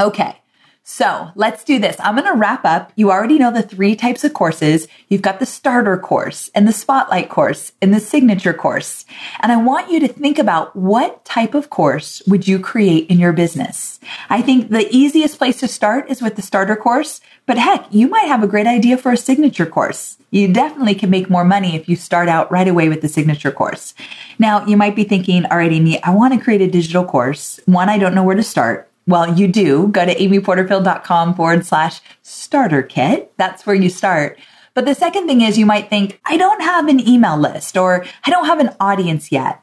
Okay. 0.00 0.36
So 0.88 1.32
let's 1.34 1.64
do 1.64 1.80
this. 1.80 1.96
I'm 1.98 2.14
going 2.14 2.32
to 2.32 2.38
wrap 2.38 2.64
up. 2.64 2.92
You 2.94 3.10
already 3.10 3.40
know 3.40 3.50
the 3.50 3.60
three 3.60 3.96
types 3.96 4.22
of 4.22 4.34
courses. 4.34 4.86
You've 5.08 5.20
got 5.20 5.40
the 5.40 5.44
starter 5.44 5.98
course 5.98 6.48
and 6.54 6.66
the 6.66 6.72
spotlight 6.72 7.28
course 7.28 7.72
and 7.82 7.92
the 7.92 7.98
signature 7.98 8.54
course. 8.54 9.04
And 9.40 9.50
I 9.50 9.56
want 9.56 9.90
you 9.90 9.98
to 9.98 10.06
think 10.06 10.38
about 10.38 10.76
what 10.76 11.24
type 11.24 11.54
of 11.54 11.70
course 11.70 12.22
would 12.28 12.46
you 12.46 12.60
create 12.60 13.10
in 13.10 13.18
your 13.18 13.32
business? 13.32 13.98
I 14.30 14.42
think 14.42 14.70
the 14.70 14.86
easiest 14.94 15.38
place 15.38 15.58
to 15.58 15.66
start 15.66 16.08
is 16.08 16.22
with 16.22 16.36
the 16.36 16.42
starter 16.42 16.76
course, 16.76 17.20
but 17.46 17.58
heck, 17.58 17.86
you 17.90 18.06
might 18.06 18.28
have 18.28 18.44
a 18.44 18.48
great 18.48 18.68
idea 18.68 18.96
for 18.96 19.10
a 19.10 19.16
signature 19.16 19.66
course. 19.66 20.18
You 20.30 20.52
definitely 20.52 20.94
can 20.94 21.10
make 21.10 21.28
more 21.28 21.44
money 21.44 21.74
if 21.74 21.88
you 21.88 21.96
start 21.96 22.28
out 22.28 22.52
right 22.52 22.68
away 22.68 22.88
with 22.88 23.00
the 23.00 23.08
signature 23.08 23.50
course. 23.50 23.92
Now, 24.38 24.64
you 24.64 24.76
might 24.76 24.94
be 24.94 25.02
thinking, 25.02 25.46
all 25.46 25.56
right, 25.56 25.72
Amy, 25.72 26.00
I 26.04 26.10
want 26.10 26.32
to 26.34 26.40
create 26.40 26.60
a 26.60 26.70
digital 26.70 27.04
course. 27.04 27.58
One, 27.66 27.88
I 27.88 27.98
don't 27.98 28.14
know 28.14 28.22
where 28.22 28.36
to 28.36 28.42
start. 28.44 28.85
Well, 29.06 29.38
you 29.38 29.46
do. 29.46 29.88
Go 29.88 30.04
to 30.04 30.14
amyporterfield.com 30.14 31.34
forward 31.34 31.64
slash 31.64 32.00
starter 32.22 32.82
kit. 32.82 33.32
That's 33.36 33.64
where 33.64 33.76
you 33.76 33.88
start. 33.88 34.38
But 34.74 34.84
the 34.84 34.94
second 34.94 35.26
thing 35.26 35.40
is 35.40 35.58
you 35.58 35.64
might 35.64 35.88
think, 35.88 36.20
I 36.26 36.36
don't 36.36 36.60
have 36.60 36.88
an 36.88 37.06
email 37.08 37.38
list 37.38 37.76
or 37.76 38.04
I 38.24 38.30
don't 38.30 38.46
have 38.46 38.60
an 38.60 38.74
audience 38.80 39.30
yet. 39.30 39.62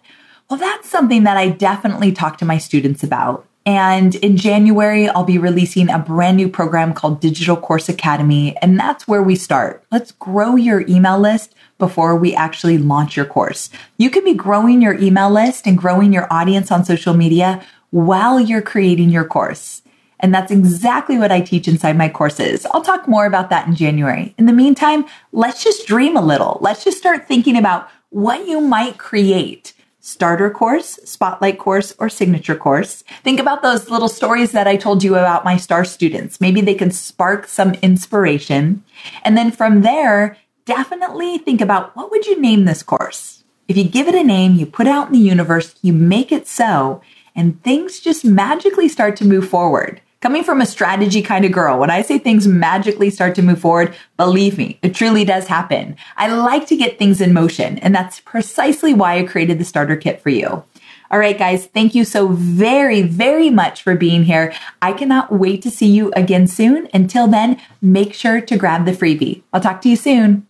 Well, 0.50 0.60
that's 0.60 0.90
something 0.90 1.24
that 1.24 1.38
I 1.38 1.50
definitely 1.50 2.12
talk 2.12 2.38
to 2.38 2.46
my 2.46 2.58
students 2.58 3.04
about. 3.04 3.46
And 3.66 4.16
in 4.16 4.36
January, 4.36 5.08
I'll 5.08 5.24
be 5.24 5.38
releasing 5.38 5.90
a 5.90 6.00
brand 6.00 6.38
new 6.38 6.50
program 6.50 6.94
called 6.94 7.22
Digital 7.22 7.56
Course 7.56 7.88
Academy. 7.88 8.58
And 8.58 8.78
that's 8.78 9.08
where 9.08 9.24
we 9.24 9.36
start. 9.36 9.84
Let's 9.92 10.12
grow 10.14 10.56
your 10.56 10.82
email 10.88 11.20
list 11.20 11.56
before 11.78 12.16
we 12.16 12.36
actually 12.36 12.78
launch 12.78 13.16
your 13.16 13.26
course. 13.26 13.70
You 13.98 14.10
can 14.10 14.24
be 14.24 14.34
growing 14.34 14.82
your 14.82 14.96
email 15.00 15.30
list 15.30 15.66
and 15.66 15.78
growing 15.78 16.12
your 16.12 16.32
audience 16.32 16.72
on 16.72 16.84
social 16.84 17.14
media 17.14 17.66
while 17.94 18.40
you're 18.40 18.60
creating 18.60 19.12
your 19.12 19.24
course. 19.24 19.84
And 20.20 20.34
that's 20.34 20.52
exactly 20.52 21.20
what 21.20 21.32
I 21.32 21.42
teach 21.42 21.68
inside 21.68 21.96
my 21.96 22.10
courses. 22.10 22.66
I'll 22.72 22.82
talk 22.82 23.08
more 23.08 23.28
about 23.28 23.52
that 23.52 23.68
in 23.68 23.76
January. 23.76 24.34
In 24.40 24.48
the 24.48 24.52
meantime, 24.52 25.06
let's 25.32 25.64
just 25.64 25.86
dream 25.86 26.18
a 26.18 26.22
little. 26.22 26.58
Let's 26.60 26.84
just 26.84 26.98
start 26.98 27.28
thinking 27.28 27.56
about 27.56 27.88
what 28.10 28.48
you 28.48 28.62
might 28.62 28.98
create 28.98 29.74
starter 30.00 30.50
course, 30.50 31.00
spotlight 31.06 31.60
course, 31.60 31.94
or 32.00 32.10
signature 32.10 32.56
course. 32.56 33.04
Think 33.24 33.40
about 33.40 33.62
those 33.62 33.92
little 33.92 34.10
stories 34.10 34.54
that 34.54 34.68
I 34.68 34.76
told 34.76 35.04
you 35.04 35.14
about 35.14 35.46
my 35.46 35.58
star 35.58 35.86
students. 35.86 36.42
Maybe 36.42 36.62
they 36.62 36.74
can 36.74 36.90
spark 36.90 37.46
some 37.46 37.76
inspiration. 37.76 38.84
And 39.24 39.38
then 39.38 39.52
from 39.52 39.82
there, 39.82 40.36
definitely 40.66 41.38
think 41.38 41.62
about 41.62 41.96
what 41.96 42.10
would 42.10 42.26
you 42.26 42.42
name 42.42 42.66
this 42.66 42.82
course? 42.82 43.44
If 43.68 43.78
you 43.78 43.84
give 43.84 44.08
it 44.08 44.16
a 44.16 44.24
name, 44.24 44.56
you 44.56 44.66
put 44.66 44.88
out 44.88 45.08
in 45.08 45.14
the 45.14 45.20
universe, 45.20 45.76
you 45.84 45.94
make 45.94 46.32
it 46.32 46.48
so, 46.48 47.02
and 47.36 47.62
things 47.64 48.00
just 48.00 48.26
magically 48.26 48.88
start 48.88 49.16
to 49.18 49.26
move 49.26 49.48
forward. 49.48 50.02
Coming 50.22 50.46
from 50.46 50.62
a 50.62 50.66
strategy 50.66 51.22
kind 51.22 51.44
of 51.44 51.52
girl, 51.52 51.78
when 51.78 51.90
I 51.90 52.02
say 52.02 52.18
things 52.18 52.48
magically 52.48 53.10
start 53.10 53.36
to 53.36 53.42
move 53.42 53.60
forward, 53.60 53.94
believe 54.16 54.58
me, 54.58 54.80
it 54.82 54.96
truly 54.96 55.26
does 55.26 55.48
happen. 55.48 55.98
I 56.16 56.34
like 56.34 56.66
to 56.68 56.78
get 56.78 56.98
things 56.98 57.20
in 57.20 57.34
motion, 57.34 57.78
and 57.80 57.94
that's 57.94 58.22
precisely 58.22 58.94
why 58.94 59.18
I 59.18 59.24
created 59.24 59.60
the 59.60 59.66
starter 59.66 59.98
kit 59.98 60.22
for 60.22 60.30
you. 60.30 60.64
All 61.12 61.20
right, 61.20 61.38
guys, 61.38 61.66
thank 61.68 61.94
you 61.94 62.06
so 62.06 62.30
very, 62.30 63.02
very 63.02 63.50
much 63.50 63.84
for 63.84 63.96
being 63.96 64.24
here. 64.24 64.54
I 64.82 64.94
cannot 64.94 65.32
wait 65.32 65.62
to 65.64 65.70
see 65.70 65.88
you 65.88 66.12
again 66.16 66.48
soon. 66.48 66.88
Until 66.94 67.28
then, 67.28 67.62
make 67.82 68.14
sure 68.14 68.40
to 68.40 68.58
grab 68.58 68.86
the 68.86 68.94
freebie. 68.94 69.44
I'll 69.52 69.62
talk 69.62 69.82
to 69.82 69.90
you 69.90 69.96
soon. 69.96 70.48